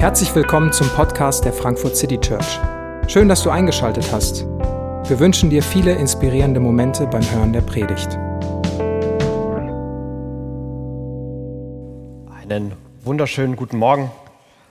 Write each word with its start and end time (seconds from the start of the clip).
Herzlich 0.00 0.34
willkommen 0.34 0.72
zum 0.72 0.88
Podcast 0.88 1.44
der 1.44 1.52
Frankfurt 1.52 1.94
City 1.94 2.18
Church. 2.18 2.58
Schön, 3.06 3.28
dass 3.28 3.42
du 3.42 3.50
eingeschaltet 3.50 4.10
hast. 4.10 4.46
Wir 4.46 5.20
wünschen 5.20 5.50
dir 5.50 5.62
viele 5.62 5.92
inspirierende 5.92 6.58
Momente 6.58 7.06
beim 7.06 7.20
Hören 7.30 7.52
der 7.52 7.60
Predigt. 7.60 8.08
Einen 12.34 12.72
wunderschönen 13.04 13.56
guten 13.56 13.76
Morgen 13.76 14.10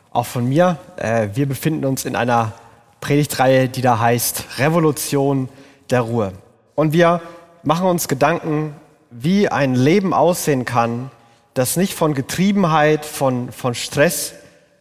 auch 0.09 0.25
von 0.25 0.49
mir. 0.49 0.79
Äh, 0.97 1.27
wir 1.35 1.47
befinden 1.47 1.85
uns 1.85 2.05
in 2.05 2.15
einer 2.15 2.53
Predigtreihe, 2.99 3.69
die 3.69 3.83
da 3.83 3.99
heißt 3.99 4.57
Revolution 4.57 5.47
der 5.91 6.01
Ruhe. 6.01 6.33
Und 6.73 6.91
wir 6.91 7.21
machen 7.61 7.85
uns 7.85 8.07
Gedanken, 8.07 8.73
wie 9.11 9.47
ein 9.47 9.75
Leben 9.75 10.11
aussehen 10.11 10.65
kann, 10.65 11.11
das 11.53 11.77
nicht 11.77 11.93
von 11.93 12.15
Getriebenheit, 12.15 13.05
von, 13.05 13.51
von 13.51 13.75
Stress 13.75 14.33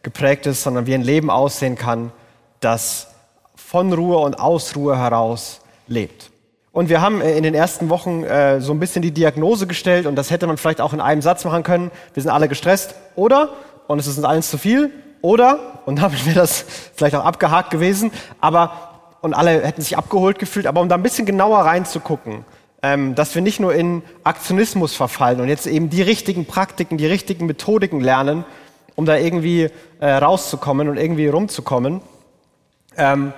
geprägt 0.03 0.45
ist, 0.45 0.63
sondern 0.63 0.85
wie 0.85 0.93
ein 0.93 1.01
Leben 1.01 1.29
aussehen 1.29 1.75
kann, 1.75 2.11
das 2.59 3.07
von 3.55 3.93
Ruhe 3.93 4.17
und 4.19 4.39
aus 4.39 4.75
Ruhe 4.75 4.97
heraus 4.97 5.61
lebt. 5.87 6.31
Und 6.71 6.89
wir 6.89 7.01
haben 7.01 7.21
äh, 7.21 7.35
in 7.37 7.43
den 7.43 7.55
ersten 7.55 7.89
Wochen 7.89 8.23
äh, 8.23 8.61
so 8.61 8.73
ein 8.73 8.79
bisschen 8.79 9.01
die 9.01 9.11
Diagnose 9.11 9.67
gestellt 9.67 10.05
und 10.05 10.15
das 10.15 10.31
hätte 10.31 10.47
man 10.47 10.57
vielleicht 10.57 10.81
auch 10.81 10.93
in 10.93 11.01
einem 11.01 11.21
Satz 11.21 11.45
machen 11.45 11.63
können. 11.63 11.91
Wir 12.13 12.23
sind 12.23 12.31
alle 12.31 12.47
gestresst, 12.47 12.95
oder? 13.15 13.49
Und 13.87 13.99
es 13.99 14.07
ist 14.07 14.17
uns 14.17 14.25
allen 14.25 14.43
zu 14.43 14.57
viel, 14.57 14.91
oder? 15.21 15.81
Und 15.85 16.01
damit 16.01 16.25
wäre 16.27 16.39
das 16.39 16.65
vielleicht 16.95 17.15
auch 17.15 17.25
abgehakt 17.25 17.69
gewesen. 17.71 18.11
Aber 18.39 18.89
und 19.21 19.33
alle 19.33 19.61
hätten 19.63 19.81
sich 19.81 19.97
abgeholt 19.97 20.39
gefühlt. 20.39 20.67
Aber 20.67 20.81
um 20.81 20.89
da 20.89 20.95
ein 20.95 21.03
bisschen 21.03 21.25
genauer 21.25 21.59
reinzugucken, 21.59 22.45
ähm, 22.81 23.15
dass 23.15 23.35
wir 23.35 23.41
nicht 23.41 23.59
nur 23.59 23.73
in 23.73 24.01
Aktionismus 24.23 24.95
verfallen 24.95 25.41
und 25.41 25.49
jetzt 25.49 25.67
eben 25.67 25.89
die 25.89 26.01
richtigen 26.01 26.45
Praktiken, 26.45 26.97
die 26.97 27.07
richtigen 27.07 27.45
Methodiken 27.45 27.99
lernen, 27.99 28.45
um 28.99 29.05
da 29.05 29.15
irgendwie 29.15 29.69
äh, 30.01 30.09
rauszukommen 30.11 30.89
und 30.89 30.97
irgendwie 30.97 31.29
rumzukommen, 31.29 32.01
ähm, 32.97 33.31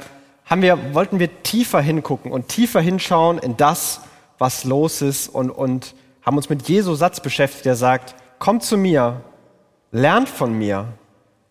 haben 0.43 0.61
wir, 0.63 0.95
wollten 0.95 1.19
wir 1.19 1.43
tiefer 1.43 1.79
hingucken 1.79 2.31
und 2.31 2.47
tiefer 2.47 2.81
hinschauen 2.81 3.37
in 3.37 3.57
das, 3.57 4.01
was 4.39 4.63
los 4.63 5.03
ist 5.03 5.27
und, 5.27 5.51
und 5.51 5.93
haben 6.23 6.35
uns 6.35 6.49
mit 6.49 6.67
Jesu 6.67 6.95
Satz 6.95 7.19
beschäftigt, 7.19 7.65
der 7.65 7.75
sagt, 7.75 8.15
kommt 8.39 8.63
zu 8.63 8.75
mir, 8.75 9.21
lernt 9.91 10.29
von 10.29 10.51
mir 10.51 10.87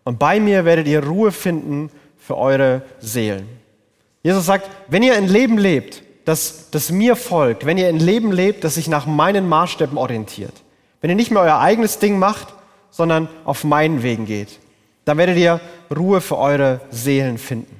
und 0.03 0.19
bei 0.19 0.41
mir 0.41 0.65
werdet 0.65 0.87
ihr 0.87 1.05
Ruhe 1.05 1.31
finden 1.31 1.89
für 2.17 2.37
eure 2.37 2.81
Seelen. 2.99 3.47
Jesus 4.23 4.45
sagt, 4.45 4.69
wenn 4.89 5.03
ihr 5.03 5.15
ein 5.15 5.29
Leben 5.29 5.57
lebt, 5.57 6.03
das, 6.25 6.69
das 6.69 6.91
mir 6.91 7.15
folgt, 7.15 7.65
wenn 7.65 7.77
ihr 7.77 7.87
ein 7.87 7.99
Leben 7.99 8.33
lebt, 8.33 8.65
das 8.65 8.75
sich 8.75 8.89
nach 8.89 9.05
meinen 9.05 9.47
Maßstäben 9.47 9.97
orientiert, 9.97 10.53
wenn 10.99 11.09
ihr 11.09 11.15
nicht 11.15 11.31
mehr 11.31 11.43
euer 11.43 11.59
eigenes 11.59 11.99
Ding 11.99 12.19
macht, 12.19 12.55
sondern 12.91 13.27
auf 13.45 13.63
meinen 13.63 14.03
Wegen 14.03 14.25
geht. 14.25 14.59
Dann 15.05 15.17
werdet 15.17 15.37
ihr 15.37 15.59
Ruhe 15.95 16.21
für 16.21 16.37
eure 16.37 16.81
Seelen 16.91 17.37
finden. 17.37 17.79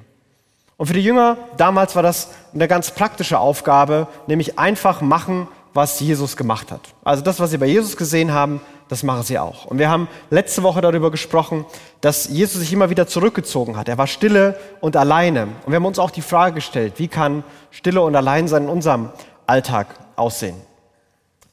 Und 0.76 0.86
für 0.86 0.94
die 0.94 1.04
Jünger 1.04 1.36
damals 1.56 1.94
war 1.94 2.02
das 2.02 2.30
eine 2.52 2.66
ganz 2.66 2.90
praktische 2.90 3.38
Aufgabe, 3.38 4.08
nämlich 4.26 4.58
einfach 4.58 5.00
machen, 5.00 5.46
was 5.74 6.00
Jesus 6.00 6.36
gemacht 6.36 6.72
hat. 6.72 6.80
Also 7.04 7.22
das, 7.22 7.38
was 7.38 7.50
sie 7.50 7.58
bei 7.58 7.66
Jesus 7.66 7.96
gesehen 7.96 8.32
haben, 8.32 8.60
das 8.88 9.02
machen 9.02 9.22
sie 9.22 9.38
auch. 9.38 9.64
Und 9.66 9.78
wir 9.78 9.88
haben 9.88 10.08
letzte 10.28 10.62
Woche 10.62 10.80
darüber 10.80 11.10
gesprochen, 11.10 11.64
dass 12.00 12.28
Jesus 12.28 12.60
sich 12.60 12.72
immer 12.72 12.90
wieder 12.90 13.06
zurückgezogen 13.06 13.76
hat. 13.76 13.88
Er 13.88 13.96
war 13.96 14.06
stille 14.06 14.58
und 14.80 14.96
alleine. 14.96 15.44
Und 15.64 15.68
wir 15.68 15.76
haben 15.76 15.86
uns 15.86 15.98
auch 15.98 16.10
die 16.10 16.20
Frage 16.20 16.56
gestellt, 16.56 16.94
wie 16.96 17.08
kann 17.08 17.44
Stille 17.70 18.02
und 18.02 18.14
Alleinsein 18.14 18.64
in 18.64 18.68
unserem 18.68 19.10
Alltag 19.46 19.86
aussehen? 20.16 20.56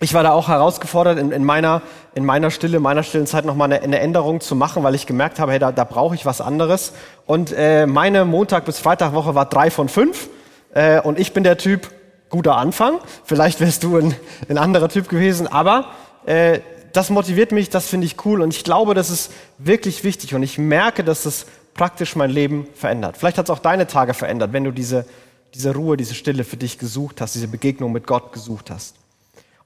Ich 0.02 0.14
war 0.14 0.24
da 0.24 0.32
auch 0.32 0.48
herausgefordert, 0.48 1.20
in, 1.20 1.32
in, 1.32 1.44
meiner, 1.44 1.82
in 2.16 2.24
meiner 2.24 2.52
Stille, 2.52 2.78
in 2.78 2.84
meiner 2.84 3.04
stillen 3.04 3.28
Zeit 3.28 3.44
nochmal 3.44 3.72
eine, 3.72 3.84
eine 3.84 4.00
Änderung 4.00 4.40
zu 4.40 4.56
machen, 4.56 4.82
weil 4.84 4.96
ich 4.96 5.06
gemerkt 5.06 5.40
habe, 5.40 5.52
hey, 5.52 5.60
da, 5.60 5.72
da 5.74 5.84
brauche 5.84 6.16
ich 6.16 6.26
was 6.26 6.40
anderes. 6.40 6.94
Und 7.26 7.52
äh, 7.52 7.86
meine 7.86 8.24
Montag- 8.24 8.66
bis 8.66 8.80
Freitagwoche 8.80 9.36
war 9.36 9.46
drei 9.46 9.70
von 9.70 9.90
fünf. 9.90 10.30
Äh, 10.74 11.02
und 11.02 11.20
ich 11.20 11.34
bin 11.34 11.44
der 11.44 11.58
Typ, 11.58 11.90
guter 12.30 12.56
Anfang. 12.56 13.00
Vielleicht 13.26 13.60
wärst 13.60 13.84
du 13.84 13.98
ein, 13.98 14.16
ein 14.48 14.58
anderer 14.58 14.88
Typ 14.88 15.10
gewesen, 15.10 15.48
aber 15.48 15.88
äh, 16.26 16.60
das 16.94 17.10
motiviert 17.10 17.52
mich, 17.52 17.70
das 17.70 17.88
finde 17.88 18.08
ich 18.08 18.26
cool. 18.26 18.42
Und 18.42 18.54
ich 18.54 18.64
glaube, 18.64 18.94
das 18.94 19.10
ist 19.10 19.32
wirklich 19.58 20.06
wichtig. 20.06 20.34
Und 20.34 20.44
ich 20.44 20.58
merke, 20.58 21.04
dass 21.04 21.24
das 21.24 21.46
praktisch 21.74 22.16
mein 22.16 22.30
Leben 22.30 22.68
verändert. 22.74 23.18
Vielleicht 23.18 23.38
hat 23.38 23.48
es 23.48 23.50
auch 23.50 23.60
deine 23.60 23.86
Tage 23.86 24.14
verändert, 24.14 24.54
wenn 24.54 24.64
du 24.64 24.72
diese, 24.72 25.06
diese 25.54 25.74
Ruhe, 25.74 25.98
diese 25.98 26.16
Stille 26.16 26.46
für 26.46 26.58
dich 26.58 26.80
gesucht 26.80 27.20
hast, 27.20 27.36
diese 27.36 27.50
Begegnung 27.50 27.92
mit 27.92 28.08
Gott 28.08 28.32
gesucht 28.32 28.72
hast. 28.72 28.96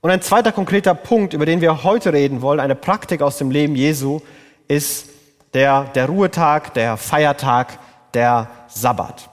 Und 0.03 0.09
ein 0.09 0.22
zweiter 0.22 0.52
konkreter 0.52 0.96
Punkt, 0.96 1.34
über 1.34 1.46
den 1.46 1.62
wir 1.62 1.86
heute 1.86 2.12
reden 2.12 2.41
wollen, 2.41 2.59
eine 2.59 2.75
Praktik 2.75 3.22
aus 3.22 3.38
dem 3.38 3.52
Leben 3.52 3.74
Jesu, 3.74 4.19
ist 4.68 5.08
der, 5.53 5.86
der 5.96 6.08
Ruhetag, 6.08 6.74
der 6.74 6.97
Feiertag, 6.97 7.80
der 8.13 8.50
Sabbat. 8.68 9.30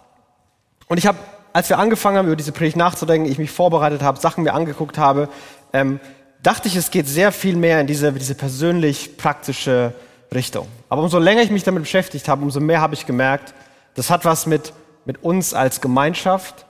Und 0.86 0.98
ich 0.98 1.08
habe, 1.08 1.18
als 1.52 1.70
wir 1.70 1.78
angefangen 1.80 2.18
haben, 2.18 2.26
über 2.26 2.36
diese 2.36 2.52
Predigt 2.52 2.76
nachzudenken, 2.76 3.28
ich 3.28 3.36
mich 3.36 3.50
vorbereitet 3.50 4.02
habe, 4.02 4.20
Sachen 4.20 4.44
mir 4.44 4.54
angeguckt 4.54 4.96
habe, 4.96 5.28
ähm, 5.72 5.98
dachte 6.40 6.68
ich, 6.68 6.76
es 6.76 6.92
geht 6.92 7.08
sehr 7.08 7.32
viel 7.32 7.56
mehr 7.56 7.80
in 7.80 7.88
diese, 7.88 8.12
diese 8.12 8.36
persönlich 8.36 9.16
praktische 9.16 9.92
Richtung. 10.32 10.68
Aber 10.88 11.02
umso 11.02 11.18
länger 11.18 11.42
ich 11.42 11.50
mich 11.50 11.64
damit 11.64 11.82
beschäftigt 11.82 12.28
habe, 12.28 12.42
umso 12.42 12.60
mehr 12.60 12.80
habe 12.80 12.94
ich 12.94 13.06
gemerkt, 13.06 13.54
das 13.94 14.08
hat 14.08 14.24
was 14.24 14.46
mit, 14.46 14.72
mit 15.04 15.24
uns 15.24 15.52
als 15.52 15.80
Gemeinschaft, 15.80 16.64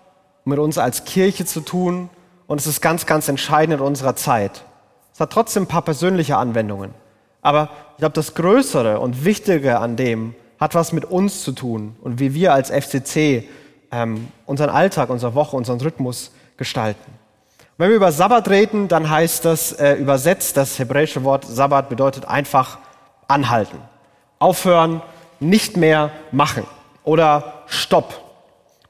mit 0.47 0.59
uns 0.59 0.79
als 0.79 1.05
Kirche 1.05 1.45
zu 1.45 1.61
tun 1.61 2.09
und 2.51 2.61
es 2.61 2.67
ist 2.67 2.81
ganz, 2.81 3.07
ganz 3.07 3.29
entscheidend 3.29 3.79
in 3.79 3.87
unserer 3.87 4.17
Zeit. 4.17 4.65
Es 5.15 5.21
hat 5.21 5.31
trotzdem 5.31 5.63
ein 5.63 5.67
paar 5.69 5.83
persönliche 5.83 6.37
Anwendungen. 6.37 6.93
Aber 7.43 7.69
ich 7.93 7.99
glaube, 7.99 8.15
das 8.15 8.35
Größere 8.35 8.99
und 8.99 9.25
Wichtige 9.25 9.79
an 9.79 9.95
dem 9.95 10.35
hat 10.59 10.75
was 10.75 10.93
mit 10.93 11.05
uns 11.05 11.45
zu 11.45 11.53
tun 11.53 11.95
und 12.03 12.19
wie 12.19 12.35
wir 12.35 12.53
als 12.53 12.71
FCC 12.71 13.45
ähm, 13.93 14.33
unseren 14.47 14.69
Alltag, 14.69 15.11
unsere 15.11 15.37
Woche, 15.37 15.57
unseren 15.57 15.81
Rhythmus 15.81 16.33
gestalten. 16.57 17.13
wenn 17.79 17.91
wir 17.91 17.95
über 17.95 18.11
Sabbat 18.11 18.51
reden, 18.51 18.89
dann 18.89 19.09
heißt 19.09 19.45
das 19.45 19.71
äh, 19.71 19.93
übersetzt, 19.93 20.57
das 20.57 20.77
hebräische 20.81 21.23
Wort 21.23 21.45
Sabbat 21.45 21.89
bedeutet 21.89 22.25
einfach 22.25 22.79
anhalten, 23.29 23.79
aufhören, 24.41 25.03
nicht 25.39 25.77
mehr 25.77 26.11
machen 26.33 26.65
oder 27.05 27.63
Stopp. 27.67 28.30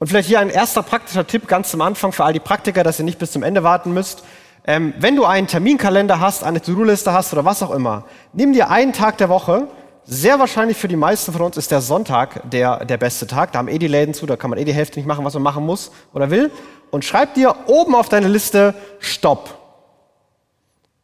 Und 0.01 0.07
vielleicht 0.07 0.29
hier 0.29 0.39
ein 0.39 0.49
erster 0.49 0.81
praktischer 0.81 1.27
Tipp 1.27 1.47
ganz 1.47 1.69
zum 1.69 1.79
Anfang 1.79 2.11
für 2.11 2.23
all 2.23 2.33
die 2.33 2.39
Praktiker, 2.39 2.83
dass 2.83 2.97
ihr 2.97 3.05
nicht 3.05 3.19
bis 3.19 3.33
zum 3.33 3.43
Ende 3.43 3.61
warten 3.61 3.93
müsst. 3.93 4.23
Ähm, 4.65 4.95
wenn 4.97 5.15
du 5.15 5.25
einen 5.25 5.45
Terminkalender 5.45 6.19
hast, 6.19 6.43
eine 6.43 6.59
To-Do-Liste 6.59 7.13
hast 7.13 7.31
oder 7.33 7.45
was 7.45 7.61
auch 7.61 7.69
immer, 7.69 8.05
nimm 8.33 8.51
dir 8.51 8.71
einen 8.71 8.93
Tag 8.93 9.19
der 9.19 9.29
Woche. 9.29 9.67
Sehr 10.03 10.39
wahrscheinlich 10.39 10.77
für 10.77 10.87
die 10.87 10.95
meisten 10.95 11.31
von 11.33 11.43
uns 11.43 11.55
ist 11.55 11.69
der 11.69 11.81
Sonntag 11.81 12.49
der, 12.49 12.83
der 12.83 12.97
beste 12.97 13.27
Tag. 13.27 13.51
Da 13.51 13.59
haben 13.59 13.67
eh 13.67 13.77
die 13.77 13.87
Läden 13.87 14.15
zu, 14.15 14.25
da 14.25 14.37
kann 14.37 14.49
man 14.49 14.57
eh 14.57 14.65
die 14.65 14.73
Hälfte 14.73 14.97
nicht 14.97 15.05
machen, 15.05 15.23
was 15.23 15.35
man 15.35 15.43
machen 15.43 15.67
muss 15.67 15.91
oder 16.15 16.31
will. 16.31 16.49
Und 16.89 17.05
schreib 17.05 17.35
dir 17.35 17.53
oben 17.67 17.93
auf 17.93 18.09
deine 18.09 18.27
Liste 18.27 18.73
Stopp. 18.97 19.55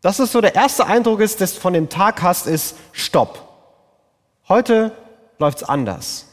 Das 0.02 0.19
ist 0.19 0.31
so 0.31 0.41
der 0.41 0.56
erste 0.56 0.88
Eindruck, 0.88 1.19
ist, 1.19 1.40
das 1.40 1.53
von 1.53 1.74
dem 1.74 1.90
Tag 1.90 2.24
hast, 2.24 2.47
ist 2.47 2.75
Stopp. 2.94 3.47
Heute 4.50 4.91
läuft's 5.38 5.62
anders. 5.62 6.25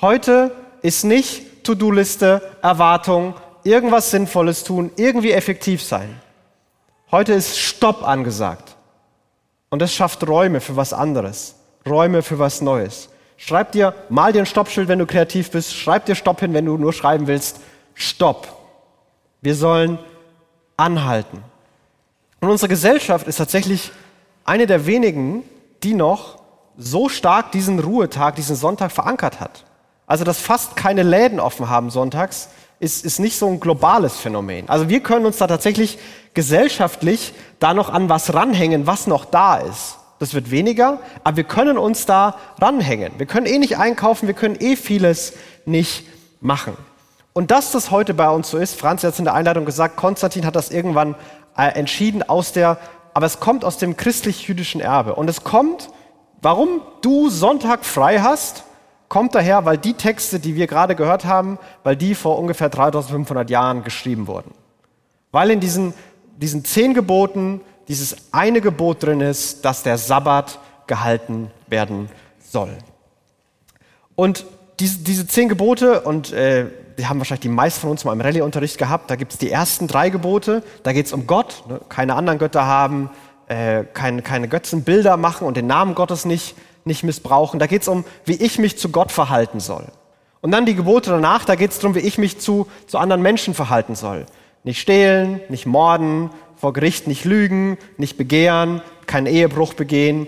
Heute 0.00 0.50
ist 0.80 1.04
nicht 1.04 1.53
To-Do-Liste, 1.64 2.40
Erwartung, 2.62 3.34
irgendwas 3.64 4.10
Sinnvolles 4.10 4.64
tun, 4.64 4.90
irgendwie 4.96 5.32
effektiv 5.32 5.82
sein. 5.82 6.20
Heute 7.10 7.32
ist 7.32 7.58
Stopp 7.58 8.06
angesagt. 8.06 8.76
Und 9.70 9.82
das 9.82 9.92
schafft 9.92 10.26
Räume 10.28 10.60
für 10.60 10.76
was 10.76 10.92
anderes, 10.92 11.56
Räume 11.84 12.22
für 12.22 12.38
was 12.38 12.60
Neues. 12.60 13.08
Schreib 13.36 13.72
dir, 13.72 13.94
mal 14.08 14.32
dir 14.32 14.40
ein 14.40 14.46
Stoppschild, 14.46 14.86
wenn 14.88 15.00
du 15.00 15.06
kreativ 15.06 15.50
bist, 15.50 15.74
schreib 15.74 16.06
dir 16.06 16.14
Stopp 16.14 16.40
hin, 16.40 16.54
wenn 16.54 16.66
du 16.66 16.76
nur 16.76 16.92
schreiben 16.92 17.26
willst. 17.26 17.60
Stopp. 17.94 18.48
Wir 19.40 19.54
sollen 19.54 19.98
anhalten. 20.76 21.42
Und 22.40 22.50
unsere 22.50 22.68
Gesellschaft 22.68 23.26
ist 23.26 23.36
tatsächlich 23.36 23.90
eine 24.44 24.66
der 24.66 24.86
wenigen, 24.86 25.42
die 25.82 25.94
noch 25.94 26.38
so 26.76 27.08
stark 27.08 27.52
diesen 27.52 27.78
Ruhetag, 27.78 28.36
diesen 28.36 28.56
Sonntag 28.56 28.92
verankert 28.92 29.40
hat. 29.40 29.64
Also, 30.06 30.24
dass 30.24 30.38
fast 30.38 30.76
keine 30.76 31.02
Läden 31.02 31.40
offen 31.40 31.70
haben 31.70 31.90
sonntags, 31.90 32.48
ist, 32.80 33.04
ist 33.04 33.18
nicht 33.18 33.38
so 33.38 33.48
ein 33.48 33.60
globales 33.60 34.16
Phänomen. 34.16 34.68
Also 34.68 34.88
wir 34.88 35.00
können 35.00 35.26
uns 35.26 35.38
da 35.38 35.46
tatsächlich 35.46 35.98
gesellschaftlich 36.34 37.32
da 37.58 37.72
noch 37.72 37.88
an 37.88 38.08
was 38.08 38.34
ranhängen, 38.34 38.86
was 38.86 39.06
noch 39.06 39.24
da 39.24 39.56
ist. 39.56 39.96
Das 40.18 40.34
wird 40.34 40.50
weniger, 40.50 41.00
aber 41.22 41.38
wir 41.38 41.44
können 41.44 41.78
uns 41.78 42.06
da 42.06 42.36
ranhängen. 42.60 43.12
Wir 43.18 43.26
können 43.26 43.46
eh 43.46 43.58
nicht 43.58 43.78
einkaufen, 43.78 44.26
wir 44.26 44.34
können 44.34 44.56
eh 44.60 44.76
vieles 44.76 45.34
nicht 45.64 46.06
machen. 46.40 46.76
Und 47.32 47.50
dass 47.50 47.72
das 47.72 47.90
heute 47.90 48.14
bei 48.14 48.28
uns 48.30 48.50
so 48.50 48.58
ist, 48.58 48.78
Franz 48.78 49.02
hat 49.02 49.14
es 49.14 49.18
in 49.18 49.24
der 49.24 49.34
Einleitung 49.34 49.64
gesagt, 49.64 49.96
Konstantin 49.96 50.46
hat 50.46 50.54
das 50.54 50.70
irgendwann 50.70 51.16
äh, 51.56 51.66
entschieden 51.68 52.22
aus 52.22 52.52
der, 52.52 52.78
aber 53.12 53.26
es 53.26 53.40
kommt 53.40 53.64
aus 53.64 53.76
dem 53.78 53.96
christlich-jüdischen 53.96 54.80
Erbe. 54.80 55.14
Und 55.14 55.28
es 55.28 55.42
kommt, 55.42 55.90
warum 56.42 56.80
du 57.02 57.28
Sonntag 57.30 57.84
frei 57.84 58.20
hast, 58.20 58.64
kommt 59.08 59.34
daher, 59.34 59.64
weil 59.64 59.78
die 59.78 59.94
Texte, 59.94 60.38
die 60.40 60.54
wir 60.56 60.66
gerade 60.66 60.94
gehört 60.94 61.24
haben, 61.24 61.58
weil 61.82 61.96
die 61.96 62.14
vor 62.14 62.38
ungefähr 62.38 62.68
3500 62.68 63.50
Jahren 63.50 63.84
geschrieben 63.84 64.26
wurden. 64.26 64.52
Weil 65.32 65.50
in 65.50 65.60
diesen, 65.60 65.94
diesen 66.36 66.64
zehn 66.64 66.94
Geboten 66.94 67.60
dieses 67.88 68.16
eine 68.32 68.60
Gebot 68.60 69.02
drin 69.02 69.20
ist, 69.20 69.64
dass 69.64 69.82
der 69.82 69.98
Sabbat 69.98 70.58
gehalten 70.86 71.50
werden 71.68 72.08
soll. 72.38 72.70
Und 74.16 74.46
diese, 74.80 74.98
diese 75.00 75.26
zehn 75.26 75.48
Gebote, 75.48 76.00
und 76.00 76.32
äh, 76.32 76.66
die 76.98 77.06
haben 77.06 77.18
wahrscheinlich 77.18 77.42
die 77.42 77.48
meisten 77.48 77.80
von 77.80 77.90
uns 77.90 78.04
mal 78.04 78.12
im 78.12 78.20
Rallye-Unterricht 78.20 78.78
gehabt, 78.78 79.10
da 79.10 79.16
gibt 79.16 79.32
es 79.32 79.38
die 79.38 79.50
ersten 79.50 79.86
drei 79.86 80.10
Gebote, 80.10 80.62
da 80.82 80.92
geht 80.92 81.06
es 81.06 81.12
um 81.12 81.26
Gott, 81.26 81.64
ne? 81.68 81.80
keine 81.88 82.14
anderen 82.14 82.38
Götter 82.38 82.66
haben, 82.66 83.10
äh, 83.48 83.84
keine, 83.84 84.22
keine 84.22 84.48
Götzenbilder 84.48 85.16
machen 85.16 85.46
und 85.46 85.56
den 85.56 85.66
Namen 85.66 85.94
Gottes 85.94 86.24
nicht, 86.24 86.56
nicht 86.84 87.02
missbrauchen. 87.04 87.58
Da 87.58 87.66
geht 87.66 87.82
es 87.82 87.88
um, 87.88 88.04
wie 88.24 88.34
ich 88.34 88.58
mich 88.58 88.78
zu 88.78 88.90
Gott 88.90 89.12
verhalten 89.12 89.60
soll. 89.60 89.86
Und 90.40 90.50
dann 90.50 90.66
die 90.66 90.74
Gebote 90.74 91.10
danach, 91.10 91.44
da 91.44 91.54
geht 91.54 91.70
es 91.70 91.78
darum, 91.78 91.94
wie 91.94 92.00
ich 92.00 92.18
mich 92.18 92.38
zu, 92.38 92.66
zu 92.86 92.98
anderen 92.98 93.22
Menschen 93.22 93.54
verhalten 93.54 93.94
soll. 93.94 94.26
Nicht 94.62 94.80
stehlen, 94.80 95.40
nicht 95.48 95.66
morden, 95.66 96.30
vor 96.56 96.72
Gericht 96.72 97.06
nicht 97.06 97.24
lügen, 97.24 97.78
nicht 97.96 98.16
begehren, 98.16 98.82
keinen 99.06 99.26
Ehebruch 99.26 99.74
begehen. 99.74 100.26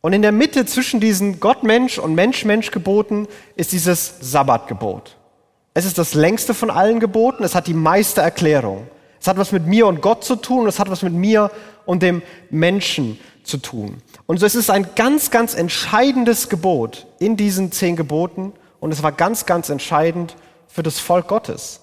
Und 0.00 0.12
in 0.12 0.22
der 0.22 0.32
Mitte 0.32 0.66
zwischen 0.66 1.00
diesen 1.00 1.40
Gott-Mensch 1.40 1.98
und 1.98 2.14
Mensch-Mensch-Geboten 2.14 3.28
ist 3.56 3.72
dieses 3.72 4.16
Sabbatgebot. 4.20 5.16
Es 5.74 5.84
ist 5.84 5.96
das 5.96 6.14
längste 6.14 6.54
von 6.54 6.70
allen 6.70 7.00
Geboten, 7.00 7.44
es 7.44 7.54
hat 7.54 7.66
die 7.66 7.74
meiste 7.74 8.20
Erklärung. 8.20 8.88
Es 9.20 9.28
hat 9.28 9.38
was 9.38 9.52
mit 9.52 9.66
mir 9.66 9.86
und 9.86 10.02
Gott 10.02 10.24
zu 10.24 10.36
tun 10.36 10.62
und 10.62 10.68
es 10.68 10.78
hat 10.78 10.90
was 10.90 11.02
mit 11.02 11.12
mir 11.12 11.50
und 11.86 12.02
dem 12.02 12.22
Menschen 12.50 13.18
zu 13.44 13.56
tun. 13.58 14.02
Und 14.32 14.38
so 14.38 14.46
es 14.46 14.54
ist 14.54 14.70
ein 14.70 14.86
ganz, 14.96 15.30
ganz 15.30 15.52
entscheidendes 15.52 16.48
Gebot 16.48 17.06
in 17.18 17.36
diesen 17.36 17.70
zehn 17.70 17.96
Geboten 17.96 18.54
und 18.80 18.90
es 18.90 19.02
war 19.02 19.12
ganz, 19.12 19.44
ganz 19.44 19.68
entscheidend 19.68 20.36
für 20.68 20.82
das 20.82 20.98
Volk 20.98 21.28
Gottes. 21.28 21.80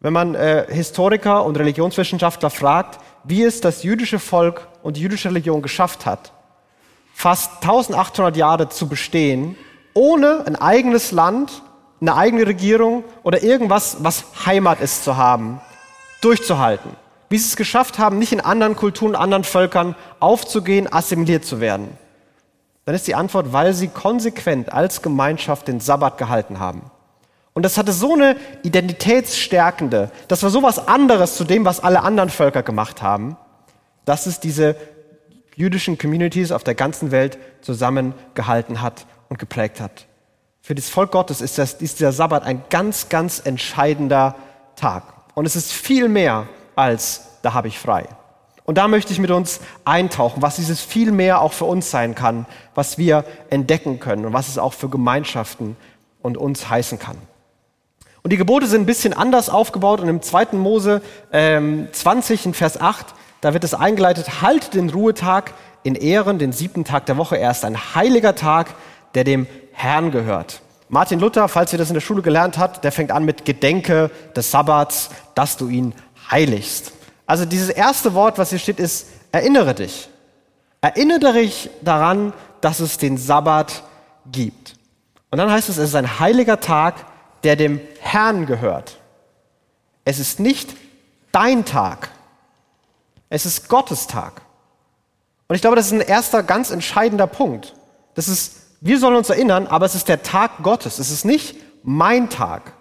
Wenn 0.00 0.12
man 0.12 0.34
äh, 0.34 0.66
Historiker 0.68 1.44
und 1.44 1.56
Religionswissenschaftler 1.56 2.50
fragt, 2.50 2.98
wie 3.22 3.44
es 3.44 3.60
das 3.60 3.84
jüdische 3.84 4.18
Volk 4.18 4.66
und 4.82 4.96
die 4.96 5.00
jüdische 5.02 5.28
Religion 5.28 5.62
geschafft 5.62 6.06
hat, 6.06 6.32
fast 7.14 7.62
1800 7.62 8.36
Jahre 8.36 8.68
zu 8.68 8.88
bestehen, 8.88 9.54
ohne 9.94 10.42
ein 10.44 10.56
eigenes 10.56 11.12
Land, 11.12 11.62
eine 12.00 12.16
eigene 12.16 12.48
Regierung 12.48 13.04
oder 13.22 13.44
irgendwas, 13.44 13.98
was 14.00 14.24
Heimat 14.44 14.80
ist, 14.80 15.04
zu 15.04 15.16
haben, 15.16 15.60
durchzuhalten. 16.20 16.90
Wie 17.28 17.38
sie 17.38 17.48
es 17.48 17.56
geschafft 17.56 17.98
haben, 17.98 18.18
nicht 18.18 18.32
in 18.32 18.40
anderen 18.40 18.76
Kulturen, 18.76 19.14
anderen 19.14 19.44
Völkern 19.44 19.96
aufzugehen, 20.20 20.92
assimiliert 20.92 21.44
zu 21.44 21.60
werden. 21.60 21.88
Dann 22.84 22.94
ist 22.94 23.08
die 23.08 23.16
Antwort, 23.16 23.52
weil 23.52 23.72
sie 23.74 23.88
konsequent 23.88 24.72
als 24.72 25.02
Gemeinschaft 25.02 25.66
den 25.66 25.80
Sabbat 25.80 26.18
gehalten 26.18 26.60
haben. 26.60 26.82
Und 27.52 27.64
das 27.64 27.78
hatte 27.78 27.92
so 27.92 28.14
eine 28.14 28.36
identitätsstärkende, 28.62 30.10
das 30.28 30.42
war 30.42 30.50
so 30.50 30.62
was 30.62 30.86
anderes 30.86 31.36
zu 31.36 31.44
dem, 31.44 31.64
was 31.64 31.80
alle 31.80 32.02
anderen 32.02 32.30
Völker 32.30 32.62
gemacht 32.62 33.02
haben, 33.02 33.36
dass 34.04 34.26
es 34.26 34.40
diese 34.40 34.76
jüdischen 35.56 35.98
Communities 35.98 36.52
auf 36.52 36.64
der 36.64 36.74
ganzen 36.74 37.10
Welt 37.10 37.38
zusammengehalten 37.62 38.82
hat 38.82 39.06
und 39.28 39.38
geprägt 39.38 39.80
hat. 39.80 40.06
Für 40.60 40.74
das 40.74 40.88
Volk 40.88 41.12
Gottes 41.12 41.40
ist, 41.40 41.58
das, 41.58 41.74
ist 41.74 41.98
dieser 41.98 42.12
Sabbat 42.12 42.44
ein 42.44 42.62
ganz, 42.70 43.08
ganz 43.08 43.40
entscheidender 43.44 44.36
Tag. 44.76 45.04
Und 45.34 45.46
es 45.46 45.56
ist 45.56 45.72
viel 45.72 46.08
mehr 46.08 46.46
als, 46.76 47.22
da 47.42 47.54
habe 47.54 47.68
ich 47.68 47.78
frei. 47.78 48.06
Und 48.64 48.78
da 48.78 48.88
möchte 48.88 49.12
ich 49.12 49.18
mit 49.18 49.30
uns 49.30 49.60
eintauchen, 49.84 50.42
was 50.42 50.56
dieses 50.56 50.80
viel 50.80 51.12
mehr 51.12 51.40
auch 51.40 51.52
für 51.52 51.64
uns 51.64 51.90
sein 51.90 52.14
kann, 52.14 52.46
was 52.74 52.98
wir 52.98 53.24
entdecken 53.48 54.00
können 54.00 54.24
und 54.24 54.32
was 54.32 54.48
es 54.48 54.58
auch 54.58 54.72
für 54.72 54.88
Gemeinschaften 54.88 55.76
und 56.20 56.36
uns 56.36 56.68
heißen 56.68 56.98
kann. 56.98 57.16
Und 58.24 58.32
die 58.32 58.36
Gebote 58.36 58.66
sind 58.66 58.82
ein 58.82 58.86
bisschen 58.86 59.12
anders 59.12 59.48
aufgebaut 59.48 60.00
und 60.00 60.08
im 60.08 60.20
2. 60.20 60.56
Mose 60.56 61.00
ähm, 61.32 61.86
20 61.92 62.46
in 62.46 62.54
Vers 62.54 62.80
8, 62.80 63.06
da 63.40 63.54
wird 63.54 63.62
es 63.62 63.72
eingeleitet, 63.72 64.42
halt 64.42 64.74
den 64.74 64.90
Ruhetag 64.90 65.54
in 65.84 65.94
Ehren, 65.94 66.40
den 66.40 66.50
siebten 66.50 66.84
Tag 66.84 67.06
der 67.06 67.16
Woche. 67.16 67.38
Er 67.38 67.52
ist 67.52 67.64
ein 67.64 67.94
heiliger 67.94 68.34
Tag, 68.34 68.74
der 69.14 69.22
dem 69.22 69.46
Herrn 69.70 70.10
gehört. 70.10 70.60
Martin 70.88 71.20
Luther, 71.20 71.46
falls 71.46 71.72
ihr 71.72 71.78
das 71.78 71.88
in 71.88 71.94
der 71.94 72.00
Schule 72.00 72.22
gelernt 72.22 72.58
habt, 72.58 72.82
der 72.82 72.90
fängt 72.90 73.12
an 73.12 73.24
mit 73.24 73.44
Gedenke 73.44 74.10
des 74.34 74.50
Sabbats, 74.50 75.10
dass 75.36 75.56
du 75.56 75.68
ihn 75.68 75.94
heiligst. 76.30 76.92
Also 77.26 77.44
dieses 77.44 77.68
erste 77.68 78.14
Wort, 78.14 78.38
was 78.38 78.50
hier 78.50 78.58
steht, 78.58 78.78
ist 78.78 79.08
erinnere 79.32 79.74
dich. 79.74 80.08
Erinnere 80.80 81.32
dich 81.32 81.70
daran, 81.82 82.32
dass 82.60 82.80
es 82.80 82.98
den 82.98 83.18
Sabbat 83.18 83.82
gibt. 84.30 84.76
Und 85.30 85.38
dann 85.38 85.50
heißt 85.50 85.68
es, 85.68 85.76
es 85.76 85.90
ist 85.90 85.94
ein 85.94 86.20
heiliger 86.20 86.60
Tag, 86.60 87.04
der 87.42 87.56
dem 87.56 87.80
Herrn 88.00 88.46
gehört. 88.46 88.98
Es 90.04 90.18
ist 90.18 90.40
nicht 90.40 90.76
dein 91.32 91.64
Tag. 91.64 92.10
Es 93.28 93.44
ist 93.44 93.68
Gottes 93.68 94.06
Tag. 94.06 94.42
Und 95.48 95.56
ich 95.56 95.60
glaube, 95.60 95.76
das 95.76 95.86
ist 95.86 95.92
ein 95.92 96.00
erster 96.00 96.42
ganz 96.42 96.70
entscheidender 96.70 97.26
Punkt. 97.26 97.74
Das 98.14 98.28
ist, 98.28 98.56
wir 98.80 98.98
sollen 98.98 99.16
uns 99.16 99.30
erinnern, 99.30 99.66
aber 99.66 99.86
es 99.86 99.94
ist 99.94 100.08
der 100.08 100.22
Tag 100.22 100.62
Gottes. 100.62 100.98
Es 100.98 101.10
ist 101.10 101.24
nicht 101.24 101.56
mein 101.82 102.30
Tag. 102.30 102.72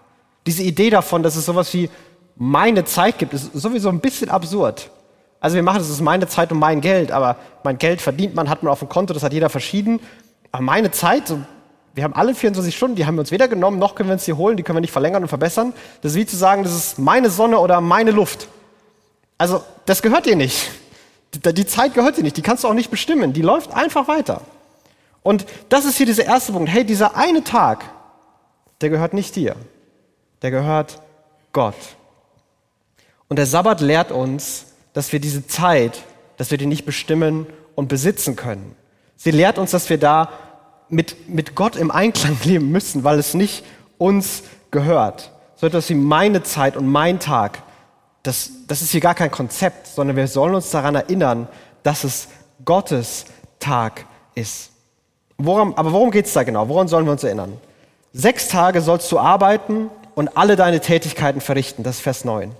Diese 0.46 0.64
Idee 0.64 0.90
davon, 0.90 1.24
dass 1.24 1.36
es 1.36 1.46
sowas 1.46 1.74
wie 1.74 1.90
meine 2.36 2.86
Zeit 2.86 3.18
gibt, 3.18 3.34
ist 3.34 3.54
sowieso 3.54 3.90
ein 3.90 4.00
bisschen 4.00 4.30
absurd. 4.30 4.90
Also 5.40 5.56
wir 5.56 5.64
machen 5.64 5.78
das, 5.78 5.88
es 5.88 5.94
ist 5.94 6.02
meine 6.02 6.28
Zeit 6.28 6.52
und 6.52 6.60
mein 6.60 6.82
Geld, 6.82 7.12
aber 7.12 7.38
mein 7.64 7.78
Geld 7.78 8.02
verdient 8.02 8.36
man, 8.36 8.50
hat 8.50 8.64
man 8.64 8.72
auf 8.72 8.80
dem 8.80 8.90
Konto, 8.90 9.14
das 9.14 9.24
hat 9.24 9.34
jeder 9.34 9.50
verschieden. 9.50 10.00
Aber 10.52 10.64
meine 10.64 10.92
Zeit, 10.92 11.34
wir 11.94 12.04
haben 12.04 12.14
alle 12.14 12.34
24 12.34 12.76
Stunden, 12.76 12.96
die 12.96 13.06
haben 13.06 13.16
wir 13.16 13.22
uns 13.22 13.32
weder 13.32 13.48
genommen, 13.48 13.80
noch 13.80 13.96
können 13.96 14.10
wir 14.10 14.14
uns 14.14 14.26
hier 14.26 14.38
holen, 14.38 14.58
die 14.58 14.64
können 14.64 14.78
wir 14.78 14.82
nicht 14.82 14.92
verlängern 14.92 15.24
und 15.24 15.30
verbessern. 15.30 15.74
Das 16.02 16.14
ist 16.14 16.18
wie 16.18 16.26
zu 16.26 16.36
sagen, 16.36 16.64
das 16.64 16.76
ist 16.76 17.00
meine 17.00 17.30
Sonne 17.30 17.60
oder 17.60 17.80
meine 17.80 18.12
Luft. 18.12 18.48
Also, 19.38 19.64
das 19.86 20.02
gehört 20.02 20.26
dir 20.26 20.36
nicht. 20.36 20.72
Die 21.34 21.66
Zeit 21.66 21.94
gehört 21.94 22.18
dir 22.18 22.24
nicht, 22.24 22.38
die 22.38 22.42
kannst 22.42 22.64
du 22.64 22.68
auch 22.68 22.74
nicht 22.74 22.90
bestimmen, 22.90 23.34
die 23.34 23.42
läuft 23.42 23.74
einfach 23.74 24.08
weiter. 24.08 24.42
Und 25.22 25.46
das 25.70 25.86
ist 25.86 25.98
hier 25.98 26.06
dieser 26.06 26.26
erste 26.26 26.54
Punkt. 26.54 26.70
Hey, 26.70 26.86
dieser 26.86 27.16
eine 27.16 27.44
Tag, 27.44 27.84
der 28.82 28.90
gehört 28.90 29.14
nicht 29.14 29.36
dir, 29.36 29.56
der 30.42 30.52
gehört 30.52 31.02
Gott. 31.52 31.76
Und 33.28 33.38
der 33.38 33.46
Sabbat 33.46 33.82
lehrt 33.82 34.12
uns, 34.12 34.68
dass 34.94 35.12
wir 35.12 35.20
diese 35.20 35.48
Zeit, 35.48 36.04
dass 36.38 36.52
wir 36.52 36.58
die 36.58 36.66
nicht 36.66 36.86
bestimmen 36.86 37.48
und 37.76 37.88
besitzen 37.88 38.36
können. 38.36 38.76
Sie 39.16 39.32
lehrt 39.32 39.58
uns, 39.58 39.72
dass 39.72 39.90
wir 39.90 39.98
da 39.98 40.30
mit, 40.90 41.30
mit 41.30 41.56
Gott 41.56 41.76
im 41.76 41.92
Einklang 41.92 42.38
leben 42.44 42.72
müssen, 42.72 43.04
weil 43.04 43.20
es 43.20 43.34
nicht 43.34 43.64
uns 43.98 44.44
gehört. 44.72 45.32
So 45.56 45.68
etwas 45.68 45.90
wie 45.90 45.96
meine 45.96 46.44
Zeit 46.44 46.78
und 46.78 46.88
mein 46.88 47.20
Tag, 47.20 47.64
das, 48.24 48.52
das 48.68 48.82
ist 48.82 48.92
hier 48.92 49.02
gar 49.02 49.16
kein 49.16 49.32
Konzept, 49.32 49.88
sondern 49.88 50.16
wir 50.16 50.28
sollen 50.28 50.56
uns 50.56 50.70
daran 50.72 50.96
erinnern, 50.96 51.48
dass 51.84 52.04
es 52.04 52.28
Gottes 52.64 53.26
Tag 53.60 54.06
ist. 54.34 54.72
Worum, 55.38 55.76
aber 55.76 55.92
worum 55.92 56.12
geht 56.12 56.26
es 56.26 56.34
da 56.34 56.44
genau? 56.44 56.68
Woran 56.70 56.88
sollen 56.88 57.06
wir 57.06 57.12
uns 57.12 57.24
erinnern? 57.24 57.54
Sechs 58.14 58.48
Tage 58.48 58.82
sollst 58.82 59.12
du 59.12 59.20
arbeiten 59.20 59.90
und 60.16 60.38
alle 60.38 60.56
deine 60.56 60.80
Tätigkeiten 60.80 61.42
verrichten. 61.42 61.84
Das 61.84 61.98
ist 61.98 62.02
Vers 62.02 62.26
9. 62.26 62.52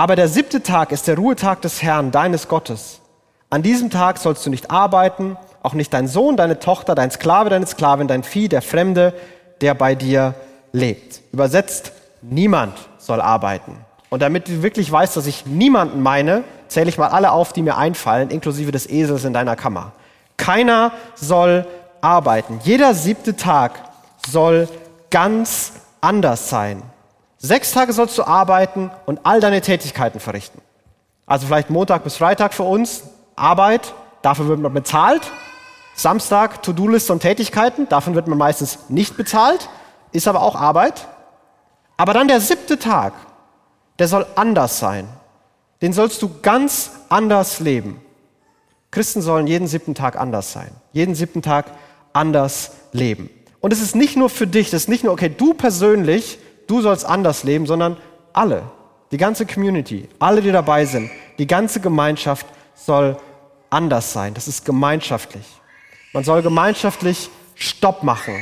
Aber 0.00 0.16
der 0.16 0.28
siebte 0.28 0.62
Tag 0.62 0.92
ist 0.92 1.08
der 1.08 1.16
Ruhetag 1.18 1.60
des 1.60 1.82
Herrn, 1.82 2.10
deines 2.10 2.48
Gottes. 2.48 3.02
An 3.50 3.60
diesem 3.60 3.90
Tag 3.90 4.16
sollst 4.16 4.46
du 4.46 4.48
nicht 4.48 4.70
arbeiten, 4.70 5.36
auch 5.62 5.74
nicht 5.74 5.92
dein 5.92 6.08
Sohn, 6.08 6.38
deine 6.38 6.58
Tochter, 6.58 6.94
dein 6.94 7.10
Sklave, 7.10 7.50
deine 7.50 7.66
Sklavin, 7.66 8.08
dein 8.08 8.22
Vieh, 8.22 8.48
der 8.48 8.62
Fremde, 8.62 9.12
der 9.60 9.74
bei 9.74 9.94
dir 9.94 10.34
lebt. 10.72 11.20
Übersetzt, 11.32 11.92
niemand 12.22 12.78
soll 12.96 13.20
arbeiten. 13.20 13.76
Und 14.08 14.22
damit 14.22 14.48
du 14.48 14.62
wirklich 14.62 14.90
weißt, 14.90 15.18
dass 15.18 15.26
ich 15.26 15.44
niemanden 15.44 16.00
meine, 16.00 16.44
zähle 16.68 16.88
ich 16.88 16.96
mal 16.96 17.08
alle 17.08 17.32
auf, 17.32 17.52
die 17.52 17.60
mir 17.60 17.76
einfallen, 17.76 18.30
inklusive 18.30 18.72
des 18.72 18.88
Esels 18.88 19.26
in 19.26 19.34
deiner 19.34 19.54
Kammer. 19.54 19.92
Keiner 20.38 20.92
soll 21.14 21.66
arbeiten. 22.00 22.58
Jeder 22.64 22.94
siebte 22.94 23.36
Tag 23.36 23.72
soll 24.26 24.66
ganz 25.10 25.74
anders 26.00 26.48
sein. 26.48 26.82
Sechs 27.42 27.72
Tage 27.72 27.94
sollst 27.94 28.18
du 28.18 28.24
arbeiten 28.24 28.90
und 29.06 29.20
all 29.24 29.40
deine 29.40 29.62
Tätigkeiten 29.62 30.20
verrichten. 30.20 30.60
Also 31.24 31.46
vielleicht 31.46 31.70
Montag 31.70 32.04
bis 32.04 32.16
Freitag 32.16 32.52
für 32.52 32.64
uns 32.64 33.02
Arbeit, 33.34 33.94
dafür 34.20 34.46
wird 34.48 34.60
man 34.60 34.74
bezahlt. 34.74 35.22
Samstag 35.94 36.62
To-Do-Liste 36.62 37.14
und 37.14 37.20
Tätigkeiten, 37.20 37.88
davon 37.88 38.14
wird 38.14 38.26
man 38.26 38.36
meistens 38.36 38.90
nicht 38.90 39.16
bezahlt, 39.16 39.70
ist 40.12 40.28
aber 40.28 40.42
auch 40.42 40.54
Arbeit. 40.54 41.08
Aber 41.96 42.12
dann 42.12 42.28
der 42.28 42.42
siebte 42.42 42.78
Tag, 42.78 43.14
der 43.98 44.08
soll 44.08 44.26
anders 44.34 44.78
sein. 44.78 45.08
Den 45.80 45.94
sollst 45.94 46.20
du 46.20 46.30
ganz 46.42 46.90
anders 47.08 47.60
leben. 47.60 48.02
Christen 48.90 49.22
sollen 49.22 49.46
jeden 49.46 49.66
siebten 49.66 49.94
Tag 49.94 50.16
anders 50.16 50.52
sein, 50.52 50.70
jeden 50.92 51.14
siebten 51.14 51.40
Tag 51.40 51.72
anders 52.12 52.72
leben. 52.92 53.30
Und 53.60 53.72
es 53.72 53.80
ist 53.80 53.96
nicht 53.96 54.16
nur 54.16 54.28
für 54.28 54.46
dich, 54.46 54.68
das 54.68 54.82
ist 54.82 54.88
nicht 54.88 55.04
nur, 55.04 55.12
okay, 55.14 55.34
du 55.34 55.54
persönlich, 55.54 56.38
du 56.70 56.80
sollst 56.80 57.04
anders 57.04 57.42
leben, 57.42 57.66
sondern 57.66 57.96
alle, 58.32 58.62
die 59.10 59.16
ganze 59.16 59.44
Community, 59.44 60.08
alle, 60.18 60.40
die 60.40 60.52
dabei 60.52 60.84
sind, 60.84 61.10
die 61.38 61.46
ganze 61.46 61.80
Gemeinschaft 61.80 62.46
soll 62.74 63.16
anders 63.70 64.12
sein. 64.12 64.34
Das 64.34 64.46
ist 64.46 64.64
gemeinschaftlich. 64.64 65.46
Man 66.12 66.24
soll 66.24 66.42
gemeinschaftlich 66.42 67.28
Stopp 67.54 68.02
machen, 68.02 68.34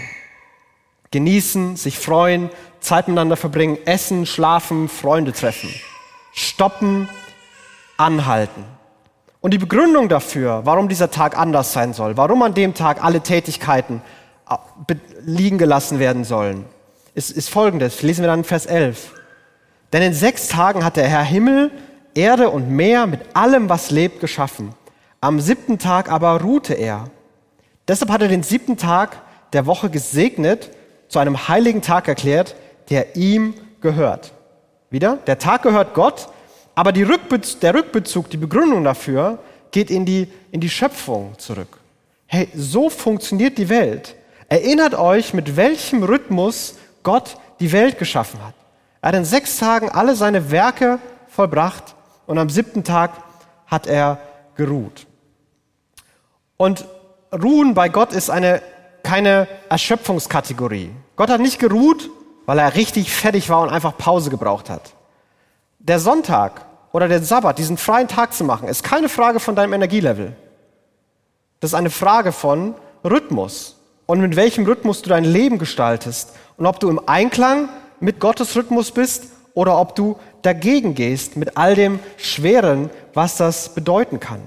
genießen, 1.10 1.76
sich 1.76 1.98
freuen, 1.98 2.50
Zeit 2.80 3.08
miteinander 3.08 3.36
verbringen, 3.36 3.78
essen, 3.84 4.26
schlafen, 4.26 4.88
Freunde 4.88 5.32
treffen. 5.32 5.70
Stoppen, 6.32 7.08
anhalten. 7.96 8.64
Und 9.40 9.52
die 9.52 9.58
Begründung 9.58 10.08
dafür, 10.08 10.62
warum 10.64 10.88
dieser 10.88 11.10
Tag 11.10 11.36
anders 11.36 11.72
sein 11.72 11.92
soll, 11.92 12.16
warum 12.16 12.42
an 12.42 12.54
dem 12.54 12.74
Tag 12.74 13.02
alle 13.02 13.20
Tätigkeiten 13.20 14.02
liegen 15.24 15.58
gelassen 15.58 15.98
werden 15.98 16.24
sollen, 16.24 16.64
ist, 17.14 17.30
ist 17.30 17.50
folgendes. 17.50 18.02
Lesen 18.02 18.22
wir 18.22 18.28
dann 18.28 18.44
Vers 18.44 18.66
11. 18.66 19.14
Denn 19.92 20.02
in 20.02 20.14
sechs 20.14 20.48
Tagen 20.48 20.84
hat 20.84 20.96
der 20.96 21.08
Herr 21.08 21.22
Himmel, 21.22 21.70
Erde 22.14 22.50
und 22.50 22.70
Meer 22.70 23.06
mit 23.06 23.20
allem, 23.34 23.68
was 23.68 23.90
lebt, 23.90 24.20
geschaffen. 24.20 24.74
Am 25.20 25.40
siebten 25.40 25.78
Tag 25.78 26.10
aber 26.10 26.40
ruhte 26.40 26.74
er. 26.74 27.10
Deshalb 27.86 28.10
hat 28.10 28.22
er 28.22 28.28
den 28.28 28.42
siebten 28.42 28.76
Tag 28.76 29.18
der 29.52 29.66
Woche 29.66 29.90
gesegnet, 29.90 30.70
zu 31.08 31.18
einem 31.18 31.48
heiligen 31.48 31.80
Tag 31.80 32.06
erklärt, 32.06 32.54
der 32.90 33.16
ihm 33.16 33.54
gehört. 33.80 34.32
Wieder, 34.90 35.16
der 35.26 35.38
Tag 35.38 35.62
gehört 35.62 35.94
Gott, 35.94 36.28
aber 36.74 36.94
Rückbezug, 36.94 37.60
der 37.60 37.74
Rückbezug, 37.74 38.30
die 38.30 38.36
Begründung 38.36 38.84
dafür 38.84 39.38
geht 39.70 39.90
in 39.90 40.04
die, 40.04 40.28
in 40.52 40.60
die 40.60 40.70
Schöpfung 40.70 41.38
zurück. 41.38 41.78
Hey, 42.26 42.48
so 42.54 42.90
funktioniert 42.90 43.58
die 43.58 43.68
Welt. 43.68 44.14
Erinnert 44.48 44.94
euch, 44.94 45.34
mit 45.34 45.56
welchem 45.56 46.02
Rhythmus 46.02 46.76
Gott 47.02 47.36
die 47.60 47.72
Welt 47.72 47.98
geschaffen 47.98 48.44
hat. 48.44 48.54
Er 49.00 49.08
hat 49.08 49.14
in 49.14 49.24
sechs 49.24 49.58
Tagen 49.58 49.90
alle 49.90 50.16
seine 50.16 50.50
Werke 50.50 50.98
vollbracht 51.28 51.94
und 52.26 52.38
am 52.38 52.50
siebten 52.50 52.84
Tag 52.84 53.12
hat 53.66 53.86
er 53.86 54.18
geruht. 54.56 55.06
Und 56.56 56.84
Ruhen 57.32 57.74
bei 57.74 57.88
Gott 57.88 58.12
ist 58.12 58.30
eine, 58.30 58.62
keine 59.02 59.46
Erschöpfungskategorie. 59.68 60.90
Gott 61.16 61.30
hat 61.30 61.40
nicht 61.40 61.58
geruht, 61.58 62.10
weil 62.46 62.58
er 62.58 62.74
richtig 62.74 63.12
fertig 63.12 63.48
war 63.50 63.62
und 63.62 63.70
einfach 63.70 63.96
Pause 63.96 64.30
gebraucht 64.30 64.70
hat. 64.70 64.92
Der 65.78 66.00
Sonntag 66.00 66.62
oder 66.92 67.08
der 67.08 67.22
Sabbat, 67.22 67.58
diesen 67.58 67.76
freien 67.76 68.08
Tag 68.08 68.32
zu 68.32 68.44
machen, 68.44 68.68
ist 68.68 68.82
keine 68.82 69.08
Frage 69.08 69.40
von 69.40 69.54
deinem 69.54 69.74
Energielevel. 69.74 70.34
Das 71.60 71.70
ist 71.70 71.74
eine 71.74 71.90
Frage 71.90 72.32
von 72.32 72.74
Rhythmus 73.04 73.77
und 74.08 74.22
mit 74.22 74.36
welchem 74.36 74.64
Rhythmus 74.64 75.02
du 75.02 75.10
dein 75.10 75.24
Leben 75.24 75.58
gestaltest 75.58 76.32
und 76.56 76.64
ob 76.64 76.80
du 76.80 76.88
im 76.88 76.98
Einklang 77.06 77.68
mit 78.00 78.20
Gottes 78.20 78.56
Rhythmus 78.56 78.90
bist 78.90 79.26
oder 79.52 79.78
ob 79.78 79.94
du 79.94 80.18
dagegen 80.40 80.94
gehst 80.94 81.36
mit 81.36 81.58
all 81.58 81.74
dem 81.74 82.00
Schweren, 82.16 82.88
was 83.12 83.36
das 83.36 83.74
bedeuten 83.74 84.18
kann. 84.18 84.40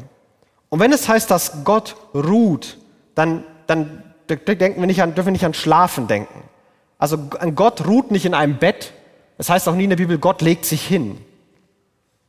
Und 0.70 0.80
wenn 0.80 0.92
es 0.92 1.08
heißt, 1.08 1.30
dass 1.30 1.64
Gott 1.64 1.96
ruht, 2.16 2.80
dann, 3.14 3.44
dann 3.68 4.04
denken 4.28 4.80
wir 4.80 4.88
nicht 4.88 5.04
an, 5.04 5.14
dürfen 5.14 5.28
wir 5.28 5.34
nicht 5.34 5.46
an 5.46 5.54
Schlafen 5.54 6.08
denken. 6.08 6.42
Also 6.98 7.20
an 7.40 7.54
Gott 7.54 7.86
ruht 7.86 8.10
nicht 8.10 8.26
in 8.26 8.34
einem 8.34 8.58
Bett. 8.58 8.94
Es 9.38 9.50
heißt 9.50 9.70
auch 9.70 9.76
nie 9.76 9.84
in 9.84 9.92
der 9.92 9.98
Bibel, 9.98 10.18
Gott 10.18 10.42
legt 10.42 10.66
sich 10.66 10.88
hin. 10.88 11.20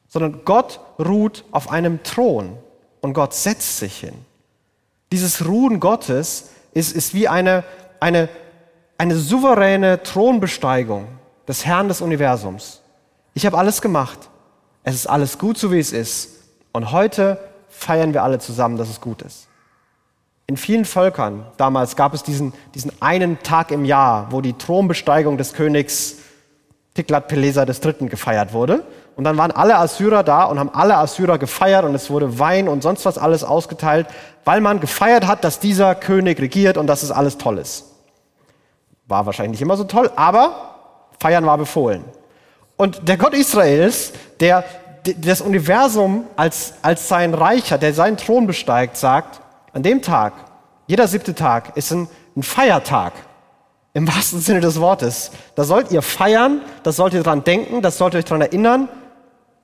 Sondern 0.06 0.44
Gott 0.44 0.80
ruht 0.98 1.44
auf 1.50 1.70
einem 1.70 2.02
Thron 2.02 2.58
und 3.00 3.14
Gott 3.14 3.32
setzt 3.32 3.78
sich 3.78 4.00
hin. 4.00 4.16
Dieses 5.12 5.46
Ruhen 5.46 5.80
Gottes 5.80 6.50
ist, 6.72 6.94
ist 6.94 7.14
wie 7.14 7.28
eine, 7.28 7.64
eine 8.00 8.28
eine 9.02 9.16
souveräne 9.16 10.00
Thronbesteigung 10.04 11.08
des 11.48 11.66
Herrn 11.66 11.88
des 11.88 12.00
Universums. 12.00 12.82
Ich 13.34 13.44
habe 13.44 13.58
alles 13.58 13.82
gemacht. 13.82 14.30
Es 14.84 14.94
ist 14.94 15.08
alles 15.08 15.38
gut, 15.38 15.58
so 15.58 15.72
wie 15.72 15.80
es 15.80 15.92
ist. 15.92 16.28
Und 16.72 16.92
heute 16.92 17.36
feiern 17.68 18.14
wir 18.14 18.22
alle 18.22 18.38
zusammen, 18.38 18.76
dass 18.76 18.88
es 18.88 19.00
gut 19.00 19.22
ist. 19.22 19.48
In 20.46 20.56
vielen 20.56 20.84
Völkern 20.84 21.44
damals 21.56 21.96
gab 21.96 22.14
es 22.14 22.22
diesen, 22.22 22.52
diesen 22.76 22.92
einen 23.02 23.42
Tag 23.42 23.72
im 23.72 23.84
Jahr, 23.84 24.30
wo 24.30 24.40
die 24.40 24.52
Thronbesteigung 24.52 25.36
des 25.36 25.52
Königs 25.52 26.18
Tiglat-Pileser 26.94 27.66
III. 27.66 28.08
gefeiert 28.08 28.52
wurde. 28.52 28.84
Und 29.16 29.24
dann 29.24 29.36
waren 29.36 29.50
alle 29.50 29.76
Assyrer 29.76 30.22
da 30.22 30.44
und 30.44 30.58
haben 30.58 30.70
alle 30.72 30.96
Assyrer 30.96 31.38
gefeiert 31.38 31.84
und 31.84 31.94
es 31.94 32.10
wurde 32.10 32.38
Wein 32.38 32.68
und 32.68 32.82
sonst 32.82 33.04
was 33.04 33.18
alles 33.18 33.44
ausgeteilt, 33.44 34.06
weil 34.44 34.60
man 34.60 34.80
gefeiert 34.80 35.26
hat, 35.26 35.44
dass 35.44 35.60
dieser 35.60 35.94
König 35.94 36.40
regiert 36.40 36.76
und 36.76 36.86
dass 36.86 37.02
es 37.02 37.10
alles 37.10 37.38
toll 37.38 37.58
ist. 37.58 37.84
War 39.06 39.26
wahrscheinlich 39.26 39.52
nicht 39.52 39.62
immer 39.62 39.76
so 39.76 39.84
toll, 39.84 40.10
aber 40.16 40.72
feiern 41.20 41.44
war 41.44 41.58
befohlen. 41.58 42.04
Und 42.76 43.06
der 43.08 43.16
Gott 43.16 43.34
Israels, 43.34 44.12
der 44.40 44.64
das 45.04 45.40
Universum 45.40 46.26
als, 46.36 46.74
als 46.82 47.08
sein 47.08 47.34
Reich 47.34 47.72
hat, 47.72 47.82
der 47.82 47.92
seinen 47.92 48.16
Thron 48.16 48.46
besteigt, 48.46 48.96
sagt, 48.96 49.40
an 49.72 49.82
dem 49.82 50.00
Tag, 50.00 50.32
jeder 50.86 51.08
siebte 51.08 51.34
Tag, 51.34 51.76
ist 51.76 51.92
ein, 51.92 52.08
ein 52.36 52.42
Feiertag. 52.42 53.12
Im 53.94 54.08
wahrsten 54.08 54.40
Sinne 54.40 54.60
des 54.60 54.80
Wortes. 54.80 55.32
Da 55.54 55.64
sollt 55.64 55.90
ihr 55.90 56.00
feiern, 56.00 56.62
das 56.82 56.96
sollt 56.96 57.12
ihr 57.12 57.22
dran 57.22 57.44
denken, 57.44 57.82
das 57.82 57.98
sollt 57.98 58.14
ihr 58.14 58.18
euch 58.18 58.24
daran 58.24 58.40
erinnern, 58.40 58.88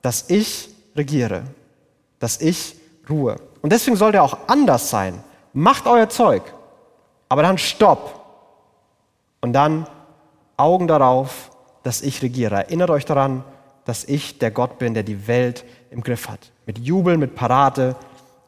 dass 0.01 0.29
ich 0.29 0.69
regiere, 0.95 1.43
dass 2.19 2.41
ich 2.41 2.75
ruhe. 3.09 3.35
Und 3.61 3.71
deswegen 3.71 3.97
sollt 3.97 4.15
ihr 4.15 4.23
auch 4.23 4.37
anders 4.47 4.89
sein. 4.89 5.23
Macht 5.53 5.87
euer 5.87 6.09
Zeug. 6.09 6.43
Aber 7.27 7.41
dann 7.41 7.57
stopp. 7.57 8.19
Und 9.41 9.53
dann 9.53 9.87
Augen 10.57 10.87
darauf, 10.87 11.51
dass 11.83 12.01
ich 12.01 12.21
regiere. 12.21 12.55
Erinnert 12.55 12.89
euch 12.89 13.05
daran, 13.05 13.43
dass 13.85 14.03
ich 14.03 14.39
der 14.39 14.51
Gott 14.51 14.77
bin, 14.77 14.93
der 14.93 15.03
die 15.03 15.27
Welt 15.27 15.65
im 15.91 16.01
Griff 16.01 16.27
hat. 16.29 16.51
Mit 16.65 16.77
Jubel, 16.77 17.17
mit 17.17 17.35
Parade, 17.35 17.95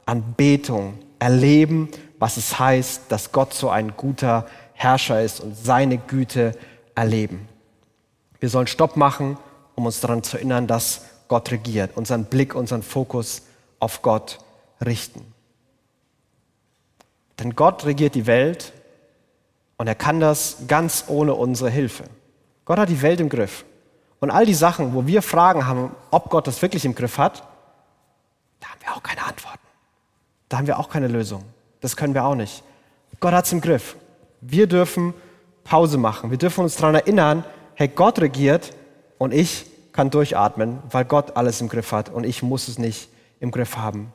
Anbetung, 0.06 1.00
erleben, 1.20 1.90
was 2.20 2.38
es 2.38 2.60
heißt, 2.60 3.04
dass 3.10 3.32
Gott 3.32 3.54
so 3.54 3.70
ein 3.70 3.96
guter 3.96 4.46
Herrscher 4.74 5.22
ist 5.22 5.40
und 5.40 5.56
seine 5.56 5.98
Güte 5.98 6.54
erleben. 6.96 7.48
Wir 8.40 8.50
sollen 8.50 8.68
Stopp 8.68 8.98
machen, 8.98 9.38
um 9.76 9.86
uns 9.86 10.00
daran 10.02 10.24
zu 10.24 10.38
erinnern, 10.38 10.68
dass 10.68 11.06
Gott 11.32 11.50
regiert, 11.50 11.92
unseren 11.96 12.26
Blick, 12.26 12.56
unseren 12.56 12.84
Fokus 12.84 13.44
auf 13.80 14.02
Gott 14.02 14.40
richten. 14.86 15.34
Denn 17.40 17.56
Gott 17.56 17.86
regiert 17.86 18.16
die 18.16 18.28
Welt 18.28 18.74
und 19.78 19.88
er 19.88 19.96
kann 19.96 20.20
das 20.20 20.58
ganz 20.68 21.06
ohne 21.08 21.34
unsere 21.34 21.70
Hilfe. 21.70 22.04
Gott 22.66 22.80
hat 22.80 22.90
die 22.90 23.02
Welt 23.02 23.22
im 23.22 23.30
Griff. 23.30 23.64
Und 24.20 24.30
all 24.30 24.46
die 24.46 24.54
Sachen, 24.54 24.94
wo 24.94 25.08
wir 25.08 25.22
Fragen 25.22 25.66
haben, 25.66 25.96
ob 26.10 26.30
Gott 26.30 26.48
das 26.48 26.62
wirklich 26.62 26.84
im 26.84 26.96
Griff 26.96 27.18
hat, 27.18 27.48
da 28.60 28.68
haben 28.68 28.82
wir 28.82 28.94
auch 28.94 29.02
keine 29.02 29.24
Antworten. 29.26 29.68
Da 30.50 30.58
haben 30.58 30.68
wir 30.68 30.80
auch 30.80 30.90
keine 30.90 31.08
Lösung. 31.08 31.46
Das 31.80 31.96
können 31.96 32.14
wir 32.14 32.26
auch 32.26 32.36
nicht. 32.36 32.62
Gott 33.22 33.32
hat 33.32 33.46
es 33.46 33.54
im 33.54 33.62
Griff. 33.62 33.96
Wir 34.42 34.68
dürfen 34.68 35.14
Pause 35.64 35.98
machen. 35.98 36.30
Wir 36.30 36.38
dürfen 36.38 36.66
uns 36.66 36.76
daran 36.76 36.96
erinnern, 36.96 37.46
hey, 37.76 37.88
Gott 37.88 38.20
regiert 38.20 38.76
und 39.18 39.34
ich 39.34 39.71
kann 39.94 40.10
durchatmen, 40.10 40.80
weil 40.90 41.06
Gott 41.06 41.36
alles 41.36 41.62
im 41.62 41.70
Griff 41.70 41.92
hat 41.92 42.10
und 42.10 42.26
ich 42.26 42.44
muss 42.44 42.68
es 42.68 42.78
nicht 42.78 43.10
im 43.40 43.52
Griff 43.52 43.78
haben. 43.78 44.14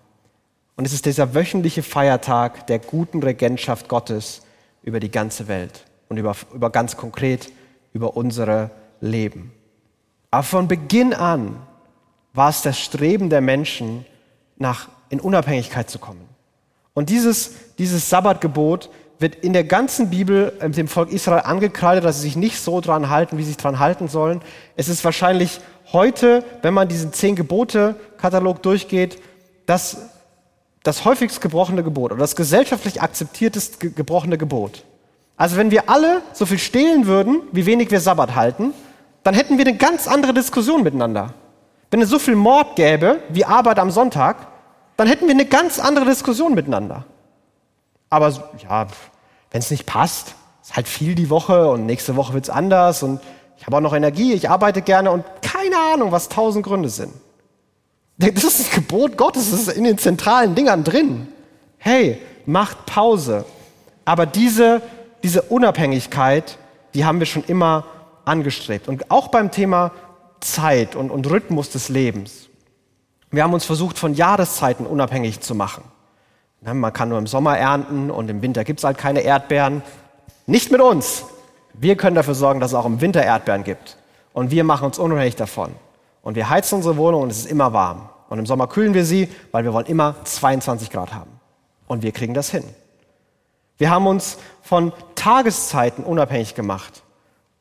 Und 0.76 0.87
es 0.87 0.92
ist 0.92 1.06
dieser 1.06 1.35
wöchentliche 1.35 1.83
Feiertag 1.83 2.66
der 2.66 2.78
guten 2.78 3.23
Regentschaft 3.23 3.88
Gottes, 3.88 4.42
über 4.87 5.00
die 5.00 5.11
ganze 5.11 5.49
Welt 5.49 5.85
und 6.09 6.16
über, 6.16 6.35
über 6.54 6.71
ganz 6.71 6.97
konkret 6.97 7.52
über 7.92 8.16
unsere 8.16 8.71
Leben. 9.00 9.52
Aber 10.30 10.45
von 10.45 10.68
Beginn 10.68 11.12
an 11.12 11.56
war 12.33 12.50
es 12.50 12.62
das 12.62 12.78
Streben 12.78 13.28
der 13.28 13.40
Menschen, 13.40 14.06
nach, 14.56 14.88
in 15.11 15.21
Unabhängigkeit 15.21 15.90
zu 15.90 15.99
kommen. 15.99 16.26
Und 16.95 17.11
dieses, 17.11 17.75
dieses 17.78 18.09
Sabbatgebot 18.09 18.88
wird 19.18 19.37
in 19.37 19.52
der 19.52 19.64
ganzen 19.64 20.11
Bibel 20.11 20.52
dem 20.62 20.88
Volk 20.88 21.11
Israel 21.11 21.42
angekreidet, 21.44 22.04
dass 22.04 22.16
sie 22.16 22.23
sich 22.23 22.37
nicht 22.37 22.61
so 22.61 22.80
dran 22.80 23.08
halten, 23.08 23.38
wie 23.38 23.42
sie 23.42 23.49
sich 23.49 23.56
dran 23.56 23.78
halten 23.78 24.08
sollen. 24.08 24.42
Es 24.76 24.88
ist 24.88 25.04
wahrscheinlich 25.04 25.61
heute, 25.92 26.44
wenn 26.62 26.75
man 26.75 26.88
diesen 26.88 27.12
zehn 27.12 27.37
Gebote-Katalog 27.37 28.62
durchgeht, 28.62 29.18
das 29.64 30.11
das 30.87 31.04
häufigst 31.04 31.40
gebrochene 31.40 31.82
Gebot 31.82 32.12
oder 32.12 32.20
das 32.20 32.37
gesellschaftlich 32.37 33.02
akzeptiertest 33.02 33.80
gebrochene 33.80 34.38
Gebot. 34.38 34.85
Also 35.37 35.56
wenn 35.56 35.73
wir 35.73 35.90
alle 35.90 36.23
so 36.32 36.46
viel 36.46 36.58
stehlen 36.58 37.06
würden, 37.06 37.42
wie 37.50 37.66
wenig 37.66 37.90
wir 37.90 38.00
Sabbat 38.00 38.37
halten, 38.37 38.73
dann 39.25 39.35
hätten 39.35 39.58
wir 39.58 39.66
eine 39.66 39.76
ganz 39.76 40.06
andere 40.06 40.32
Diskussion 40.32 40.85
miteinander. 40.85 41.35
Wenn 41.90 42.00
es 42.00 42.08
so 42.08 42.20
viel 42.20 42.37
Mord 42.37 42.76
gäbe 42.76 43.18
wie 43.30 43.44
Arbeit 43.44 43.80
am 43.80 43.90
Sonntag, 43.90 44.46
dann 44.96 45.08
hätten 45.08 45.26
wir 45.26 45.35
eine 45.35 45.46
ganz 45.46 45.80
andere 45.80 46.04
Diskussion 46.04 46.54
miteinander. 46.54 47.04
Aber 48.10 48.32
ja, 48.62 48.86
wenn 49.50 49.60
es 49.60 49.70
nicht 49.70 49.86
passt, 49.86 50.34
ist 50.62 50.76
halt 50.76 50.88
viel 50.88 51.14
die 51.14 51.30
Woche 51.30 51.68
und 51.68 51.86
nächste 51.86 52.16
Woche 52.16 52.32
wird 52.32 52.44
es 52.44 52.50
anders 52.50 53.02
und 53.02 53.20
ich 53.56 53.66
habe 53.66 53.76
auch 53.76 53.80
noch 53.80 53.94
Energie, 53.94 54.32
ich 54.32 54.50
arbeite 54.50 54.82
gerne 54.82 55.10
und 55.10 55.25
keine 55.42 55.78
Ahnung, 55.78 56.12
was 56.12 56.28
tausend 56.28 56.64
Gründe 56.64 56.88
sind. 56.88 57.12
Das 58.18 58.44
ist 58.44 58.60
das 58.60 58.70
Gebot 58.70 59.16
Gottes, 59.16 59.50
das 59.50 59.60
ist 59.60 59.68
in 59.68 59.84
den 59.84 59.98
zentralen 59.98 60.54
Dingern 60.54 60.84
drin. 60.84 61.28
Hey, 61.78 62.20
macht 62.46 62.86
Pause. 62.86 63.44
Aber 64.04 64.25
diese, 64.25 64.82
diese 65.22 65.42
Unabhängigkeit, 65.42 66.58
die 66.94 67.04
haben 67.04 67.18
wir 67.18 67.26
schon 67.26 67.44
immer 67.44 67.84
angestrebt. 68.25 68.88
Und 68.88 69.10
auch 69.10 69.28
beim 69.28 69.50
Thema 69.50 69.92
Zeit 70.40 70.96
und, 70.96 71.10
und 71.10 71.28
Rhythmus 71.28 71.70
des 71.70 71.88
Lebens. 71.88 72.48
Wir 73.30 73.42
haben 73.42 73.52
uns 73.52 73.64
versucht, 73.64 73.98
von 73.98 74.14
Jahreszeiten 74.14 74.86
unabhängig 74.86 75.40
zu 75.40 75.54
machen. 75.54 75.84
Man 76.60 76.92
kann 76.92 77.08
nur 77.08 77.18
im 77.18 77.26
Sommer 77.26 77.56
ernten 77.58 78.10
und 78.10 78.28
im 78.28 78.42
Winter 78.42 78.64
gibt 78.64 78.80
es 78.80 78.84
halt 78.84 78.98
keine 78.98 79.20
Erdbeeren. 79.20 79.82
Nicht 80.46 80.72
mit 80.72 80.80
uns. 80.80 81.25
Wir 81.75 81.96
können 81.96 82.16
dafür 82.16 82.34
sorgen, 82.34 82.60
dass 82.60 82.70
es 82.70 82.75
auch 82.75 82.86
im 82.86 83.00
Winter 83.00 83.22
Erdbeeren 83.22 83.64
gibt. 83.64 83.96
Und 84.32 84.50
wir 84.50 84.64
machen 84.64 84.86
uns 84.86 84.98
unabhängig 84.98 85.36
davon. 85.36 85.75
Und 86.22 86.34
wir 86.34 86.50
heizen 86.50 86.76
unsere 86.76 86.96
Wohnung 86.96 87.22
und 87.22 87.30
es 87.30 87.38
ist 87.38 87.50
immer 87.50 87.72
warm. 87.72 88.08
Und 88.28 88.38
im 88.38 88.46
Sommer 88.46 88.66
kühlen 88.66 88.94
wir 88.94 89.04
sie, 89.04 89.28
weil 89.52 89.64
wir 89.64 89.72
wollen 89.72 89.86
immer 89.86 90.16
22 90.25 90.90
Grad 90.90 91.14
haben. 91.14 91.30
Und 91.86 92.02
wir 92.02 92.12
kriegen 92.12 92.34
das 92.34 92.50
hin. 92.50 92.64
Wir 93.78 93.90
haben 93.90 94.06
uns 94.06 94.38
von 94.62 94.92
Tageszeiten 95.14 96.04
unabhängig 96.04 96.54
gemacht. 96.54 97.02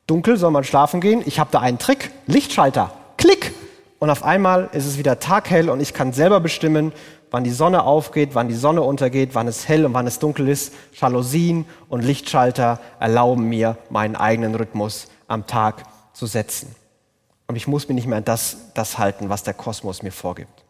Dunkel 0.08 0.38
soll 0.38 0.52
man 0.52 0.64
schlafen 0.64 1.02
gehen. 1.02 1.22
Ich 1.26 1.40
habe 1.40 1.50
da 1.52 1.60
einen 1.60 1.78
Trick. 1.78 2.12
Lichtschalter. 2.26 2.92
Klick. 3.18 3.54
Und 4.00 4.10
auf 4.10 4.24
einmal 4.24 4.70
ist 4.72 4.86
es 4.86 4.98
wieder 4.98 5.20
taghell 5.20 5.70
und 5.70 5.80
ich 5.80 5.94
kann 5.94 6.14
selber 6.14 6.40
bestimmen, 6.40 6.92
wann 7.36 7.44
die 7.44 7.52
Sonne 7.52 7.84
aufgeht, 7.84 8.30
wann 8.32 8.48
die 8.48 8.56
Sonne 8.56 8.82
untergeht, 8.82 9.32
wann 9.36 9.50
es 9.50 9.68
hell 9.68 9.86
und 9.86 9.94
wann 9.94 10.08
es 10.08 10.20
dunkel 10.20 10.48
ist. 10.48 10.74
Jalousien 10.94 11.66
und 11.90 12.02
Lichtschalter 12.02 12.80
erlauben 12.98 13.50
mir, 13.50 13.76
meinen 13.90 14.16
eigenen 14.16 14.56
Rhythmus 14.56 15.10
am 15.28 15.46
Tag 15.46 15.84
zu 16.14 16.28
setzen. 16.28 16.74
Und 17.48 17.58
ich 17.58 17.68
muss 17.68 17.90
mich 17.90 17.96
nicht 17.96 18.08
mehr 18.08 18.20
an 18.20 18.24
das, 18.24 18.72
das 18.74 18.98
halten, 18.98 19.28
was 19.28 19.44
der 19.44 19.54
Kosmos 19.54 20.02
mir 20.02 20.14
vorgibt. 20.14 20.64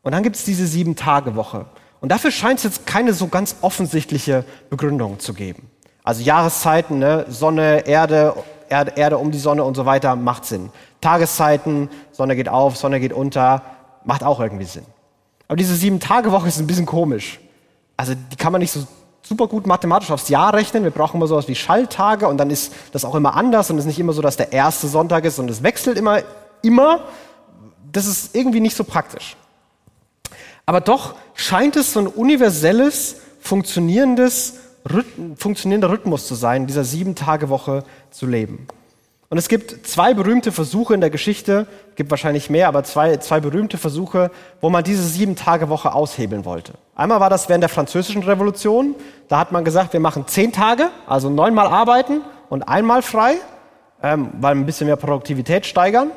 Und 0.00 0.12
dann 0.12 0.22
gibt 0.22 0.36
es 0.36 0.44
diese 0.44 0.66
Sieben-Tage-Woche. 0.66 1.66
Und 2.00 2.08
dafür 2.08 2.30
scheint 2.30 2.60
es 2.60 2.64
jetzt 2.64 2.86
keine 2.86 3.12
so 3.12 3.28
ganz 3.28 3.56
offensichtliche 3.60 4.46
Begründung 4.70 5.18
zu 5.18 5.34
geben. 5.34 5.70
Also 6.02 6.22
Jahreszeiten, 6.22 6.98
ne? 6.98 7.26
Sonne, 7.28 7.86
Erde, 7.86 8.32
Erde, 8.70 8.92
Erde 8.96 9.18
um 9.18 9.30
die 9.30 9.38
Sonne 9.38 9.62
und 9.64 9.74
so 9.74 9.84
weiter, 9.84 10.16
macht 10.16 10.46
Sinn. 10.46 10.70
Tageszeiten, 11.02 11.90
Sonne 12.10 12.36
geht 12.36 12.48
auf, 12.48 12.78
Sonne 12.78 13.00
geht 13.00 13.12
unter, 13.12 13.60
macht 14.04 14.24
auch 14.24 14.40
irgendwie 14.40 14.64
Sinn. 14.64 14.86
Aber 15.48 15.56
diese 15.56 15.74
Sieben-Tage-Woche 15.74 16.48
ist 16.48 16.58
ein 16.58 16.66
bisschen 16.66 16.86
komisch. 16.86 17.40
Also 17.96 18.14
die 18.14 18.36
kann 18.36 18.52
man 18.52 18.60
nicht 18.60 18.72
so 18.72 18.86
super 19.22 19.46
gut 19.46 19.66
mathematisch 19.66 20.10
aufs 20.10 20.28
Jahr 20.28 20.54
rechnen. 20.54 20.84
Wir 20.84 20.90
brauchen 20.90 21.16
immer 21.16 21.26
sowas 21.26 21.48
wie 21.48 21.54
Schalltage 21.54 22.28
und 22.28 22.38
dann 22.38 22.50
ist 22.50 22.72
das 22.92 23.04
auch 23.04 23.14
immer 23.14 23.34
anders 23.34 23.70
und 23.70 23.78
es 23.78 23.84
ist 23.84 23.88
nicht 23.88 23.98
immer 23.98 24.12
so, 24.12 24.22
dass 24.22 24.36
der 24.36 24.52
erste 24.52 24.86
Sonntag 24.86 25.24
ist 25.24 25.38
und 25.38 25.50
es 25.50 25.62
wechselt 25.62 25.98
immer, 25.98 26.22
immer. 26.62 27.00
Das 27.90 28.06
ist 28.06 28.34
irgendwie 28.34 28.60
nicht 28.60 28.76
so 28.76 28.84
praktisch. 28.84 29.36
Aber 30.66 30.80
doch 30.80 31.14
scheint 31.34 31.76
es 31.76 31.92
so 31.92 32.00
ein 32.00 32.06
universelles, 32.06 33.16
funktionierendes, 33.40 34.54
funktionierender 35.36 35.90
Rhythmus 35.90 36.26
zu 36.26 36.34
sein, 36.34 36.66
dieser 36.66 36.84
Sieben-Tage-Woche 36.84 37.84
zu 38.10 38.26
leben. 38.26 38.66
Und 39.34 39.38
es 39.38 39.48
gibt 39.48 39.84
zwei 39.84 40.14
berühmte 40.14 40.52
Versuche 40.52 40.94
in 40.94 41.00
der 41.00 41.10
Geschichte, 41.10 41.66
gibt 41.96 42.08
wahrscheinlich 42.12 42.50
mehr, 42.50 42.68
aber 42.68 42.84
zwei, 42.84 43.16
zwei 43.16 43.40
berühmte 43.40 43.78
Versuche, 43.78 44.30
wo 44.60 44.70
man 44.70 44.84
diese 44.84 45.02
Sieben-Tage-Woche 45.02 45.92
aushebeln 45.92 46.44
wollte. 46.44 46.74
Einmal 46.94 47.18
war 47.18 47.30
das 47.30 47.48
während 47.48 47.62
der 47.62 47.68
Französischen 47.68 48.22
Revolution. 48.22 48.94
Da 49.26 49.40
hat 49.40 49.50
man 49.50 49.64
gesagt, 49.64 49.92
wir 49.92 49.98
machen 49.98 50.28
zehn 50.28 50.52
Tage, 50.52 50.88
also 51.08 51.30
neunmal 51.30 51.66
arbeiten 51.66 52.20
und 52.48 52.62
einmal 52.68 53.02
frei, 53.02 53.34
ähm, 54.04 54.30
weil 54.40 54.54
ein 54.54 54.66
bisschen 54.66 54.86
mehr 54.86 54.94
Produktivität 54.94 55.66
steigern. 55.66 56.12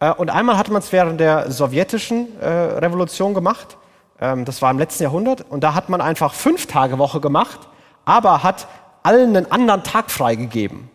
Äh, 0.00 0.14
und 0.14 0.30
einmal 0.30 0.56
hat 0.56 0.70
man 0.70 0.80
es 0.80 0.90
während 0.90 1.20
der 1.20 1.50
sowjetischen 1.50 2.28
äh, 2.40 2.48
Revolution 2.48 3.34
gemacht. 3.34 3.76
Ähm, 4.22 4.46
das 4.46 4.62
war 4.62 4.70
im 4.70 4.78
letzten 4.78 5.02
Jahrhundert. 5.02 5.44
Und 5.50 5.64
da 5.64 5.74
hat 5.74 5.90
man 5.90 6.00
einfach 6.00 6.32
fünf 6.32 6.64
Tage 6.64 6.96
Woche 6.96 7.20
gemacht, 7.20 7.68
aber 8.06 8.42
hat 8.42 8.68
allen 9.02 9.36
einen 9.36 9.52
anderen 9.52 9.82
Tag 9.82 10.10
freigegeben. 10.10 10.88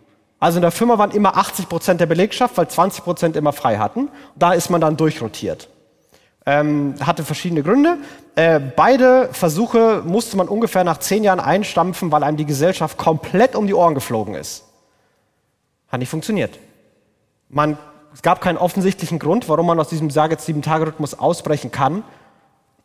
Also 0.44 0.58
in 0.58 0.62
der 0.62 0.72
Firma 0.72 0.98
waren 0.98 1.12
immer 1.12 1.38
80 1.38 1.70
Prozent 1.70 2.02
der 2.02 2.06
Belegschaft, 2.06 2.58
weil 2.58 2.68
20 2.68 3.06
Prozent 3.06 3.38
immer 3.38 3.54
frei 3.54 3.78
hatten. 3.78 4.10
Da 4.36 4.52
ist 4.52 4.70
man 4.70 4.82
dann 4.82 4.98
durchrotiert. 4.98 5.70
Ähm, 6.46 6.96
hatte 7.00 7.24
verschiedene 7.24 7.64
Gründe. 7.64 8.00
Äh, 8.36 8.60
beide 8.60 9.30
Versuche 9.32 10.02
musste 10.06 10.36
man 10.36 10.50
ungefähr 10.50 10.84
nach 10.84 10.98
zehn 10.98 11.24
Jahren 11.24 11.40
einstampfen, 11.40 12.12
weil 12.12 12.26
einem 12.26 12.36
die 12.36 12.46
Gesellschaft 12.46 12.98
komplett 12.98 13.56
um 13.56 13.68
die 13.68 13.74
Ohren 13.74 13.96
geflogen 13.96 14.36
ist. 14.36 14.66
Hat 15.88 16.02
nicht 16.02 16.10
funktioniert. 16.10 16.60
Man 17.48 17.78
es 18.14 18.22
gab 18.22 18.42
keinen 18.42 18.58
offensichtlichen 18.58 19.20
Grund, 19.20 19.48
warum 19.48 19.66
man 19.66 19.80
aus 19.80 19.88
diesem 19.88 20.10
sage 20.10 20.36
sieben 20.40 20.62
Tage 20.62 20.88
Rhythmus 20.88 21.18
ausbrechen 21.18 21.72
kann, 21.72 22.04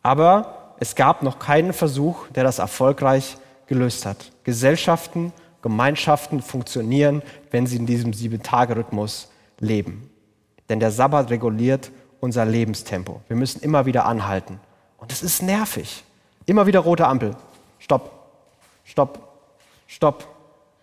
aber 0.01 0.75
es 0.79 0.95
gab 0.95 1.23
noch 1.23 1.39
keinen 1.39 1.73
Versuch, 1.73 2.27
der 2.29 2.45
das 2.45 2.59
erfolgreich 2.59 3.35
gelöst 3.67 4.05
hat. 4.05 4.31
Gesellschaften, 4.45 5.33
Gemeinschaften 5.61 6.41
funktionieren, 6.41 7.21
wenn 7.51 7.67
sie 7.67 7.77
in 7.77 7.85
diesem 7.85 8.13
sieben 8.13 8.41
Tage 8.41 8.75
Rhythmus 8.75 9.29
leben. 9.59 10.09
Denn 10.69 10.79
der 10.79 10.91
Sabbat 10.91 11.29
reguliert 11.29 11.91
unser 12.19 12.45
Lebenstempo. 12.45 13.21
Wir 13.27 13.35
müssen 13.35 13.61
immer 13.61 13.85
wieder 13.85 14.05
anhalten. 14.05 14.59
Und 14.97 15.11
es 15.11 15.23
ist 15.23 15.41
nervig. 15.41 16.03
Immer 16.45 16.65
wieder 16.67 16.79
rote 16.79 17.07
Ampel. 17.07 17.35
Stopp, 17.79 18.11
stopp, 18.83 19.19
stopp. 19.87 20.27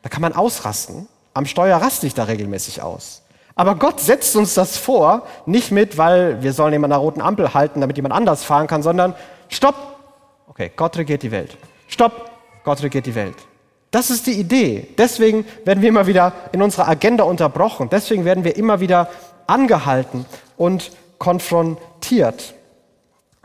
Da 0.02 0.08
kann 0.08 0.22
man 0.22 0.32
ausrasten. 0.32 1.08
Am 1.34 1.46
Steuer 1.46 1.78
raste 1.78 2.06
ich 2.06 2.14
da 2.14 2.24
regelmäßig 2.24 2.82
aus. 2.82 3.22
Aber 3.54 3.74
Gott 3.74 4.00
setzt 4.00 4.36
uns 4.36 4.54
das 4.54 4.76
vor, 4.76 5.26
nicht 5.46 5.70
mit, 5.70 5.96
weil 5.96 6.42
wir 6.42 6.52
sollen 6.52 6.72
jemand 6.72 6.92
an 6.92 7.00
der 7.00 7.04
roten 7.04 7.22
Ampel 7.22 7.54
halten, 7.54 7.80
damit 7.80 7.96
jemand 7.96 8.14
anders 8.14 8.44
fahren 8.44 8.66
kann, 8.66 8.82
sondern 8.82 9.14
stopp. 9.48 9.74
Okay, 10.48 10.70
Gott 10.76 10.96
regiert 10.96 11.22
die 11.22 11.30
Welt. 11.30 11.56
Stopp. 11.88 12.30
Gott 12.64 12.82
regiert 12.82 13.06
die 13.06 13.14
Welt. 13.14 13.36
Das 13.96 14.10
ist 14.10 14.26
die 14.26 14.38
Idee. 14.38 14.88
Deswegen 14.98 15.46
werden 15.64 15.80
wir 15.80 15.88
immer 15.88 16.06
wieder 16.06 16.34
in 16.52 16.60
unserer 16.60 16.86
Agenda 16.86 17.24
unterbrochen. 17.24 17.88
Deswegen 17.90 18.26
werden 18.26 18.44
wir 18.44 18.54
immer 18.54 18.78
wieder 18.80 19.08
angehalten 19.46 20.26
und 20.58 20.92
konfrontiert. 21.16 22.52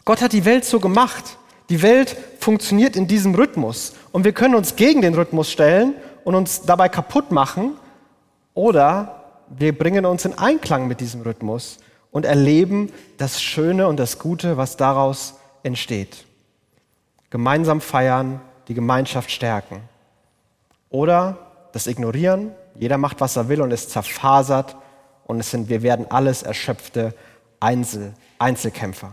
Gott 0.04 0.22
hat 0.22 0.34
die 0.34 0.44
Welt 0.44 0.66
so 0.66 0.82
gemacht. 0.82 1.38
Die 1.70 1.82
Welt 1.82 2.18
funktioniert 2.42 2.98
in 2.98 3.08
diesem 3.08 3.34
Rhythmus. 3.34 3.94
Und 4.12 4.26
wir 4.26 4.34
können 4.34 4.54
uns 4.54 4.76
gegen 4.76 5.02
den 5.02 5.14
Rhythmus 5.14 5.50
stellen 5.50 5.94
und 6.26 6.36
uns 6.36 6.64
dabei 6.64 6.90
kaputt 6.90 7.32
machen 7.32 7.78
oder 8.54 9.24
wir 9.48 9.72
bringen 9.78 10.06
uns 10.06 10.26
in 10.26 10.38
Einklang 10.38 10.86
mit 10.86 11.00
diesem 11.00 11.22
Rhythmus 11.22 11.78
und 12.12 12.26
erleben 12.26 12.92
das 13.18 13.42
Schöne 13.42 13.88
und 13.88 13.96
das 14.02 14.20
Gute, 14.20 14.58
was 14.58 14.76
daraus 14.76 15.36
entsteht. 15.64 16.26
Gemeinsam 17.30 17.80
feiern, 17.80 18.42
die 18.68 18.74
Gemeinschaft 18.74 19.32
stärken. 19.32 19.90
Oder 20.92 21.38
das 21.72 21.88
Ignorieren, 21.88 22.52
jeder 22.76 22.98
macht, 22.98 23.22
was 23.22 23.36
er 23.36 23.50
will 23.50 23.62
und 23.62 23.72
es 23.72 23.90
zerfasert 23.90 24.76
und 25.26 25.40
es 25.40 25.50
sind, 25.50 25.70
wir 25.70 25.82
werden 25.82 26.06
alles 26.10 26.44
erschöpfte 26.44 27.16
Einzel, 27.60 28.14
Einzelkämpfer. 28.38 29.12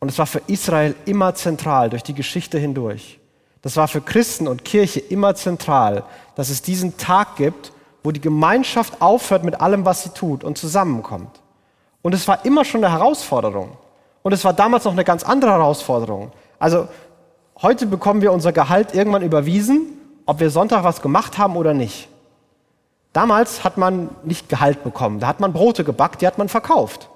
Und 0.00 0.10
es 0.10 0.18
war 0.18 0.26
für 0.26 0.42
Israel 0.48 0.94
immer 1.06 1.34
zentral 1.34 1.88
durch 1.88 2.02
die 2.02 2.14
Geschichte 2.14 2.58
hindurch. 2.58 3.20
Das 3.62 3.76
war 3.76 3.88
für 3.88 4.02
Christen 4.02 4.46
und 4.48 4.64
Kirche 4.64 5.00
immer 5.00 5.34
zentral, 5.34 6.04
dass 6.34 6.50
es 6.50 6.60
diesen 6.60 6.98
Tag 6.98 7.36
gibt, 7.36 7.72
wo 8.02 8.10
die 8.10 8.20
Gemeinschaft 8.20 9.00
aufhört 9.00 9.44
mit 9.44 9.60
allem, 9.60 9.86
was 9.86 10.02
sie 10.02 10.10
tut 10.10 10.44
und 10.44 10.58
zusammenkommt. 10.58 11.40
Und 12.02 12.12
es 12.12 12.28
war 12.28 12.44
immer 12.44 12.66
schon 12.66 12.84
eine 12.84 12.92
Herausforderung. 12.92 13.78
Und 14.22 14.32
es 14.32 14.44
war 14.44 14.52
damals 14.52 14.84
noch 14.84 14.92
eine 14.92 15.04
ganz 15.04 15.22
andere 15.22 15.52
Herausforderung. 15.52 16.32
Also 16.58 16.88
heute 17.62 17.86
bekommen 17.86 18.20
wir 18.20 18.32
unser 18.32 18.52
Gehalt 18.52 18.94
irgendwann 18.94 19.22
überwiesen, 19.22 19.98
ob 20.26 20.40
wir 20.40 20.50
Sonntag 20.50 20.84
was 20.84 21.02
gemacht 21.02 21.38
haben 21.38 21.56
oder 21.56 21.74
nicht. 21.74 22.08
Damals 23.12 23.62
hat 23.62 23.78
man 23.78 24.10
nicht 24.24 24.48
Gehalt 24.48 24.82
bekommen. 24.82 25.20
Da 25.20 25.28
hat 25.28 25.40
man 25.40 25.52
Brote 25.52 25.84
gebackt, 25.84 26.20
die 26.20 26.26
hat 26.26 26.38
man 26.38 26.48
verkauft. 26.48 27.08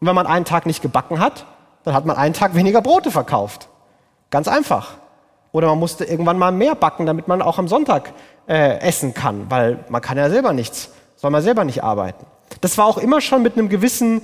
Und 0.00 0.06
wenn 0.06 0.14
man 0.14 0.26
einen 0.26 0.44
Tag 0.44 0.66
nicht 0.66 0.82
gebacken 0.82 1.20
hat, 1.20 1.46
dann 1.84 1.94
hat 1.94 2.06
man 2.06 2.16
einen 2.16 2.34
Tag 2.34 2.54
weniger 2.56 2.82
Brote 2.82 3.10
verkauft. 3.10 3.68
Ganz 4.30 4.48
einfach. 4.48 4.94
Oder 5.52 5.68
man 5.68 5.78
musste 5.78 6.04
irgendwann 6.04 6.38
mal 6.38 6.52
mehr 6.52 6.74
backen, 6.74 7.06
damit 7.06 7.28
man 7.28 7.40
auch 7.40 7.58
am 7.58 7.68
Sonntag 7.68 8.12
äh, 8.48 8.78
essen 8.80 9.14
kann, 9.14 9.46
weil 9.50 9.84
man 9.88 10.02
kann 10.02 10.18
ja 10.18 10.28
selber 10.28 10.52
nichts, 10.52 10.90
soll 11.16 11.30
man 11.30 11.42
selber 11.42 11.64
nicht 11.64 11.82
arbeiten. 11.82 12.26
Das 12.60 12.76
war 12.76 12.86
auch 12.86 12.98
immer 12.98 13.20
schon 13.20 13.42
mit 13.42 13.56
einem 13.56 13.68
gewissen, 13.68 14.22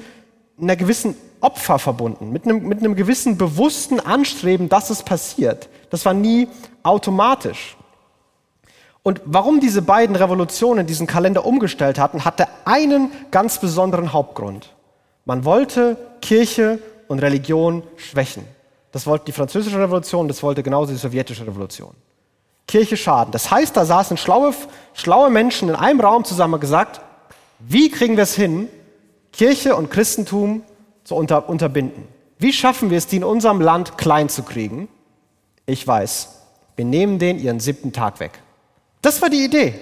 einer 0.61 0.77
gewissen 0.77 1.17
Opfer 1.41 1.79
verbunden, 1.79 2.31
mit 2.31 2.45
einem, 2.45 2.67
mit 2.67 2.81
einem 2.81 2.95
gewissen 2.95 3.39
bewussten 3.39 4.01
Anstreben, 4.01 4.69
dass 4.69 4.91
es 4.91 5.03
passiert. 5.03 5.69
Das 5.91 6.05
war 6.05 6.15
nie 6.15 6.49
automatisch. 6.83 7.77
Und 9.05 9.21
warum 9.27 9.61
diese 9.61 9.83
beiden 9.83 10.17
Revolutionen 10.17 10.87
diesen 10.87 11.07
Kalender 11.07 11.45
umgestellt 11.45 11.99
hatten, 11.99 12.25
hatte 12.25 12.49
einen 12.65 13.13
ganz 13.31 13.61
besonderen 13.61 14.15
Hauptgrund. 14.15 14.71
Man 15.27 15.45
wollte 15.45 15.99
Kirche 16.23 16.79
und 17.07 17.19
Religion 17.19 17.83
schwächen. 17.97 18.45
Das 18.93 19.07
wollte 19.07 19.27
die 19.27 19.33
französische 19.33 19.79
Revolution, 19.79 20.27
das 20.27 20.43
wollte 20.43 20.63
genauso 20.63 20.93
die 20.93 20.99
sowjetische 20.99 21.47
Revolution. 21.47 21.91
Kirche 22.67 22.97
schaden. 22.97 23.31
Das 23.31 23.51
heißt, 23.51 23.77
da 23.77 23.85
saßen 23.85 24.17
schlaue, 24.17 24.55
schlaue 24.95 25.29
Menschen 25.29 25.69
in 25.69 25.75
einem 25.75 26.01
Raum 26.01 26.25
zusammen 26.25 26.55
und 26.55 26.61
gesagt, 26.61 27.03
wie 27.59 27.91
kriegen 27.91 28.17
wir 28.17 28.23
es 28.23 28.35
hin, 28.35 28.69
Kirche 29.33 29.77
und 29.77 29.91
Christentum 29.91 30.63
zu 31.05 31.15
unter, 31.15 31.47
unterbinden? 31.51 32.09
Wie 32.39 32.55
schaffen 32.55 32.89
wir 32.89 32.97
es, 32.97 33.07
die 33.07 33.17
in 33.17 33.25
unserem 33.25 33.61
Land 33.61 33.99
klein 33.99 34.31
zu 34.31 34.45
kriegen? 34.45 34.89
Ich 35.67 35.87
weiß, 35.87 36.41
wir 36.77 36.87
nehmen 36.87 37.19
denen 37.19 37.39
ihren 37.39 37.61
siebten 37.61 37.93
Tag 37.93 38.19
weg. 38.19 38.41
Das 39.05 39.21
war 39.21 39.29
die 39.29 39.45
Idee. 39.45 39.75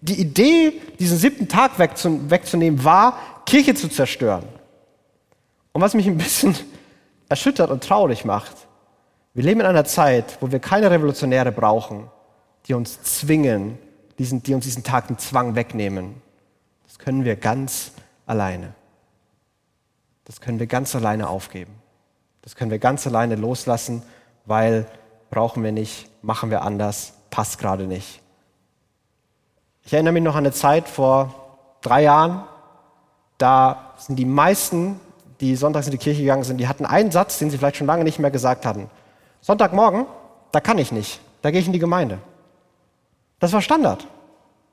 Die 0.00 0.20
Idee, 0.20 0.80
diesen 1.00 1.18
siebten 1.18 1.48
Tag 1.48 1.80
wegzunehmen, 1.80 2.84
war, 2.84 3.18
Kirche 3.44 3.74
zu 3.74 3.88
zerstören. 3.88 4.44
Und 5.72 5.80
was 5.80 5.94
mich 5.94 6.06
ein 6.06 6.16
bisschen 6.16 6.54
erschüttert 7.28 7.70
und 7.70 7.82
traurig 7.82 8.24
macht, 8.24 8.54
wir 9.34 9.42
leben 9.42 9.62
in 9.62 9.66
einer 9.66 9.84
Zeit, 9.84 10.38
wo 10.40 10.52
wir 10.52 10.60
keine 10.60 10.92
Revolutionäre 10.92 11.50
brauchen, 11.50 12.08
die 12.66 12.74
uns 12.74 13.02
zwingen, 13.02 13.78
diesen, 14.16 14.44
die 14.44 14.54
uns 14.54 14.64
diesen 14.64 14.84
Tag 14.84 15.08
den 15.08 15.18
Zwang 15.18 15.56
wegnehmen. 15.56 16.22
Das 16.86 17.00
können 17.00 17.24
wir 17.24 17.34
ganz 17.34 17.90
alleine. 18.26 18.74
Das 20.24 20.40
können 20.40 20.60
wir 20.60 20.68
ganz 20.68 20.94
alleine 20.94 21.28
aufgeben. 21.28 21.72
Das 22.42 22.54
können 22.54 22.70
wir 22.70 22.78
ganz 22.78 23.08
alleine 23.08 23.34
loslassen, 23.34 24.04
weil 24.44 24.86
brauchen 25.30 25.64
wir 25.64 25.72
nicht, 25.72 26.08
machen 26.22 26.50
wir 26.50 26.62
anders, 26.62 27.12
passt 27.30 27.58
gerade 27.58 27.88
nicht. 27.88 28.22
Ich 29.86 29.92
erinnere 29.92 30.12
mich 30.12 30.22
noch 30.24 30.34
an 30.34 30.44
eine 30.44 30.52
Zeit 30.52 30.88
vor 30.88 31.32
drei 31.80 32.02
Jahren, 32.02 32.42
da 33.38 33.92
sind 33.98 34.16
die 34.16 34.24
meisten, 34.24 34.98
die 35.40 35.54
sonntags 35.54 35.86
in 35.86 35.92
die 35.92 35.98
Kirche 35.98 36.22
gegangen 36.22 36.42
sind, 36.42 36.58
die 36.58 36.66
hatten 36.66 36.84
einen 36.84 37.12
Satz, 37.12 37.38
den 37.38 37.50
sie 37.50 37.56
vielleicht 37.58 37.76
schon 37.76 37.86
lange 37.86 38.02
nicht 38.02 38.18
mehr 38.18 38.32
gesagt 38.32 38.66
hatten. 38.66 38.90
Sonntagmorgen, 39.42 40.06
da 40.50 40.58
kann 40.58 40.78
ich 40.78 40.90
nicht, 40.90 41.20
da 41.40 41.52
gehe 41.52 41.60
ich 41.60 41.68
in 41.68 41.72
die 41.72 41.78
Gemeinde. 41.78 42.18
Das 43.38 43.52
war 43.52 43.62
Standard. 43.62 44.08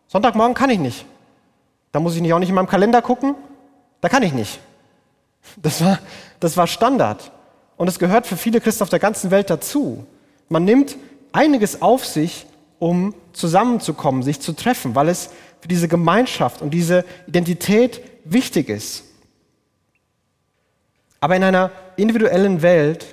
Sonntagmorgen 0.07 0.55
kann 0.55 0.71
ich 0.71 0.79
nicht. 0.79 1.05
Da 1.91 1.99
muss 1.99 2.15
ich 2.15 2.21
nicht 2.21 2.33
auch 2.33 2.39
nicht 2.39 2.49
in 2.49 2.55
meinem 2.55 2.67
Kalender 2.67 3.03
gucken, 3.03 3.35
da 4.01 4.09
kann 4.09 4.23
ich 4.23 4.33
nicht. 4.33 4.59
Das 5.57 5.83
war, 5.85 5.99
das 6.39 6.57
war 6.57 6.65
Standard. 6.65 7.31
Und 7.77 7.87
es 7.87 7.99
gehört 7.99 8.25
für 8.25 8.35
viele 8.35 8.59
Christen 8.59 8.81
auf 8.81 8.89
der 8.89 8.97
ganzen 8.99 9.29
Welt 9.29 9.51
dazu. 9.51 10.07
Man 10.49 10.65
nimmt 10.65 10.95
einiges 11.33 11.83
auf 11.83 12.03
sich, 12.03 12.47
um 12.83 13.15
zusammenzukommen, 13.31 14.23
sich 14.23 14.41
zu 14.41 14.51
treffen, 14.51 14.93
weil 14.93 15.07
es 15.07 15.29
für 15.61 15.69
diese 15.69 15.87
Gemeinschaft 15.87 16.61
und 16.61 16.71
diese 16.71 17.05
Identität 17.27 18.01
wichtig 18.25 18.67
ist. 18.67 19.05
Aber 21.21 21.37
in 21.37 21.45
einer 21.45 21.71
individuellen 21.95 22.61
Welt, 22.61 23.05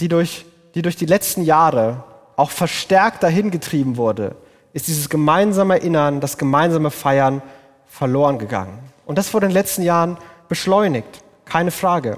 die 0.00 0.08
durch, 0.08 0.46
die 0.74 0.80
durch 0.80 0.96
die 0.96 1.04
letzten 1.04 1.42
Jahre 1.42 2.04
auch 2.36 2.50
verstärkt 2.50 3.22
dahin 3.22 3.50
getrieben 3.50 3.98
wurde, 3.98 4.34
ist 4.72 4.86
dieses 4.86 5.10
gemeinsame 5.10 5.74
Erinnern, 5.74 6.20
das 6.20 6.38
gemeinsame 6.38 6.90
Feiern 6.90 7.42
verloren 7.86 8.38
gegangen. 8.38 8.78
Und 9.04 9.18
das 9.18 9.34
wurde 9.34 9.44
in 9.44 9.50
den 9.50 9.58
letzten 9.58 9.82
Jahren 9.82 10.16
beschleunigt, 10.48 11.22
keine 11.44 11.70
Frage. 11.70 12.16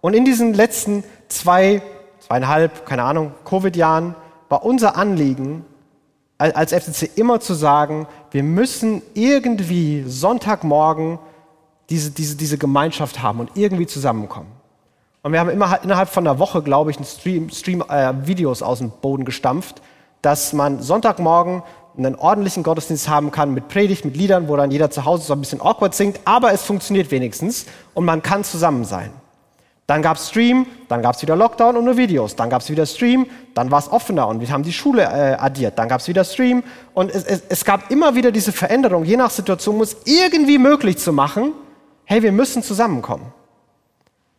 Und 0.00 0.14
in 0.14 0.24
diesen 0.24 0.54
letzten 0.54 1.02
zwei, 1.26 1.82
zweieinhalb, 2.20 2.86
keine 2.86 3.02
Ahnung, 3.02 3.32
Covid-Jahren 3.44 4.14
war 4.48 4.64
unser 4.64 4.94
Anliegen, 4.94 5.64
als 6.38 6.72
FCC 6.72 7.10
immer 7.16 7.40
zu 7.40 7.54
sagen, 7.54 8.06
wir 8.30 8.42
müssen 8.42 9.02
irgendwie 9.14 10.04
Sonntagmorgen 10.06 11.18
diese, 11.88 12.10
diese, 12.10 12.36
diese 12.36 12.58
Gemeinschaft 12.58 13.22
haben 13.22 13.40
und 13.40 13.50
irgendwie 13.54 13.86
zusammenkommen. 13.86 14.50
Und 15.22 15.32
wir 15.32 15.40
haben 15.40 15.50
immer 15.50 15.82
innerhalb 15.82 16.08
von 16.08 16.26
einer 16.26 16.38
Woche, 16.38 16.62
glaube 16.62 16.90
ich, 16.90 17.00
ein 17.00 17.04
Stream, 17.04 17.50
Stream 17.50 17.82
äh, 17.88 18.12
Videos 18.26 18.62
aus 18.62 18.78
dem 18.78 18.90
Boden 18.90 19.24
gestampft, 19.24 19.82
dass 20.22 20.52
man 20.52 20.82
Sonntagmorgen 20.82 21.62
einen 21.96 22.14
ordentlichen 22.14 22.62
Gottesdienst 22.62 23.08
haben 23.08 23.30
kann 23.30 23.54
mit 23.54 23.68
Predigt, 23.68 24.04
mit 24.04 24.16
Liedern, 24.16 24.48
wo 24.48 24.56
dann 24.56 24.70
jeder 24.70 24.90
zu 24.90 25.04
Hause 25.04 25.24
so 25.24 25.32
ein 25.32 25.40
bisschen 25.40 25.60
awkward 25.60 25.94
singt, 25.94 26.20
aber 26.24 26.52
es 26.52 26.62
funktioniert 26.62 27.10
wenigstens 27.10 27.66
und 27.94 28.04
man 28.04 28.22
kann 28.22 28.44
zusammen 28.44 28.84
sein. 28.84 29.10
Dann 29.86 30.02
gab 30.02 30.16
es 30.16 30.30
Stream, 30.30 30.66
dann 30.88 31.00
gab 31.00 31.14
es 31.14 31.22
wieder 31.22 31.36
Lockdown 31.36 31.76
und 31.76 31.84
nur 31.84 31.96
Videos. 31.96 32.34
Dann 32.34 32.50
gab 32.50 32.62
es 32.62 32.70
wieder 32.70 32.86
Stream, 32.86 33.26
dann 33.54 33.70
war 33.70 33.78
es 33.78 33.90
offener 33.90 34.26
und 34.26 34.40
wir 34.40 34.50
haben 34.50 34.64
die 34.64 34.72
Schule 34.72 35.02
äh, 35.02 35.36
addiert. 35.38 35.78
Dann 35.78 35.88
gab 35.88 36.00
es 36.00 36.08
wieder 36.08 36.24
Stream 36.24 36.64
und 36.92 37.10
es, 37.10 37.24
es, 37.24 37.42
es 37.48 37.64
gab 37.64 37.90
immer 37.90 38.16
wieder 38.16 38.32
diese 38.32 38.50
Veränderung, 38.50 39.04
je 39.04 39.16
nach 39.16 39.30
Situation, 39.30 39.76
muss 39.76 39.96
irgendwie 40.04 40.58
möglich 40.58 40.98
zu 40.98 41.12
machen, 41.12 41.52
hey, 42.04 42.22
wir 42.22 42.32
müssen 42.32 42.64
zusammenkommen. 42.64 43.32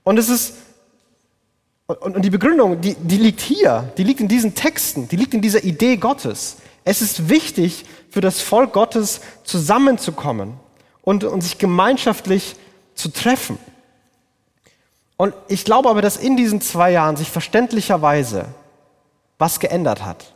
Und 0.03 0.19
es 0.19 0.27
ist, 0.27 0.55
und, 1.87 2.15
und 2.15 2.21
die 2.23 2.29
Begründung, 2.29 2.81
die, 2.81 2.95
die 2.95 3.17
liegt 3.17 3.39
hier, 3.39 3.91
die 3.97 4.03
liegt 4.03 4.19
in 4.19 4.27
diesen 4.27 4.53
Texten, 4.53 5.07
die 5.07 5.15
liegt 5.15 5.33
in 5.33 5.41
dieser 5.41 5.63
Idee 5.63 5.95
Gottes. 5.95 6.57
Es 6.83 7.01
ist 7.01 7.29
wichtig 7.29 7.85
für 8.09 8.19
das 8.19 8.41
Volk 8.41 8.73
Gottes 8.73 9.21
zusammenzukommen 9.43 10.53
und, 11.01 11.23
und 11.23 11.41
sich 11.41 11.57
gemeinschaftlich 11.57 12.57
zu 12.95 13.09
treffen. 13.13 13.57
Und 15.17 15.33
ich 15.47 15.65
glaube 15.65 15.89
aber, 15.89 16.01
dass 16.01 16.15
in 16.17 16.37
diesen 16.37 16.61
zwei 16.61 16.91
Jahren 16.91 17.17
sich 17.17 17.31
verständlicherweise 17.31 18.45
was 19.39 19.59
geändert 19.59 20.05
hat. 20.05 20.33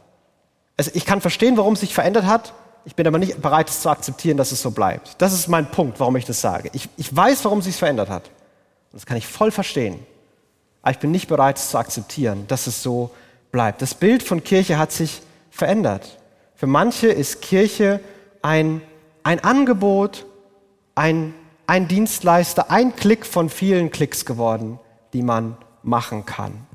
Also 0.78 0.92
ich 0.94 1.06
kann 1.06 1.22
verstehen, 1.22 1.58
warum 1.58 1.74
es 1.74 1.82
sich 1.82 1.94
verändert 1.94 2.26
hat. 2.26 2.54
Ich 2.86 2.96
bin 2.96 3.06
aber 3.06 3.20
nicht 3.20 3.42
bereit, 3.42 3.70
es 3.70 3.82
zu 3.82 3.90
akzeptieren, 3.90 4.38
dass 4.38 4.52
es 4.52 4.62
so 4.62 4.72
bleibt. 4.72 5.22
Das 5.22 5.34
ist 5.34 5.48
mein 5.48 5.70
Punkt, 5.70 6.00
warum 6.00 6.16
ich 6.16 6.26
das 6.26 6.42
sage. 6.42 6.70
Ich, 6.74 6.90
ich 6.98 7.16
weiß, 7.16 7.46
warum 7.46 7.60
es 7.60 7.66
sich 7.66 7.76
verändert 7.76 8.10
hat. 8.10 8.28
Und 8.92 9.00
das 9.00 9.06
kann 9.06 9.18
ich 9.18 9.28
voll 9.28 9.52
verstehen. 9.52 10.00
Aber 10.82 10.92
ich 10.92 10.98
bin 11.00 11.12
nicht 11.12 11.28
bereit, 11.28 11.58
es 11.58 11.70
zu 11.70 11.78
akzeptieren, 11.78 12.46
dass 12.48 12.66
es 12.66 12.82
so 12.82 13.12
bleibt. 13.52 13.82
Das 13.84 13.94
Bild 13.94 14.24
von 14.24 14.44
Kirche 14.44 14.80
hat 14.80 14.92
sich 14.92 15.22
verändert. 15.52 16.18
Für 16.56 16.68
manche 16.68 17.08
ist 17.08 17.42
Kirche 17.42 18.00
ein, 18.42 18.82
ein 19.24 19.44
Angebot, 19.44 20.26
ein, 20.96 21.36
ein 21.72 21.88
Dienstleister, 21.88 22.70
ein 22.70 22.98
Klick 22.98 23.26
von 23.26 23.50
vielen 23.50 23.92
Klicks 23.92 24.26
geworden, 24.26 24.78
die 25.14 25.22
man 25.22 25.56
machen 25.84 26.26
kann. 26.26 26.68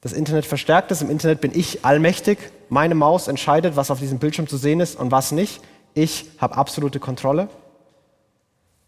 Das 0.00 0.12
Internet 0.12 0.46
verstärkt 0.46 0.90
es. 0.90 1.00
Im 1.00 1.10
Internet 1.10 1.40
bin 1.40 1.52
ich 1.54 1.84
allmächtig. 1.84 2.38
Meine 2.68 2.96
Maus 2.96 3.28
entscheidet, 3.28 3.76
was 3.76 3.92
auf 3.92 4.00
diesem 4.00 4.18
Bildschirm 4.18 4.48
zu 4.48 4.56
sehen 4.56 4.80
ist 4.80 4.98
und 4.98 5.12
was 5.12 5.30
nicht. 5.30 5.62
Ich 5.94 6.28
habe 6.38 6.56
absolute 6.56 6.98
Kontrolle. 6.98 7.48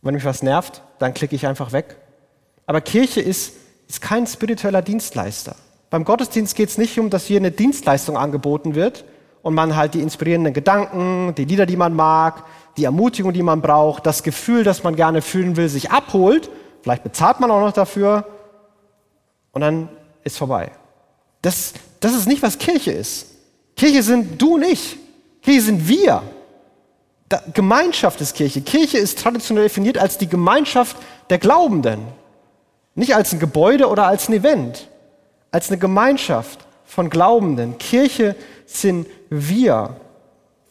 Wenn 0.03 0.15
mich 0.15 0.25
was 0.25 0.43
nervt, 0.43 0.83
dann 0.99 1.15
klicke 1.15 1.37
ich 1.37 1.47
einfach 1.47 1.71
weg. 1.71 1.99
Aber 2.67 2.81
Kirche 2.81 3.21
ist, 3.21 3.53
ist 3.87 4.01
kein 4.01 4.27
spiritueller 4.27 4.83
Dienstleister. 4.83 5.55
Beim 5.89 6.03
Gottesdienst 6.03 6.57
geht 6.57 6.71
es 6.71 6.79
nicht 6.79 6.99
um, 6.99 7.11
dass 7.11 7.27
hier 7.27 7.39
eine 7.39 7.53
Dienstleistung 7.53 8.17
angeboten 8.17 8.75
wird, 8.75 9.05
und 9.47 9.55
man 9.55 9.77
halt 9.77 9.95
die 9.95 10.01
inspirierenden 10.01 10.53
Gedanken, 10.53 11.33
die 11.37 11.45
Lieder, 11.45 11.67
die 11.67 11.77
man 11.77 11.95
mag, 11.95 12.43
die 12.77 12.85
Ermutigung, 12.85 13.33
die 13.33 13.43
man 13.43 13.63
braucht, 13.63 14.07
das 14.07 14.23
Gefühl, 14.23 14.65
das 14.65 14.83
man 14.83 14.97
gerne 14.97 15.23
fühlen 15.23 15.57
will, 15.57 15.69
sich 15.69 15.91
abholt. 15.91 16.51
Vielleicht 16.83 17.03
bezahlt 17.03 17.41
man 17.41 17.51
auch 17.51 17.61
noch 17.61 17.73
dafür 17.73 18.27
und 19.53 19.63
dann 19.63 19.89
ist 20.25 20.37
vorbei. 20.37 20.71
Das, 21.43 21.73
das 22.01 22.15
ist 22.15 22.27
nicht, 22.27 22.43
was 22.43 22.59
Kirche 22.59 22.93
ist. 22.93 23.27
Kirche 23.77 24.03
sind 24.03 24.41
du 24.41 24.55
und 24.55 24.63
ich. 24.63 24.97
Kirche 25.43 25.63
sind 25.63 25.89
wir. 25.89 26.23
Da, 27.29 27.43
Gemeinschaft 27.53 28.21
ist 28.21 28.35
Kirche. 28.35 28.61
Kirche 28.61 28.99
ist 28.99 29.19
traditionell 29.19 29.65
definiert 29.65 29.99
als 29.99 30.19
die 30.19 30.29
Gemeinschaft 30.29 30.97
der 31.31 31.39
Glaubenden. 31.39 32.01
Nicht 32.95 33.15
als 33.15 33.33
ein 33.33 33.39
Gebäude 33.39 33.89
oder 33.89 34.07
als 34.07 34.29
ein 34.29 34.35
Event. 34.35 34.89
Als 35.51 35.69
eine 35.69 35.79
Gemeinschaft 35.79 36.67
von 36.85 37.11
Glaubenden. 37.11 37.79
Kirche 37.79 38.37
sind 38.67 39.07
wir, 39.29 39.97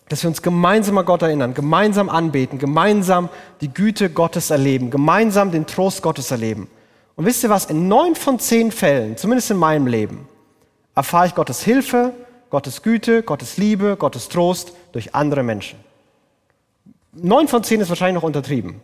dass 0.10 0.24
wir 0.24 0.30
uns 0.30 0.42
gemeinsam 0.42 0.98
an 0.98 1.06
Gott 1.06 1.22
erinnern, 1.22 1.54
gemeinsam 1.54 2.10
anbeten, 2.10 2.60
gemeinsam 2.60 3.30
die 3.62 3.74
Güte 3.74 4.10
Gottes 4.10 4.52
erleben, 4.52 4.92
gemeinsam 4.92 5.52
den 5.52 5.66
Trost 5.66 6.02
Gottes 6.02 6.32
erleben. 6.32 6.70
Und 7.16 7.26
wisst 7.26 7.44
ihr 7.44 7.50
was? 7.50 7.66
In 7.66 7.88
neun 7.88 8.16
von 8.16 8.40
zehn 8.40 8.72
Fällen, 8.72 9.18
zumindest 9.18 9.52
in 9.52 9.58
meinem 9.58 9.88
Leben, 9.88 10.28
erfahre 10.94 11.28
ich 11.28 11.36
Gottes 11.36 11.64
Hilfe, 11.64 12.14
Gottes 12.50 12.84
Güte, 12.84 13.24
Gottes 13.24 13.58
Liebe, 13.58 13.96
Gottes 13.98 14.30
Trost 14.30 14.74
durch 14.92 15.16
andere 15.16 15.44
Menschen. 15.44 15.80
Neun 17.14 17.48
von 17.48 17.64
zehn 17.64 17.82
ist 17.82 17.90
wahrscheinlich 17.90 18.16
noch 18.16 18.28
untertrieben. 18.28 18.82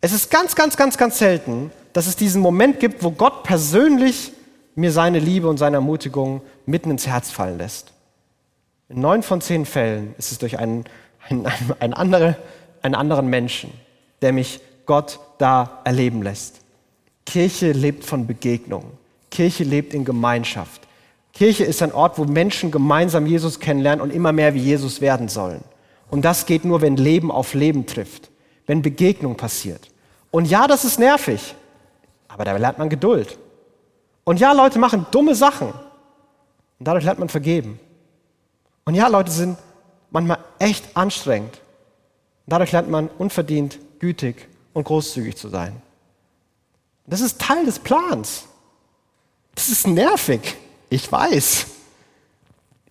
Es 0.00 0.12
ist 0.12 0.30
ganz, 0.30 0.54
ganz, 0.54 0.76
ganz, 0.76 0.98
ganz 0.98 1.18
selten, 1.18 1.70
dass 1.92 2.06
es 2.06 2.16
diesen 2.16 2.42
Moment 2.42 2.80
gibt, 2.80 3.02
wo 3.02 3.10
Gott 3.12 3.44
persönlich 3.44 4.32
mir 4.74 4.92
seine 4.92 5.18
Liebe 5.18 5.48
und 5.48 5.56
seine 5.56 5.76
Ermutigung 5.76 6.42
mitten 6.66 6.90
ins 6.90 7.06
Herz 7.06 7.30
fallen 7.30 7.58
lässt. 7.58 7.92
In 8.88 9.00
neun 9.00 9.22
von 9.22 9.40
zehn 9.40 9.66
Fällen 9.66 10.14
ist 10.18 10.32
es 10.32 10.38
durch 10.38 10.58
einen, 10.58 10.84
einen, 11.28 11.46
einen, 11.80 11.94
andere, 11.94 12.36
einen 12.82 12.94
anderen 12.94 13.28
Menschen, 13.28 13.72
der 14.22 14.32
mich 14.32 14.60
Gott 14.86 15.18
da 15.38 15.80
erleben 15.84 16.22
lässt. 16.22 16.60
Kirche 17.24 17.72
lebt 17.72 18.04
von 18.04 18.26
Begegnung. 18.26 18.92
Kirche 19.30 19.64
lebt 19.64 19.92
in 19.92 20.04
Gemeinschaft. 20.04 20.82
Kirche 21.32 21.64
ist 21.64 21.82
ein 21.82 21.92
Ort, 21.92 22.16
wo 22.16 22.24
Menschen 22.24 22.70
gemeinsam 22.70 23.26
Jesus 23.26 23.60
kennenlernen 23.60 24.00
und 24.00 24.14
immer 24.14 24.32
mehr 24.32 24.54
wie 24.54 24.60
Jesus 24.60 25.00
werden 25.00 25.28
sollen. 25.28 25.62
Und 26.08 26.24
das 26.24 26.46
geht 26.46 26.64
nur, 26.64 26.80
wenn 26.80 26.96
Leben 26.96 27.30
auf 27.30 27.52
Leben 27.52 27.86
trifft, 27.86 28.30
wenn 28.66 28.80
Begegnung 28.80 29.36
passiert. 29.36 29.90
Und 30.30 30.46
ja, 30.46 30.66
das 30.68 30.84
ist 30.84 30.98
nervig, 30.98 31.54
aber 32.28 32.44
da 32.44 32.56
lernt 32.56 32.78
man 32.78 32.88
Geduld. 32.88 33.36
Und 34.24 34.40
ja, 34.40 34.52
Leute 34.52 34.78
machen 34.78 35.06
dumme 35.10 35.34
Sachen, 35.34 35.68
und 36.78 36.86
dadurch 36.86 37.04
lernt 37.04 37.18
man 37.18 37.28
vergeben. 37.28 37.80
Und 38.86 38.94
ja, 38.94 39.08
Leute 39.08 39.30
sind 39.30 39.58
manchmal 40.10 40.38
echt 40.58 40.96
anstrengend. 40.96 41.54
Und 42.46 42.52
dadurch 42.52 42.72
lernt 42.72 42.88
man 42.88 43.08
unverdient 43.18 43.78
gütig 43.98 44.48
und 44.72 44.84
großzügig 44.84 45.36
zu 45.36 45.48
sein. 45.48 45.82
Das 47.06 47.20
ist 47.20 47.40
Teil 47.40 47.64
des 47.64 47.78
Plans. 47.78 48.44
Das 49.54 49.68
ist 49.68 49.86
nervig. 49.86 50.56
Ich 50.88 51.10
weiß. 51.10 51.66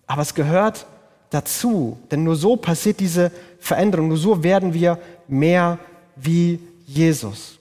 Aber 0.06 0.22
es 0.22 0.34
gehört 0.34 0.86
dazu. 1.30 1.98
Denn 2.10 2.24
nur 2.24 2.36
so 2.36 2.56
passiert 2.56 3.00
diese 3.00 3.32
Veränderung. 3.58 4.08
Nur 4.08 4.18
so 4.18 4.42
werden 4.42 4.74
wir 4.74 4.98
mehr 5.26 5.78
wie 6.14 6.60
Jesus. 6.86 7.58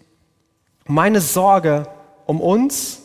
Meine 0.86 1.22
Sorge 1.22 1.88
um 2.26 2.42
uns, 2.42 3.02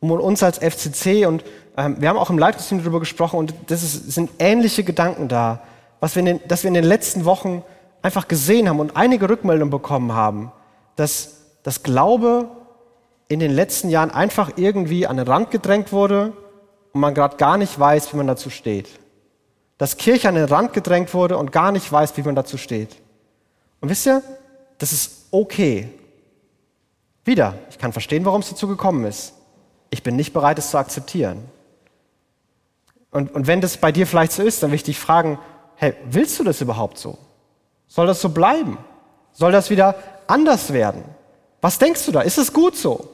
um 0.00 0.10
uns 0.10 0.42
als 0.42 0.58
FCC 0.58 1.26
und 1.26 1.44
ähm, 1.76 1.96
wir 2.00 2.08
haben 2.08 2.18
auch 2.18 2.30
im 2.30 2.38
Leitungsteam 2.38 2.78
darüber 2.78 3.00
gesprochen 3.00 3.38
und 3.38 3.54
das 3.66 3.82
ist, 3.82 4.12
sind 4.12 4.30
ähnliche 4.38 4.84
Gedanken 4.84 5.28
da, 5.28 5.62
was 6.00 6.14
wir 6.14 6.20
in 6.20 6.26
den, 6.26 6.40
dass 6.48 6.62
wir 6.62 6.68
in 6.68 6.74
den 6.74 6.84
letzten 6.84 7.24
Wochen 7.24 7.62
einfach 8.02 8.28
gesehen 8.28 8.68
haben 8.68 8.80
und 8.80 8.96
einige 8.96 9.28
Rückmeldungen 9.28 9.70
bekommen 9.70 10.12
haben, 10.12 10.52
dass 10.96 11.40
das 11.62 11.82
Glaube 11.82 12.48
in 13.28 13.40
den 13.40 13.50
letzten 13.50 13.88
Jahren 13.88 14.10
einfach 14.10 14.52
irgendwie 14.56 15.06
an 15.06 15.16
den 15.16 15.26
Rand 15.26 15.50
gedrängt 15.50 15.92
wurde 15.92 16.32
und 16.92 17.00
man 17.00 17.14
gerade 17.14 17.36
gar 17.38 17.56
nicht 17.56 17.78
weiß, 17.78 18.12
wie 18.12 18.16
man 18.18 18.26
dazu 18.26 18.50
steht. 18.50 18.88
dass 19.78 19.96
Kirche 19.96 20.28
an 20.28 20.36
den 20.36 20.44
Rand 20.44 20.72
gedrängt 20.72 21.12
wurde 21.14 21.36
und 21.36 21.52
gar 21.52 21.72
nicht 21.72 21.90
weiß, 21.90 22.16
wie 22.16 22.22
man 22.22 22.34
dazu 22.34 22.56
steht. 22.56 22.96
Und 23.80 23.88
wisst 23.88 24.06
ihr, 24.06 24.22
das 24.78 24.92
ist 24.92 25.26
okay. 25.30 25.88
Wieder, 27.24 27.54
ich 27.70 27.78
kann 27.78 27.92
verstehen, 27.92 28.24
warum 28.24 28.40
es 28.40 28.50
dazu 28.50 28.68
gekommen 28.68 29.04
ist. 29.04 29.34
Ich 29.90 30.02
bin 30.02 30.16
nicht 30.16 30.32
bereit, 30.32 30.58
es 30.58 30.70
zu 30.70 30.78
akzeptieren. 30.78 31.44
Und, 33.14 33.32
und 33.32 33.46
wenn 33.46 33.60
das 33.60 33.76
bei 33.76 33.92
dir 33.92 34.08
vielleicht 34.08 34.32
so 34.32 34.42
ist, 34.42 34.60
dann 34.60 34.72
will 34.72 34.74
ich 34.74 34.82
dich 34.82 34.98
fragen, 34.98 35.38
hey, 35.76 35.94
willst 36.10 36.36
du 36.40 36.42
das 36.42 36.60
überhaupt 36.60 36.98
so? 36.98 37.16
Soll 37.86 38.08
das 38.08 38.20
so 38.20 38.28
bleiben? 38.28 38.76
Soll 39.30 39.52
das 39.52 39.70
wieder 39.70 39.94
anders 40.26 40.72
werden? 40.72 41.04
Was 41.60 41.78
denkst 41.78 42.04
du 42.06 42.10
da? 42.10 42.22
Ist 42.22 42.38
es 42.38 42.52
gut 42.52 42.76
so? 42.76 43.08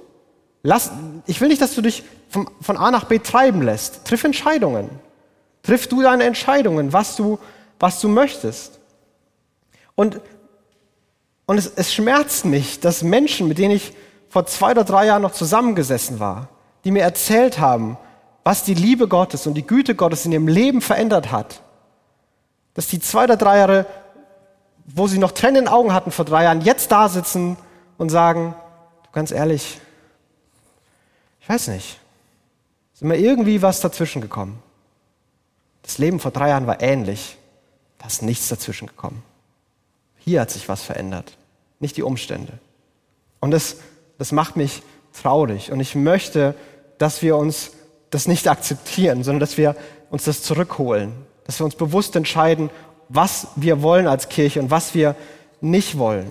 Lass, 0.62 0.90
ich 1.26 1.38
will 1.42 1.48
nicht, 1.48 1.60
dass 1.60 1.74
du 1.74 1.82
dich 1.82 2.02
von, 2.30 2.48
von 2.62 2.78
A 2.78 2.90
nach 2.90 3.04
B 3.04 3.18
treiben 3.18 3.60
lässt. 3.60 4.06
Triff 4.06 4.24
Entscheidungen. 4.24 4.88
Triff 5.62 5.86
du 5.86 6.00
deine 6.00 6.24
Entscheidungen, 6.24 6.94
was 6.94 7.16
du, 7.16 7.38
was 7.78 8.00
du 8.00 8.08
möchtest. 8.08 8.80
Und, 9.96 10.18
und 11.44 11.58
es, 11.58 11.66
es 11.76 11.92
schmerzt 11.92 12.46
mich, 12.46 12.80
dass 12.80 13.02
Menschen, 13.02 13.48
mit 13.48 13.58
denen 13.58 13.74
ich 13.74 13.92
vor 14.30 14.46
zwei 14.46 14.70
oder 14.70 14.84
drei 14.84 15.04
Jahren 15.04 15.20
noch 15.20 15.32
zusammengesessen 15.32 16.20
war, 16.20 16.48
die 16.84 16.90
mir 16.90 17.02
erzählt 17.02 17.58
haben, 17.58 17.98
was 18.44 18.64
die 18.64 18.74
Liebe 18.74 19.08
Gottes 19.08 19.46
und 19.46 19.54
die 19.54 19.66
Güte 19.66 19.94
Gottes 19.94 20.24
in 20.24 20.32
ihrem 20.32 20.48
Leben 20.48 20.80
verändert 20.80 21.30
hat, 21.30 21.62
dass 22.74 22.86
die 22.86 23.00
zwei 23.00 23.24
oder 23.24 23.36
drei 23.36 23.58
Jahre, 23.58 23.86
wo 24.86 25.06
sie 25.06 25.18
noch 25.18 25.32
Tränen 25.32 25.56
in 25.56 25.64
den 25.64 25.72
Augen 25.72 25.92
hatten 25.92 26.10
vor 26.10 26.24
drei 26.24 26.44
Jahren, 26.44 26.62
jetzt 26.62 26.90
da 26.90 27.08
sitzen 27.08 27.56
und 27.98 28.08
sagen, 28.08 28.54
du 29.04 29.10
ganz 29.12 29.30
ehrlich, 29.30 29.80
ich 31.40 31.48
weiß 31.48 31.68
nicht, 31.68 32.00
ist 32.94 33.02
immer 33.02 33.16
irgendwie 33.16 33.62
was 33.62 33.80
dazwischen 33.80 34.22
gekommen. 34.22 34.62
Das 35.82 35.98
Leben 35.98 36.20
vor 36.20 36.30
drei 36.30 36.50
Jahren 36.50 36.66
war 36.66 36.80
ähnlich, 36.82 37.36
da 37.98 38.06
ist 38.06 38.22
nichts 38.22 38.48
dazwischen 38.48 38.86
gekommen. 38.86 39.22
Hier 40.18 40.40
hat 40.40 40.50
sich 40.50 40.68
was 40.68 40.82
verändert, 40.82 41.36
nicht 41.78 41.96
die 41.96 42.02
Umstände. 42.02 42.58
Und 43.40 43.50
das, 43.50 43.76
das 44.18 44.32
macht 44.32 44.56
mich 44.56 44.82
traurig. 45.12 45.72
Und 45.72 45.80
ich 45.80 45.94
möchte, 45.94 46.54
dass 46.98 47.22
wir 47.22 47.36
uns 47.36 47.72
das 48.10 48.28
nicht 48.28 48.48
akzeptieren, 48.48 49.22
sondern 49.22 49.40
dass 49.40 49.56
wir 49.56 49.76
uns 50.10 50.24
das 50.24 50.42
zurückholen, 50.42 51.12
dass 51.44 51.60
wir 51.60 51.64
uns 51.64 51.76
bewusst 51.76 52.16
entscheiden, 52.16 52.70
was 53.08 53.48
wir 53.56 53.82
wollen 53.82 54.06
als 54.06 54.28
Kirche 54.28 54.60
und 54.60 54.70
was 54.70 54.94
wir 54.94 55.14
nicht 55.60 55.98
wollen. 55.98 56.30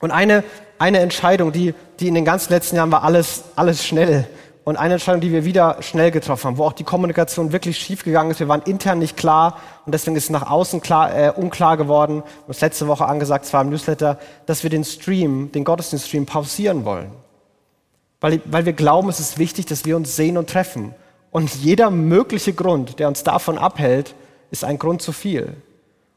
Und 0.00 0.10
eine, 0.10 0.44
eine 0.78 0.98
Entscheidung, 0.98 1.52
die, 1.52 1.74
die 2.00 2.08
in 2.08 2.14
den 2.14 2.24
ganzen 2.24 2.52
letzten 2.52 2.76
Jahren 2.76 2.92
war 2.92 3.02
alles, 3.02 3.44
alles 3.56 3.84
schnell. 3.84 4.26
Und 4.64 4.76
eine 4.76 4.94
Entscheidung, 4.94 5.20
die 5.20 5.30
wir 5.30 5.44
wieder 5.44 5.76
schnell 5.80 6.10
getroffen 6.10 6.48
haben, 6.48 6.58
wo 6.58 6.64
auch 6.64 6.72
die 6.72 6.82
Kommunikation 6.82 7.52
wirklich 7.52 7.78
schief 7.78 8.02
gegangen 8.02 8.32
ist. 8.32 8.40
Wir 8.40 8.48
waren 8.48 8.62
intern 8.62 8.98
nicht 8.98 9.16
klar 9.16 9.58
und 9.86 9.92
deswegen 9.92 10.16
ist 10.16 10.28
nach 10.28 10.50
außen 10.50 10.80
klar, 10.80 11.16
äh, 11.16 11.30
unklar 11.30 11.76
geworden. 11.76 12.24
Haben 12.42 12.54
letzte 12.60 12.88
Woche 12.88 13.06
angesagt, 13.06 13.44
zwar 13.44 13.62
im 13.62 13.70
Newsletter, 13.70 14.18
dass 14.46 14.64
wir 14.64 14.70
den 14.70 14.84
Stream, 14.84 15.52
den 15.52 15.62
Gottesdienststream 15.64 16.26
pausieren 16.26 16.84
wollen. 16.84 17.10
Weil, 18.20 18.40
weil 18.46 18.64
wir 18.64 18.72
glauben, 18.72 19.08
es 19.08 19.20
ist 19.20 19.38
wichtig, 19.38 19.66
dass 19.66 19.84
wir 19.84 19.96
uns 19.96 20.16
sehen 20.16 20.38
und 20.38 20.48
treffen. 20.48 20.94
Und 21.30 21.54
jeder 21.54 21.90
mögliche 21.90 22.52
Grund, 22.52 22.98
der 22.98 23.08
uns 23.08 23.22
davon 23.22 23.58
abhält, 23.58 24.14
ist 24.50 24.64
ein 24.64 24.78
Grund 24.78 25.02
zu 25.02 25.12
viel. 25.12 25.54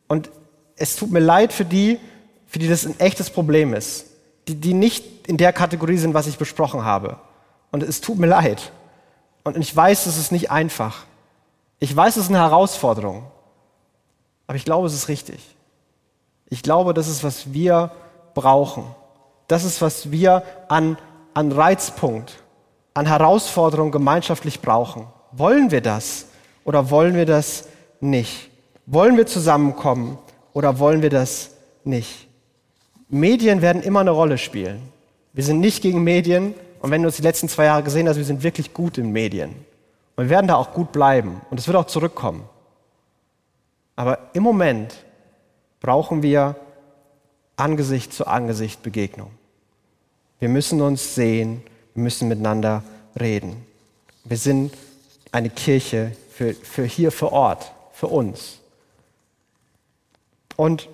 Und 0.08 0.30
es 0.76 0.96
tut 0.96 1.12
mir 1.12 1.20
leid 1.20 1.52
für 1.52 1.66
die, 1.66 2.00
für 2.48 2.60
die 2.60 2.68
das 2.68 2.86
ein 2.86 3.00
echtes 3.00 3.30
Problem 3.30 3.74
ist, 3.74 4.06
die, 4.48 4.56
die 4.56 4.74
nicht 4.74 5.28
in 5.28 5.38
der 5.38 5.54
Kategorie 5.54 5.98
sind, 5.98 6.14
was 6.14 6.28
ich 6.28 6.38
besprochen 6.38 6.84
habe. 6.84 7.18
Und 7.72 7.84
es 7.84 8.02
tut 8.02 8.18
mir 8.18 8.28
leid. 8.28 8.72
Und 9.44 9.58
ich 9.58 9.76
weiß, 9.76 10.06
es 10.06 10.18
ist 10.18 10.32
nicht 10.32 10.50
einfach. 10.52 11.06
Ich 11.80 11.96
weiß, 11.96 12.18
es 12.18 12.24
ist 12.24 12.30
eine 12.30 12.40
Herausforderung. 12.40 13.24
Aber 14.48 14.56
ich 14.56 14.66
glaube, 14.66 14.88
es 14.88 14.94
ist 14.94 15.08
richtig. 15.08 15.40
Ich 16.50 16.64
glaube, 16.64 16.94
das 16.94 17.08
ist, 17.08 17.24
was 17.24 17.54
wir 17.54 17.92
brauchen. 18.34 18.84
Das 19.48 19.64
ist, 19.64 19.82
was 19.82 20.12
wir 20.12 20.44
an, 20.68 20.98
an 21.34 21.52
Reizpunkt 21.52 22.44
an 22.94 23.06
Herausforderungen 23.06 23.92
gemeinschaftlich 23.92 24.60
brauchen. 24.62 25.08
Wollen 25.32 25.72
wir 25.72 25.82
das 25.82 26.26
oder 26.66 26.90
wollen 26.90 27.16
wir 27.16 27.26
das 27.26 27.68
nicht? 28.02 28.50
Wollen 28.86 29.16
wir 29.16 29.26
zusammenkommen 29.26 30.18
oder 30.54 30.80
wollen 30.80 31.02
wir 31.02 31.10
das 31.10 31.52
nicht? 31.84 32.28
Medien 33.08 33.62
werden 33.62 33.82
immer 33.82 34.02
eine 34.02 34.12
Rolle 34.12 34.38
spielen. 34.38 34.82
Wir 35.34 35.44
sind 35.44 35.60
nicht 35.62 35.82
gegen 35.82 36.04
Medien 36.04 36.54
und 36.82 36.92
wenn 36.92 37.02
du 37.02 37.08
uns 37.08 37.16
die 37.16 37.22
letzten 37.22 37.48
zwei 37.48 37.66
Jahre 37.66 37.84
gesehen 37.84 38.10
hast, 38.10 38.18
wir 38.18 38.26
sind 38.26 38.44
wirklich 38.44 38.74
gut 38.74 38.98
in 38.98 39.12
Medien. 39.12 39.56
Und 40.16 40.26
wir 40.26 40.30
werden 40.30 40.48
da 40.48 40.56
auch 40.56 40.74
gut 40.74 40.92
bleiben 40.92 41.42
und 41.50 41.60
es 41.60 41.68
wird 41.68 41.78
auch 41.78 41.88
zurückkommen. 41.88 42.44
Aber 43.96 44.20
im 44.34 44.44
Moment 44.44 45.06
brauchen 45.80 46.22
wir 46.22 46.56
Angesicht 47.56 48.12
zu 48.12 48.28
Angesicht 48.28 48.84
Begegnung. 48.84 49.32
Wir 50.40 50.50
müssen 50.50 50.82
uns 50.82 51.16
sehen 51.16 51.64
wir 52.00 52.04
müssen 52.04 52.30
miteinander 52.30 52.82
reden. 53.20 53.66
Wir 54.24 54.38
sind 54.38 54.74
eine 55.34 55.50
Kirche 55.50 56.16
für, 56.32 56.54
für 56.54 56.86
hier 56.86 57.12
vor 57.12 57.34
Ort, 57.34 57.74
für 57.92 58.08
uns. 58.08 58.60
Und 60.56 60.88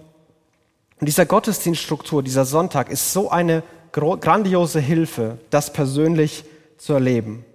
dieser 1.00 1.28
Gottesdienststruktur, 1.28 2.24
dieser 2.24 2.46
Sonntag 2.46 2.90
ist 2.90 3.14
so 3.14 3.30
eine 3.30 3.62
grandiose 3.92 4.80
Hilfe, 4.80 5.38
das 5.52 5.72
persönlich 5.72 6.44
zu 6.80 6.94
erleben. 6.94 7.46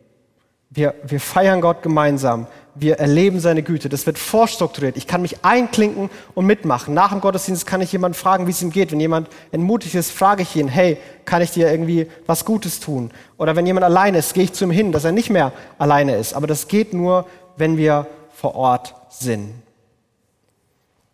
Wir, 0.70 0.94
wir 1.03 1.18
feiern 1.18 1.61
Gott 1.61 1.83
gemeinsam 1.83 2.46
wir 2.74 2.98
erleben 2.98 3.40
seine 3.40 3.62
Güte. 3.62 3.88
Das 3.88 4.06
wird 4.06 4.18
vorstrukturiert. 4.18 4.96
Ich 4.96 5.06
kann 5.06 5.22
mich 5.22 5.44
einklinken 5.44 6.11
und 6.35 6.46
mitmachen. 6.46 6.94
Nach 6.94 7.11
dem 7.11 7.20
Gottesdienst 7.20 7.66
kann 7.66 7.80
ich 7.80 7.92
jemanden 7.92 8.16
fragen, 8.16 8.46
wie 8.46 8.52
es 8.52 8.62
ihm 8.62 8.70
geht. 8.70 8.92
Wenn 8.92 9.00
jemand 9.00 9.28
entmutigt 9.52 9.94
ist, 9.94 10.11
frage 10.11 10.42
ich 10.42 10.56
ihn, 10.56 10.68
hey, 10.68 10.98
kann 11.24 11.42
ich 11.42 11.50
dir 11.50 11.70
irgendwie 11.70 12.06
was 12.26 12.44
Gutes 12.44 12.80
tun? 12.80 13.11
Oder 13.38 13.56
wenn 13.56 13.66
jemand 13.66 13.85
alleine 13.85 14.18
ist, 14.18 14.35
gehe 14.35 14.44
ich 14.44 14.52
zu 14.52 14.64
ihm 14.64 14.70
hin, 14.70 14.92
dass 14.92 15.04
er 15.04 15.12
nicht 15.12 15.30
mehr 15.30 15.52
alleine 15.78 16.16
ist. 16.16 16.35
Aber 16.35 16.46
das 16.46 16.68
geht 16.68 16.94
nur, 16.94 17.26
wenn 17.56 17.76
wir 17.76 18.06
vor 18.33 18.54
Ort 18.54 18.94
sind. 19.09 19.52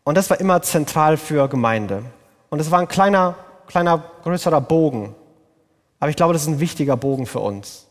Und 0.05 0.17
das 0.17 0.31
war 0.31 0.39
immer 0.39 0.63
zentral 0.63 1.17
für 1.17 1.49
Gemeinde. 1.49 2.05
Und 2.49 2.59
das 2.59 2.71
war 2.71 2.79
ein 2.79 2.89
kleiner, 2.89 3.35
kleiner, 3.67 4.05
größerer 4.23 4.61
Bogen. 4.61 5.15
Aber 5.99 6.11
ich 6.11 6.17
glaube, 6.17 6.33
das 6.33 6.43
ist 6.43 6.49
ein 6.49 6.61
wichtiger 6.61 6.97
Bogen 6.97 7.27
für 7.27 7.41
uns, 7.41 7.87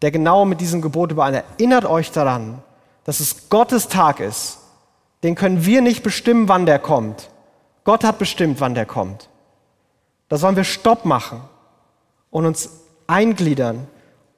der 0.00 0.10
genau 0.10 0.44
mit 0.44 0.60
diesem 0.60 0.80
Gebot 0.80 1.12
überein. 1.12 1.34
Erinnert 1.34 1.84
euch 1.84 2.10
daran, 2.12 2.62
dass 3.10 3.18
es 3.18 3.48
Gottes 3.48 3.88
Tag 3.88 4.20
ist. 4.20 4.58
Den 5.24 5.34
können 5.34 5.66
wir 5.66 5.80
nicht 5.80 6.04
bestimmen, 6.04 6.46
wann 6.46 6.64
der 6.64 6.78
kommt. 6.78 7.28
Gott 7.82 8.04
hat 8.04 8.20
bestimmt, 8.20 8.60
wann 8.60 8.76
der 8.76 8.86
kommt. 8.86 9.28
Da 10.28 10.36
sollen 10.36 10.54
wir 10.54 10.62
Stopp 10.62 11.04
machen 11.04 11.40
und 12.30 12.46
uns 12.46 12.70
eingliedern 13.08 13.88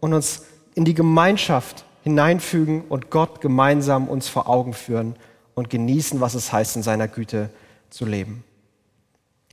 und 0.00 0.14
uns 0.14 0.44
in 0.74 0.86
die 0.86 0.94
Gemeinschaft 0.94 1.84
hineinfügen 2.02 2.84
und 2.88 3.10
Gott 3.10 3.42
gemeinsam 3.42 4.08
uns 4.08 4.28
vor 4.28 4.48
Augen 4.48 4.72
führen 4.72 5.16
und 5.54 5.68
genießen, 5.68 6.22
was 6.22 6.32
es 6.32 6.50
heißt, 6.50 6.76
in 6.76 6.82
seiner 6.82 7.08
Güte 7.08 7.50
zu 7.90 8.06
leben. 8.06 8.42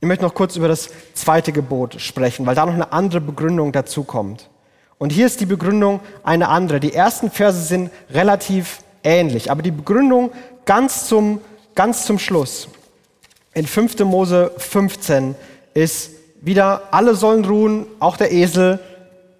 Ich 0.00 0.08
möchte 0.08 0.24
noch 0.24 0.32
kurz 0.32 0.56
über 0.56 0.68
das 0.68 0.88
zweite 1.12 1.52
Gebot 1.52 2.00
sprechen, 2.00 2.46
weil 2.46 2.54
da 2.54 2.64
noch 2.64 2.72
eine 2.72 2.94
andere 2.94 3.20
Begründung 3.20 3.72
dazu 3.72 4.02
kommt. 4.02 4.48
Und 4.96 5.12
hier 5.12 5.26
ist 5.26 5.40
die 5.40 5.46
Begründung 5.46 6.00
eine 6.22 6.48
andere. 6.48 6.80
Die 6.80 6.94
ersten 6.94 7.30
Verse 7.30 7.60
sind 7.60 7.90
relativ 8.08 8.80
ähnlich. 9.02 9.50
Aber 9.50 9.62
die 9.62 9.70
Begründung 9.70 10.32
ganz 10.64 11.06
zum, 11.06 11.40
ganz 11.74 12.04
zum 12.04 12.18
Schluss 12.18 12.68
in 13.54 13.66
5. 13.66 14.00
Mose 14.00 14.52
15 14.56 15.34
ist 15.74 16.12
wieder, 16.40 16.82
alle 16.90 17.14
sollen 17.14 17.44
ruhen, 17.44 17.86
auch 17.98 18.16
der 18.16 18.32
Esel. 18.32 18.78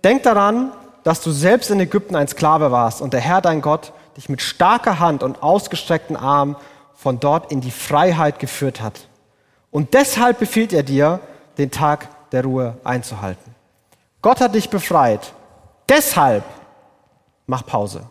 Denk 0.05 0.23
daran, 0.25 0.73
dass 1.03 1.23
du 1.23 1.31
selbst 1.31 1.71
in 1.71 1.81
Ägypten 1.81 2.17
ein 2.17 2.29
Sklave 2.29 2.71
warst 2.71 3.01
und 3.01 3.13
der 3.13 3.21
Herr 3.21 3.41
dein 3.41 3.63
Gott 3.63 3.93
dich 4.17 4.29
mit 4.29 4.43
starker 4.43 4.99
Hand 4.99 5.23
und 5.23 5.43
ausgestreckten 5.43 6.17
Arm 6.17 6.57
von 6.95 7.21
dort 7.21 7.51
in 7.51 7.61
die 7.61 7.71
Freiheit 7.71 8.39
geführt 8.39 8.81
hat. 8.81 9.09
Und 9.71 9.95
deshalb 9.95 10.39
befiehlt 10.39 10.73
er 10.73 10.83
dir, 10.83 11.21
den 11.57 11.71
Tag 11.71 12.09
der 12.31 12.45
Ruhe 12.45 12.77
einzuhalten. 12.85 13.55
Gott 14.23 14.41
hat 14.41 14.55
dich 14.55 14.69
befreit. 14.69 15.33
Deshalb 15.89 16.45
mach 17.47 17.65
Pause 17.65 18.10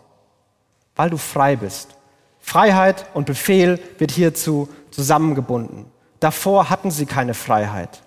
weil 0.99 1.09
du 1.09 1.15
frei 1.15 1.55
bist. 1.55 1.95
Freiheit 2.41 3.05
und 3.13 3.25
Befehl 3.25 3.79
wird 3.99 4.11
hierzu 4.11 4.67
zusammengebunden. 4.91 5.85
Davor 6.19 6.69
hatten 6.69 6.91
sie 6.91 7.05
keine 7.05 7.33
Freiheit. 7.33 8.01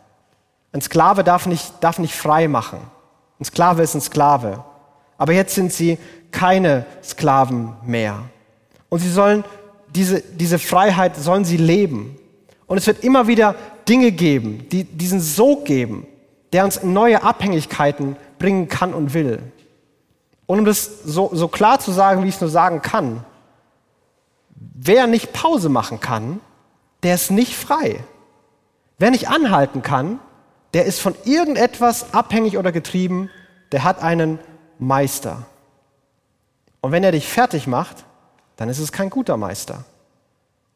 Ein 0.72 0.83
Sklave 0.83 1.24
darf 1.24 1.46
nicht, 1.46 1.72
darf 1.81 1.98
nicht 1.98 2.14
frei 2.14 2.48
machen. 2.48 2.81
Ein 3.40 3.46
Sklave 3.46 3.83
ist 3.83 3.94
ein 3.94 4.02
Sklave. 4.02 4.62
Aber 5.16 5.33
jetzt 5.33 5.55
sind 5.55 5.72
sie 5.72 5.96
keine 6.33 6.85
Sklaven 7.02 7.72
mehr. 7.83 8.24
Und 8.90 8.98
sie 8.98 9.11
sollen 9.11 9.42
diese, 9.88 10.20
diese 10.20 10.59
Freiheit 10.59 11.16
sollen 11.16 11.46
sie 11.46 11.57
leben. 11.57 12.18
Und 12.66 12.76
es 12.76 12.87
wird 12.87 13.05
immer 13.05 13.26
wieder 13.26 13.55
Dinge 13.88 14.12
geben, 14.12 14.68
die 14.70 14.85
diesen 14.85 15.20
Sog 15.20 15.64
geben, 15.64 16.07
der 16.52 16.66
uns 16.66 16.76
in 16.76 16.92
neue 16.92 17.22
Abhängigkeiten 17.22 18.16
bringen 18.38 18.68
kann 18.68 18.92
und 18.92 19.14
will. 19.14 19.38
Und 20.53 20.59
um 20.59 20.65
das 20.67 21.03
so, 21.07 21.31
so 21.33 21.49
klar 21.49 21.81
zu 21.81 21.93
sagen, 21.93 22.23
wie 22.23 22.29
ich 22.29 22.35
es 22.35 22.41
nur 22.43 22.51
sagen 22.51 22.83
kann, 22.83 23.25
wer 24.55 25.07
nicht 25.07 25.33
Pause 25.33 25.71
machen 25.71 25.99
kann, 25.99 26.41
der 27.03 27.15
ist 27.15 27.31
nicht 27.31 27.57
frei. 27.57 28.05
Wer 28.99 29.12
nicht 29.12 29.31
anhalten 29.31 29.81
kann, 29.81 30.21
der 30.75 30.85
ist 30.85 31.01
von 31.01 31.15
irgendetwas 31.25 32.12
abhängig 32.12 32.59
oder 32.59 32.71
getrieben, 32.71 33.31
der 33.73 33.83
hat 33.83 34.03
einen 34.03 34.41
Meister. 34.79 35.47
Und 36.83 36.93
wenn 36.93 37.03
er 37.03 37.12
dich 37.12 37.29
fertig 37.29 37.67
macht, 37.67 38.05
dann 38.57 38.69
ist 38.69 38.79
es 38.79 38.93
kein 38.93 39.09
guter 39.09 39.38
Meister. 39.38 39.87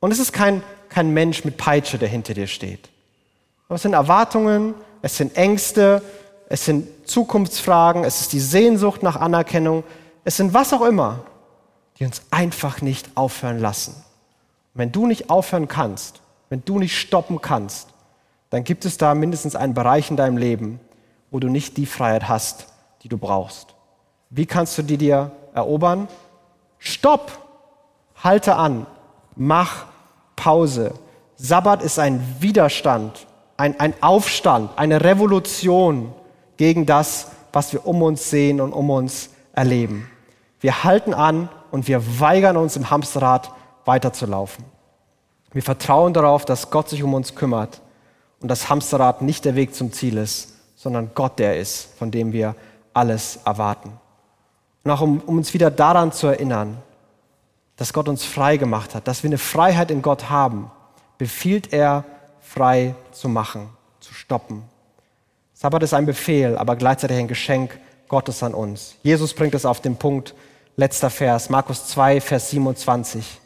Und 0.00 0.10
es 0.10 0.18
ist 0.18 0.32
kein, 0.32 0.62
kein 0.88 1.12
Mensch 1.12 1.44
mit 1.44 1.58
Peitsche, 1.58 1.98
der 1.98 2.08
hinter 2.08 2.32
dir 2.32 2.46
steht. 2.46 2.88
Aber 3.68 3.74
es 3.74 3.82
sind 3.82 3.92
Erwartungen, 3.92 4.74
es 5.02 5.18
sind 5.18 5.36
Ängste, 5.36 6.00
es 6.48 6.64
sind 6.64 7.08
Zukunftsfragen, 7.08 8.04
es 8.04 8.20
ist 8.20 8.32
die 8.32 8.40
Sehnsucht 8.40 9.02
nach 9.02 9.16
Anerkennung, 9.16 9.84
es 10.24 10.36
sind 10.36 10.54
was 10.54 10.72
auch 10.72 10.82
immer, 10.82 11.20
die 11.98 12.04
uns 12.04 12.22
einfach 12.30 12.82
nicht 12.82 13.10
aufhören 13.14 13.58
lassen. 13.58 13.92
Und 14.74 14.80
wenn 14.80 14.92
du 14.92 15.06
nicht 15.06 15.30
aufhören 15.30 15.68
kannst, 15.68 16.20
wenn 16.48 16.64
du 16.64 16.78
nicht 16.78 16.96
stoppen 16.96 17.40
kannst, 17.40 17.88
dann 18.50 18.64
gibt 18.64 18.84
es 18.84 18.96
da 18.96 19.14
mindestens 19.14 19.56
einen 19.56 19.74
Bereich 19.74 20.10
in 20.10 20.16
deinem 20.16 20.36
Leben, 20.36 20.80
wo 21.30 21.40
du 21.40 21.48
nicht 21.48 21.76
die 21.76 21.86
Freiheit 21.86 22.28
hast, 22.28 22.66
die 23.02 23.08
du 23.08 23.18
brauchst. 23.18 23.74
Wie 24.30 24.46
kannst 24.46 24.78
du 24.78 24.82
die 24.82 24.98
dir 24.98 25.32
erobern? 25.54 26.08
Stopp! 26.78 27.32
Halte 28.22 28.56
an! 28.56 28.86
Mach 29.34 29.86
Pause! 30.36 30.94
Sabbat 31.36 31.82
ist 31.82 31.98
ein 31.98 32.36
Widerstand, 32.40 33.26
ein, 33.56 33.78
ein 33.80 33.94
Aufstand, 34.02 34.70
eine 34.76 35.02
Revolution 35.02 36.14
gegen 36.56 36.86
das, 36.86 37.28
was 37.52 37.72
wir 37.72 37.86
um 37.86 38.02
uns 38.02 38.30
sehen 38.30 38.60
und 38.60 38.72
um 38.72 38.90
uns 38.90 39.30
erleben. 39.52 40.10
Wir 40.60 40.84
halten 40.84 41.14
an 41.14 41.48
und 41.70 41.88
wir 41.88 42.20
weigern 42.20 42.56
uns 42.56 42.76
im 42.76 42.90
Hamsterrad 42.90 43.50
weiterzulaufen. 43.84 44.64
Wir 45.52 45.62
vertrauen 45.62 46.12
darauf, 46.12 46.44
dass 46.44 46.70
Gott 46.70 46.88
sich 46.88 47.02
um 47.02 47.14
uns 47.14 47.34
kümmert 47.34 47.80
und 48.40 48.48
das 48.48 48.68
Hamsterrad 48.68 49.22
nicht 49.22 49.44
der 49.44 49.54
Weg 49.54 49.74
zum 49.74 49.92
Ziel 49.92 50.18
ist, 50.18 50.54
sondern 50.76 51.10
Gott 51.14 51.38
der 51.38 51.58
ist, 51.58 51.88
von 51.98 52.10
dem 52.10 52.32
wir 52.32 52.54
alles 52.92 53.40
erwarten. 53.44 53.92
Und 54.84 54.90
auch 54.90 55.00
um, 55.00 55.20
um 55.20 55.38
uns 55.38 55.54
wieder 55.54 55.70
daran 55.70 56.12
zu 56.12 56.26
erinnern, 56.26 56.78
dass 57.76 57.92
Gott 57.92 58.08
uns 58.08 58.24
frei 58.24 58.56
gemacht 58.56 58.94
hat, 58.94 59.08
dass 59.08 59.22
wir 59.22 59.28
eine 59.28 59.38
Freiheit 59.38 59.90
in 59.90 60.02
Gott 60.02 60.30
haben, 60.30 60.70
befiehlt 61.18 61.72
er, 61.72 62.04
frei 62.40 62.94
zu 63.12 63.28
machen, 63.28 63.68
zu 64.00 64.14
stoppen. 64.14 64.62
Sabbat 65.66 65.82
ist 65.82 65.94
ein 65.94 66.06
Befehl, 66.06 66.56
aber 66.56 66.76
gleichzeitig 66.76 67.16
ein 67.16 67.26
Geschenk 67.26 67.76
Gottes 68.06 68.44
an 68.44 68.54
uns. 68.54 68.94
Jesus 69.02 69.34
bringt 69.34 69.52
es 69.52 69.66
auf 69.66 69.80
den 69.80 69.96
Punkt, 69.96 70.32
letzter 70.76 71.10
Vers, 71.10 71.50
Markus 71.50 71.88
2, 71.88 72.20
Vers 72.20 72.50
27. 72.50 73.40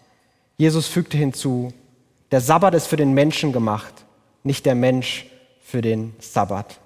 Jesus 0.58 0.86
fügte 0.86 1.16
hinzu, 1.16 1.72
der 2.30 2.42
Sabbat 2.42 2.74
ist 2.74 2.88
für 2.88 2.98
den 2.98 3.14
Menschen 3.14 3.54
gemacht, 3.54 4.04
nicht 4.42 4.66
der 4.66 4.74
Mensch 4.74 5.30
für 5.62 5.80
den 5.80 6.14
Sabbat. 6.18 6.78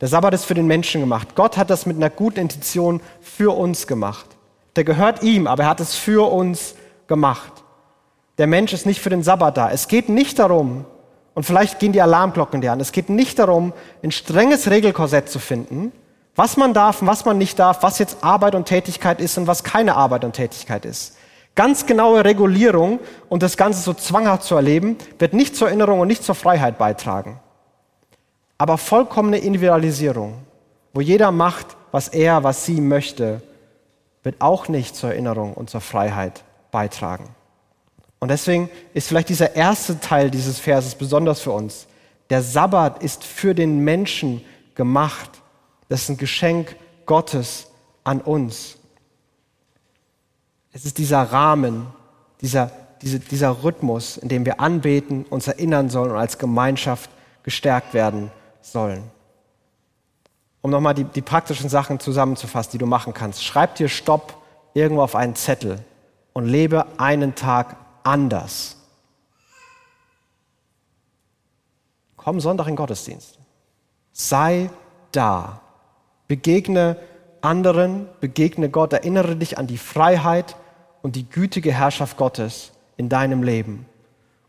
Der 0.00 0.06
Sabbat 0.06 0.34
ist 0.34 0.44
für 0.44 0.54
den 0.54 0.68
Menschen 0.68 1.00
gemacht. 1.00 1.34
Gott 1.34 1.56
hat 1.56 1.68
das 1.68 1.84
mit 1.84 1.96
einer 1.96 2.10
guten 2.10 2.38
Intention 2.38 3.00
für 3.20 3.52
uns 3.52 3.88
gemacht. 3.88 4.26
Der 4.76 4.84
gehört 4.84 5.24
ihm, 5.24 5.48
aber 5.48 5.64
er 5.64 5.70
hat 5.70 5.80
es 5.80 5.96
für 5.96 6.30
uns 6.30 6.76
gemacht. 7.08 7.64
Der 8.38 8.46
Mensch 8.46 8.72
ist 8.72 8.86
nicht 8.86 9.00
für 9.00 9.10
den 9.10 9.24
Sabbat 9.24 9.56
da. 9.56 9.70
Es 9.72 9.88
geht 9.88 10.08
nicht 10.08 10.38
darum, 10.38 10.84
und 11.36 11.42
vielleicht 11.44 11.80
gehen 11.80 11.92
die 11.92 12.00
Alarmglocken 12.00 12.62
dir 12.62 12.72
an, 12.72 12.80
es 12.80 12.92
geht 12.92 13.10
nicht 13.10 13.38
darum, 13.38 13.74
ein 14.02 14.10
strenges 14.10 14.70
Regelkorsett 14.70 15.28
zu 15.28 15.38
finden, 15.38 15.92
was 16.34 16.56
man 16.56 16.72
darf 16.72 17.02
und 17.02 17.08
was 17.08 17.26
man 17.26 17.36
nicht 17.36 17.58
darf, 17.58 17.82
was 17.82 17.98
jetzt 17.98 18.24
Arbeit 18.24 18.54
und 18.54 18.64
Tätigkeit 18.64 19.20
ist 19.20 19.36
und 19.36 19.46
was 19.46 19.62
keine 19.62 19.96
Arbeit 19.96 20.24
und 20.24 20.32
Tätigkeit 20.32 20.86
ist. 20.86 21.18
Ganz 21.54 21.84
genaue 21.84 22.24
Regulierung 22.24 23.00
und 23.28 23.42
das 23.42 23.58
Ganze 23.58 23.82
so 23.82 23.92
zwanghaft 23.92 24.44
zu 24.44 24.54
erleben, 24.54 24.96
wird 25.18 25.34
nicht 25.34 25.56
zur 25.56 25.68
Erinnerung 25.68 26.00
und 26.00 26.08
nicht 26.08 26.24
zur 26.24 26.34
Freiheit 26.34 26.78
beitragen. 26.78 27.38
Aber 28.56 28.78
vollkommene 28.78 29.36
Individualisierung, 29.36 30.38
wo 30.94 31.02
jeder 31.02 31.32
macht, 31.32 31.66
was 31.92 32.08
er, 32.08 32.44
was 32.44 32.64
sie 32.64 32.80
möchte, 32.80 33.42
wird 34.22 34.36
auch 34.40 34.68
nicht 34.68 34.96
zur 34.96 35.10
Erinnerung 35.10 35.52
und 35.52 35.68
zur 35.68 35.82
Freiheit 35.82 36.44
beitragen. 36.70 37.35
Und 38.18 38.28
deswegen 38.28 38.70
ist 38.94 39.08
vielleicht 39.08 39.28
dieser 39.28 39.54
erste 39.54 40.00
Teil 40.00 40.30
dieses 40.30 40.58
Verses 40.58 40.94
besonders 40.94 41.40
für 41.40 41.52
uns. 41.52 41.86
Der 42.30 42.42
Sabbat 42.42 43.02
ist 43.02 43.24
für 43.24 43.54
den 43.54 43.80
Menschen 43.80 44.42
gemacht. 44.74 45.30
Das 45.88 46.02
ist 46.02 46.08
ein 46.08 46.16
Geschenk 46.16 46.76
Gottes 47.04 47.68
an 48.04 48.20
uns. 48.20 48.78
Es 50.72 50.84
ist 50.84 50.98
dieser 50.98 51.22
Rahmen, 51.22 51.86
dieser, 52.40 52.70
diese, 53.02 53.18
dieser 53.18 53.62
Rhythmus, 53.62 54.16
in 54.16 54.28
dem 54.28 54.44
wir 54.44 54.60
anbeten, 54.60 55.24
uns 55.30 55.46
erinnern 55.46 55.88
sollen 55.88 56.10
und 56.10 56.18
als 56.18 56.38
Gemeinschaft 56.38 57.10
gestärkt 57.42 57.94
werden 57.94 58.30
sollen. 58.60 59.04
Um 60.62 60.70
nochmal 60.70 60.94
die, 60.94 61.04
die 61.04 61.22
praktischen 61.22 61.68
Sachen 61.68 62.00
zusammenzufassen, 62.00 62.72
die 62.72 62.78
du 62.78 62.86
machen 62.86 63.14
kannst. 63.14 63.44
Schreib 63.44 63.76
dir 63.76 63.88
Stopp 63.88 64.34
irgendwo 64.74 65.02
auf 65.02 65.14
einen 65.14 65.36
Zettel 65.36 65.78
und 66.32 66.46
lebe 66.46 66.86
einen 66.98 67.34
Tag 67.36 67.76
anders. 68.06 68.76
Komm 72.16 72.40
Sonntag 72.40 72.66
in 72.66 72.72
den 72.72 72.76
Gottesdienst. 72.76 73.38
Sei 74.12 74.70
da. 75.12 75.60
Begegne 76.28 76.96
anderen, 77.40 78.08
begegne 78.20 78.70
Gott, 78.70 78.92
erinnere 78.92 79.36
dich 79.36 79.58
an 79.58 79.66
die 79.66 79.78
Freiheit, 79.78 80.56
und 81.06 81.14
die 81.14 81.30
gütige 81.30 81.72
Herrschaft 81.72 82.16
Gottes 82.16 82.72
in 82.96 83.08
deinem 83.08 83.44
Leben. 83.44 83.86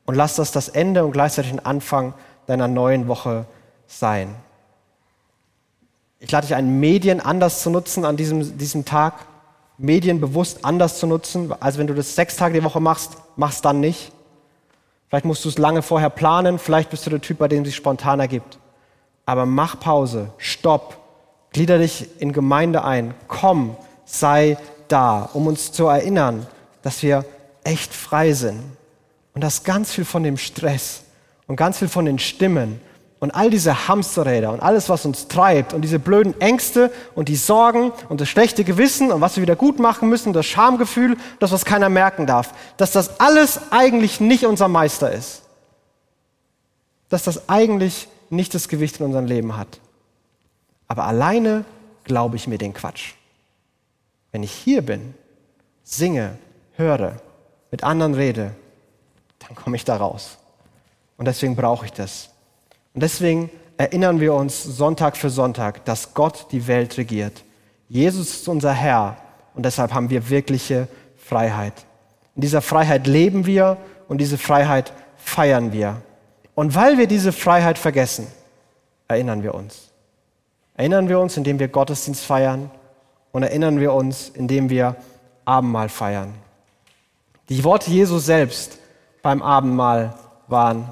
Und 0.08 0.16
lass 0.16 0.38
das 0.38 0.52
das 0.52 0.70
Ende 0.70 1.06
und 1.06 1.12
gleichzeitig 1.12 1.52
den 1.52 1.64
Anfang 1.64 2.16
deiner 2.48 2.68
neuen 2.68 3.08
Woche 3.08 3.46
sein. 3.86 4.34
Ich 6.20 6.32
lade 6.32 6.48
dich 6.48 6.56
ein, 6.56 6.80
Medien 6.80 7.20
anders 7.20 7.62
zu 7.62 7.70
nutzen 7.70 8.06
an 8.06 8.18
diesem, 8.18 8.58
diesem 8.58 8.86
Tag. 8.86 9.14
Medien 9.78 10.20
bewusst 10.20 10.66
anders 10.66 11.00
zu 11.00 11.08
nutzen. 11.08 11.54
Also 11.60 11.80
wenn 11.80 11.88
du 11.88 11.94
das 11.94 12.16
sechs 12.16 12.36
Tage 12.36 12.60
die 12.60 12.64
Woche 12.64 12.80
machst, 12.80 13.18
mach's 13.36 13.62
dann 13.62 13.80
nicht. 13.80 14.12
Vielleicht 15.10 15.26
musst 15.26 15.46
du 15.46 15.50
es 15.50 15.58
lange 15.58 15.82
vorher 15.82 16.10
planen. 16.10 16.60
Vielleicht 16.60 16.90
bist 16.90 17.06
du 17.06 17.10
der 17.10 17.22
Typ, 17.22 17.38
bei 17.38 17.48
dem 17.48 17.62
es 17.62 17.70
sich 17.70 17.76
spontan 17.76 18.20
ergibt. 18.20 18.58
Aber 19.26 19.46
mach 19.46 19.80
Pause. 19.80 20.32
Stopp. 20.38 20.98
Glieder 21.52 21.78
dich 21.78 22.08
in 22.20 22.34
Gemeinde 22.34 22.84
ein. 22.84 23.14
Komm. 23.28 23.78
Sei 24.06 24.58
da, 24.88 25.30
um 25.34 25.48
uns 25.48 25.72
zu 25.72 25.88
erinnern, 25.88 26.48
dass 26.82 27.04
wir 27.04 27.26
echt 27.64 27.94
frei 27.94 28.34
sind 28.34 28.64
und 29.34 29.44
dass 29.44 29.64
ganz 29.64 29.92
viel 29.92 30.06
von 30.06 30.24
dem 30.24 30.38
Stress 30.38 31.02
und 31.46 31.58
ganz 31.58 31.78
viel 31.80 31.90
von 31.90 32.06
den 32.06 32.20
Stimmen 32.20 32.80
und 33.20 33.32
all 33.32 33.50
diese 33.50 33.88
Hamsterräder 33.88 34.52
und 34.52 34.62
alles, 34.62 34.90
was 34.90 35.06
uns 35.06 35.28
treibt 35.28 35.74
und 35.74 35.82
diese 35.82 36.00
blöden 36.00 36.40
Ängste 36.40 36.92
und 37.16 37.30
die 37.30 37.36
Sorgen 37.36 37.92
und 38.10 38.22
das 38.22 38.30
schlechte 38.30 38.64
Gewissen 38.64 39.12
und 39.12 39.22
was 39.22 39.36
wir 39.36 39.42
wieder 39.42 39.56
gut 39.56 39.80
machen 39.80 40.10
müssen, 40.10 40.34
das 40.34 40.46
Schamgefühl, 40.46 41.18
das, 41.40 41.52
was 41.52 41.66
keiner 41.66 41.90
merken 41.90 42.28
darf, 42.28 42.54
dass 42.78 42.92
das 42.92 43.20
alles 43.20 43.60
eigentlich 43.72 44.20
nicht 44.20 44.46
unser 44.46 44.68
Meister 44.68 45.12
ist. 45.12 45.42
Dass 47.10 47.24
das 47.24 47.50
eigentlich 47.50 48.08
nicht 48.30 48.54
das 48.54 48.68
Gewicht 48.68 49.00
in 49.00 49.06
unserem 49.06 49.26
Leben 49.26 49.58
hat. 49.58 49.80
Aber 50.88 51.06
alleine 51.06 51.66
glaube 52.04 52.36
ich 52.36 52.48
mir 52.48 52.58
den 52.58 52.74
Quatsch. 52.74 53.14
Wenn 54.32 54.44
ich 54.44 54.52
hier 54.52 54.82
bin, 54.82 55.16
singe, 55.84 56.38
höre, 56.76 57.20
mit 57.72 57.84
anderen 57.84 58.14
rede, 58.14 58.54
dann 59.40 59.56
komme 59.56 59.76
ich 59.76 59.86
da 59.86 59.98
raus. 59.98 60.38
Und 61.18 61.26
deswegen 61.26 61.56
brauche 61.56 61.86
ich 61.86 61.94
das. 61.94 62.30
Und 62.98 63.04
deswegen 63.04 63.52
erinnern 63.78 64.20
wir 64.20 64.34
uns 64.34 64.64
Sonntag 64.64 65.18
für 65.18 65.30
Sonntag, 65.30 65.86
dass 65.86 66.16
Gott 66.16 66.48
die 66.52 66.66
Welt 66.66 66.98
regiert. 66.98 67.44
Jesus 67.90 68.30
ist 68.32 68.48
unser 68.48 68.74
Herr 68.74 69.18
und 69.54 69.68
deshalb 69.68 69.94
haben 69.94 70.10
wir 70.10 70.32
wirkliche 70.32 70.88
Freiheit. 71.16 71.74
In 72.36 72.42
dieser 72.42 72.60
Freiheit 72.60 73.06
leben 73.06 73.46
wir 73.46 73.78
und 74.08 74.18
diese 74.18 74.40
Freiheit 74.40 74.94
feiern 75.16 75.72
wir. 75.74 76.02
Und 76.56 76.74
weil 76.74 76.98
wir 76.98 77.06
diese 77.06 77.32
Freiheit 77.32 77.78
vergessen, 77.78 78.26
erinnern 79.08 79.44
wir 79.44 79.54
uns. 79.54 79.92
Erinnern 80.74 81.08
wir 81.08 81.20
uns, 81.20 81.38
indem 81.38 81.60
wir 81.60 81.68
Gottesdienst 81.68 82.26
feiern, 82.26 82.72
und 83.32 83.44
erinnern 83.44 83.80
wir 83.80 83.94
uns, 83.94 84.30
indem 84.30 84.72
wir 84.72 84.96
Abendmahl 85.46 85.90
feiern. 85.90 86.34
Die 87.50 87.64
Worte 87.64 87.92
Jesu 87.92 88.18
selbst 88.18 88.80
beim 89.22 89.44
Abendmahl 89.44 90.16
waren, 90.48 90.90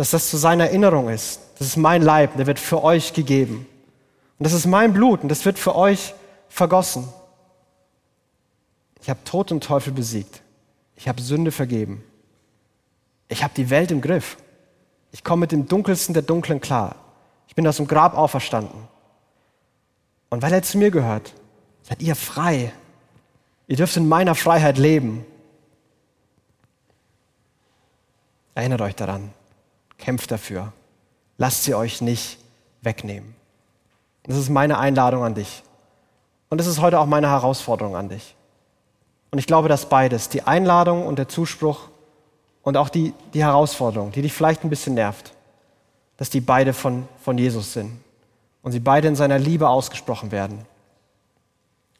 dass 0.00 0.12
das 0.12 0.30
zu 0.30 0.38
seiner 0.38 0.64
Erinnerung 0.64 1.10
ist. 1.10 1.40
Das 1.58 1.66
ist 1.66 1.76
mein 1.76 2.00
Leib, 2.00 2.34
der 2.38 2.46
wird 2.46 2.58
für 2.58 2.82
euch 2.82 3.12
gegeben. 3.12 3.66
Und 4.38 4.44
das 4.44 4.54
ist 4.54 4.64
mein 4.64 4.94
Blut 4.94 5.22
und 5.22 5.28
das 5.28 5.44
wird 5.44 5.58
für 5.58 5.76
euch 5.76 6.14
vergossen. 6.48 7.06
Ich 9.02 9.10
habe 9.10 9.22
Tod 9.24 9.52
und 9.52 9.62
Teufel 9.62 9.92
besiegt. 9.92 10.40
Ich 10.96 11.06
habe 11.06 11.20
Sünde 11.20 11.52
vergeben. 11.52 12.02
Ich 13.28 13.44
habe 13.44 13.52
die 13.54 13.68
Welt 13.68 13.90
im 13.90 14.00
Griff. 14.00 14.38
Ich 15.12 15.22
komme 15.22 15.40
mit 15.40 15.52
dem 15.52 15.68
Dunkelsten 15.68 16.14
der 16.14 16.22
Dunklen 16.22 16.62
klar. 16.62 16.96
Ich 17.46 17.54
bin 17.54 17.68
aus 17.68 17.76
dem 17.76 17.86
Grab 17.86 18.16
auferstanden. 18.16 18.88
Und 20.30 20.40
weil 20.40 20.54
er 20.54 20.62
zu 20.62 20.78
mir 20.78 20.90
gehört, 20.90 21.34
seid 21.82 22.00
ihr 22.00 22.16
frei. 22.16 22.72
Ihr 23.66 23.76
dürft 23.76 23.98
in 23.98 24.08
meiner 24.08 24.34
Freiheit 24.34 24.78
leben. 24.78 25.26
Erinnert 28.54 28.80
euch 28.80 28.96
daran. 28.96 29.34
Kämpft 30.00 30.30
dafür. 30.30 30.72
Lasst 31.38 31.64
sie 31.64 31.74
euch 31.74 32.00
nicht 32.00 32.38
wegnehmen. 32.82 33.34
Das 34.24 34.36
ist 34.36 34.48
meine 34.48 34.78
Einladung 34.78 35.22
an 35.24 35.34
dich. 35.34 35.62
Und 36.48 36.58
das 36.58 36.66
ist 36.66 36.80
heute 36.80 36.98
auch 36.98 37.06
meine 37.06 37.28
Herausforderung 37.28 37.96
an 37.96 38.08
dich. 38.08 38.34
Und 39.30 39.38
ich 39.38 39.46
glaube, 39.46 39.68
dass 39.68 39.88
beides, 39.88 40.28
die 40.28 40.42
Einladung 40.42 41.06
und 41.06 41.18
der 41.18 41.28
Zuspruch 41.28 41.88
und 42.62 42.76
auch 42.76 42.88
die, 42.88 43.14
die 43.32 43.42
Herausforderung, 43.42 44.12
die 44.12 44.22
dich 44.22 44.32
vielleicht 44.32 44.64
ein 44.64 44.70
bisschen 44.70 44.94
nervt, 44.94 45.32
dass 46.16 46.30
die 46.30 46.40
beide 46.40 46.72
von, 46.72 47.08
von 47.22 47.38
Jesus 47.38 47.72
sind 47.72 47.92
und 48.62 48.72
sie 48.72 48.80
beide 48.80 49.08
in 49.08 49.16
seiner 49.16 49.38
Liebe 49.38 49.68
ausgesprochen 49.68 50.32
werden. 50.32 50.58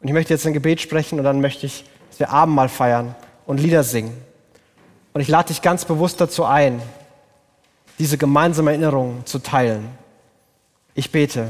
Und 0.00 0.08
ich 0.08 0.12
möchte 0.12 0.34
jetzt 0.34 0.46
ein 0.46 0.52
Gebet 0.52 0.80
sprechen 0.80 1.18
und 1.18 1.24
dann 1.24 1.40
möchte 1.40 1.66
ich, 1.66 1.84
dass 2.10 2.18
wir 2.18 2.30
Abendmahl 2.30 2.68
feiern 2.68 3.14
und 3.46 3.58
Lieder 3.60 3.84
singen. 3.84 4.16
Und 5.12 5.20
ich 5.20 5.28
lade 5.28 5.48
dich 5.48 5.62
ganz 5.62 5.84
bewusst 5.84 6.20
dazu 6.20 6.44
ein, 6.44 6.82
diese 8.00 8.16
gemeinsame 8.16 8.70
Erinnerung 8.70 9.26
zu 9.26 9.38
teilen. 9.40 9.86
Ich 10.94 11.12
bete. 11.12 11.48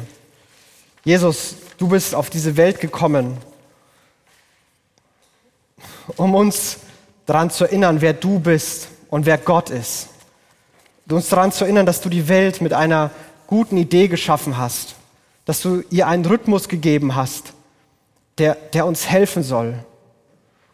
Jesus, 1.05 1.55
du 1.79 1.87
bist 1.87 2.13
auf 2.13 2.29
diese 2.29 2.57
Welt 2.57 2.81
gekommen, 2.81 3.37
um 6.17 6.35
uns 6.35 6.79
daran 7.25 7.51
zu 7.51 7.65
erinnern, 7.65 8.01
wer 8.01 8.15
du 8.15 8.41
bist 8.41 8.89
und 9.11 9.27
wer 9.27 9.39
Gott 9.39 9.71
ist. 9.71 10.09
Uns 11.09 11.29
daran 11.29 11.53
zu 11.53 11.65
erinnern, 11.65 11.87
dass 11.87 12.01
du 12.01 12.09
die 12.09 12.29
Welt 12.29 12.61
mit 12.61 12.73
einer 12.73 13.13
guten 13.47 13.77
Idee 13.77 14.09
geschaffen 14.09 14.59
hast, 14.59 14.97
dass 15.45 15.63
du 15.63 15.85
ihr 15.91 16.09
einen 16.09 16.25
Rhythmus 16.25 16.69
gegeben 16.69 17.15
hast, 17.15 17.53
der, 18.39 18.57
der 18.73 18.87
uns 18.87 19.09
helfen 19.09 19.45
soll. 19.45 19.85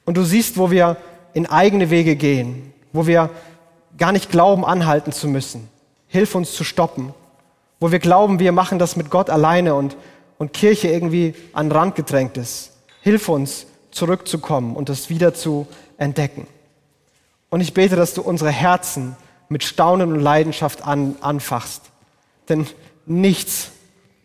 Und 0.06 0.16
du 0.16 0.24
siehst, 0.24 0.56
wo 0.56 0.70
wir 0.70 0.96
in 1.34 1.44
eigene 1.44 1.90
Wege 1.90 2.16
gehen, 2.16 2.72
wo 2.94 3.06
wir 3.06 3.28
gar 3.98 4.12
nicht 4.12 4.30
glauben, 4.30 4.64
anhalten 4.64 5.12
zu 5.12 5.28
müssen. 5.28 5.68
Hilf 6.08 6.34
uns 6.34 6.52
zu 6.52 6.64
stoppen. 6.64 7.14
Wo 7.80 7.92
wir 7.92 7.98
glauben, 7.98 8.38
wir 8.38 8.52
machen 8.52 8.78
das 8.78 8.96
mit 8.96 9.10
Gott 9.10 9.28
alleine 9.28 9.74
und, 9.74 9.96
und 10.38 10.52
Kirche 10.52 10.88
irgendwie 10.88 11.34
an 11.52 11.66
den 11.66 11.72
Rand 11.72 11.94
gedrängt 11.94 12.36
ist. 12.36 12.72
Hilf 13.02 13.28
uns, 13.28 13.66
zurückzukommen 13.90 14.76
und 14.76 14.88
das 14.88 15.10
wieder 15.10 15.34
zu 15.34 15.66
entdecken. 15.96 16.46
Und 17.48 17.60
ich 17.60 17.74
bete, 17.74 17.96
dass 17.96 18.14
du 18.14 18.22
unsere 18.22 18.50
Herzen 18.50 19.16
mit 19.48 19.64
Staunen 19.64 20.12
und 20.12 20.20
Leidenschaft 20.20 20.86
an, 20.86 21.16
anfachst. 21.20 21.82
Denn 22.48 22.66
nichts, 23.06 23.70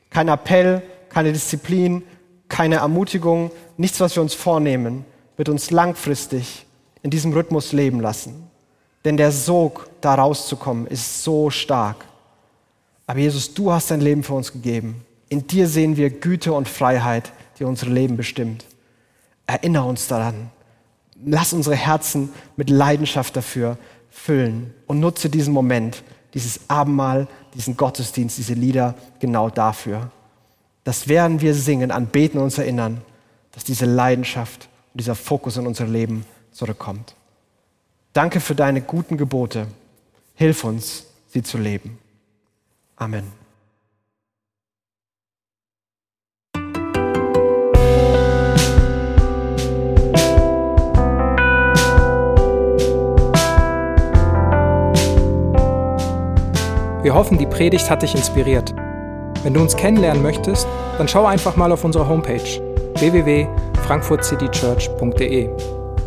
kein 0.09 0.27
Appell, 0.27 0.81
keine 1.09 1.31
Disziplin, 1.31 2.03
keine 2.49 2.77
Ermutigung, 2.77 3.51
nichts, 3.77 3.99
was 3.99 4.15
wir 4.15 4.21
uns 4.21 4.33
vornehmen, 4.33 5.05
wird 5.37 5.49
uns 5.49 5.71
langfristig 5.71 6.65
in 7.01 7.09
diesem 7.09 7.33
Rhythmus 7.33 7.71
leben 7.71 7.99
lassen. 7.99 8.50
Denn 9.03 9.17
der 9.17 9.31
Sog, 9.31 9.89
da 10.01 10.15
rauszukommen, 10.15 10.87
ist 10.87 11.23
so 11.23 11.49
stark. 11.49 12.05
Aber 13.07 13.19
Jesus, 13.19 13.53
du 13.53 13.71
hast 13.71 13.91
dein 13.91 14.01
Leben 14.01 14.23
für 14.23 14.33
uns 14.33 14.51
gegeben. 14.51 15.03
In 15.29 15.47
dir 15.47 15.67
sehen 15.67 15.97
wir 15.97 16.09
Güte 16.09 16.53
und 16.53 16.69
Freiheit, 16.69 17.31
die 17.57 17.63
unser 17.63 17.87
Leben 17.87 18.17
bestimmt. 18.17 18.65
Erinnere 19.47 19.85
uns 19.85 20.07
daran. 20.07 20.51
Lass 21.25 21.53
unsere 21.53 21.75
Herzen 21.75 22.29
mit 22.55 22.69
Leidenschaft 22.69 23.35
dafür 23.35 23.77
füllen 24.09 24.73
und 24.87 24.99
nutze 24.99 25.29
diesen 25.29 25.53
Moment, 25.53 26.03
dieses 26.33 26.69
Abendmahl, 26.69 27.27
diesen 27.53 27.77
Gottesdienst, 27.77 28.37
diese 28.37 28.53
Lieder 28.53 28.95
genau 29.19 29.49
dafür. 29.49 30.11
Dass 30.83 31.07
während 31.07 31.41
wir 31.41 31.53
singen, 31.53 31.91
anbeten 31.91 32.39
und 32.39 32.45
uns 32.45 32.57
erinnern, 32.57 33.01
dass 33.51 33.63
diese 33.63 33.85
Leidenschaft 33.85 34.69
und 34.93 34.99
dieser 34.99 35.15
Fokus 35.15 35.57
in 35.57 35.67
unser 35.67 35.85
Leben 35.85 36.25
zurückkommt. 36.51 37.15
Danke 38.13 38.41
für 38.41 38.55
deine 38.55 38.81
guten 38.81 39.17
Gebote. 39.17 39.67
Hilf 40.35 40.63
uns, 40.63 41.07
sie 41.27 41.43
zu 41.43 41.57
leben. 41.57 41.97
Amen. 42.97 43.41
Wir 57.03 57.15
hoffen, 57.15 57.37
die 57.37 57.47
Predigt 57.47 57.89
hat 57.89 58.03
dich 58.03 58.13
inspiriert. 58.13 58.75
Wenn 59.43 59.53
du 59.53 59.61
uns 59.61 59.75
kennenlernen 59.75 60.21
möchtest, 60.21 60.67
dann 60.97 61.07
schau 61.07 61.25
einfach 61.25 61.55
mal 61.55 61.71
auf 61.71 61.83
unsere 61.83 62.07
Homepage 62.07 62.61
www.frankfurtcitychurch.de 62.99 65.49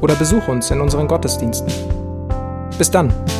oder 0.00 0.14
besuch 0.14 0.46
uns 0.48 0.70
in 0.70 0.80
unseren 0.80 1.08
Gottesdiensten. 1.08 1.93
Bis 2.78 2.90
dann! 2.90 3.33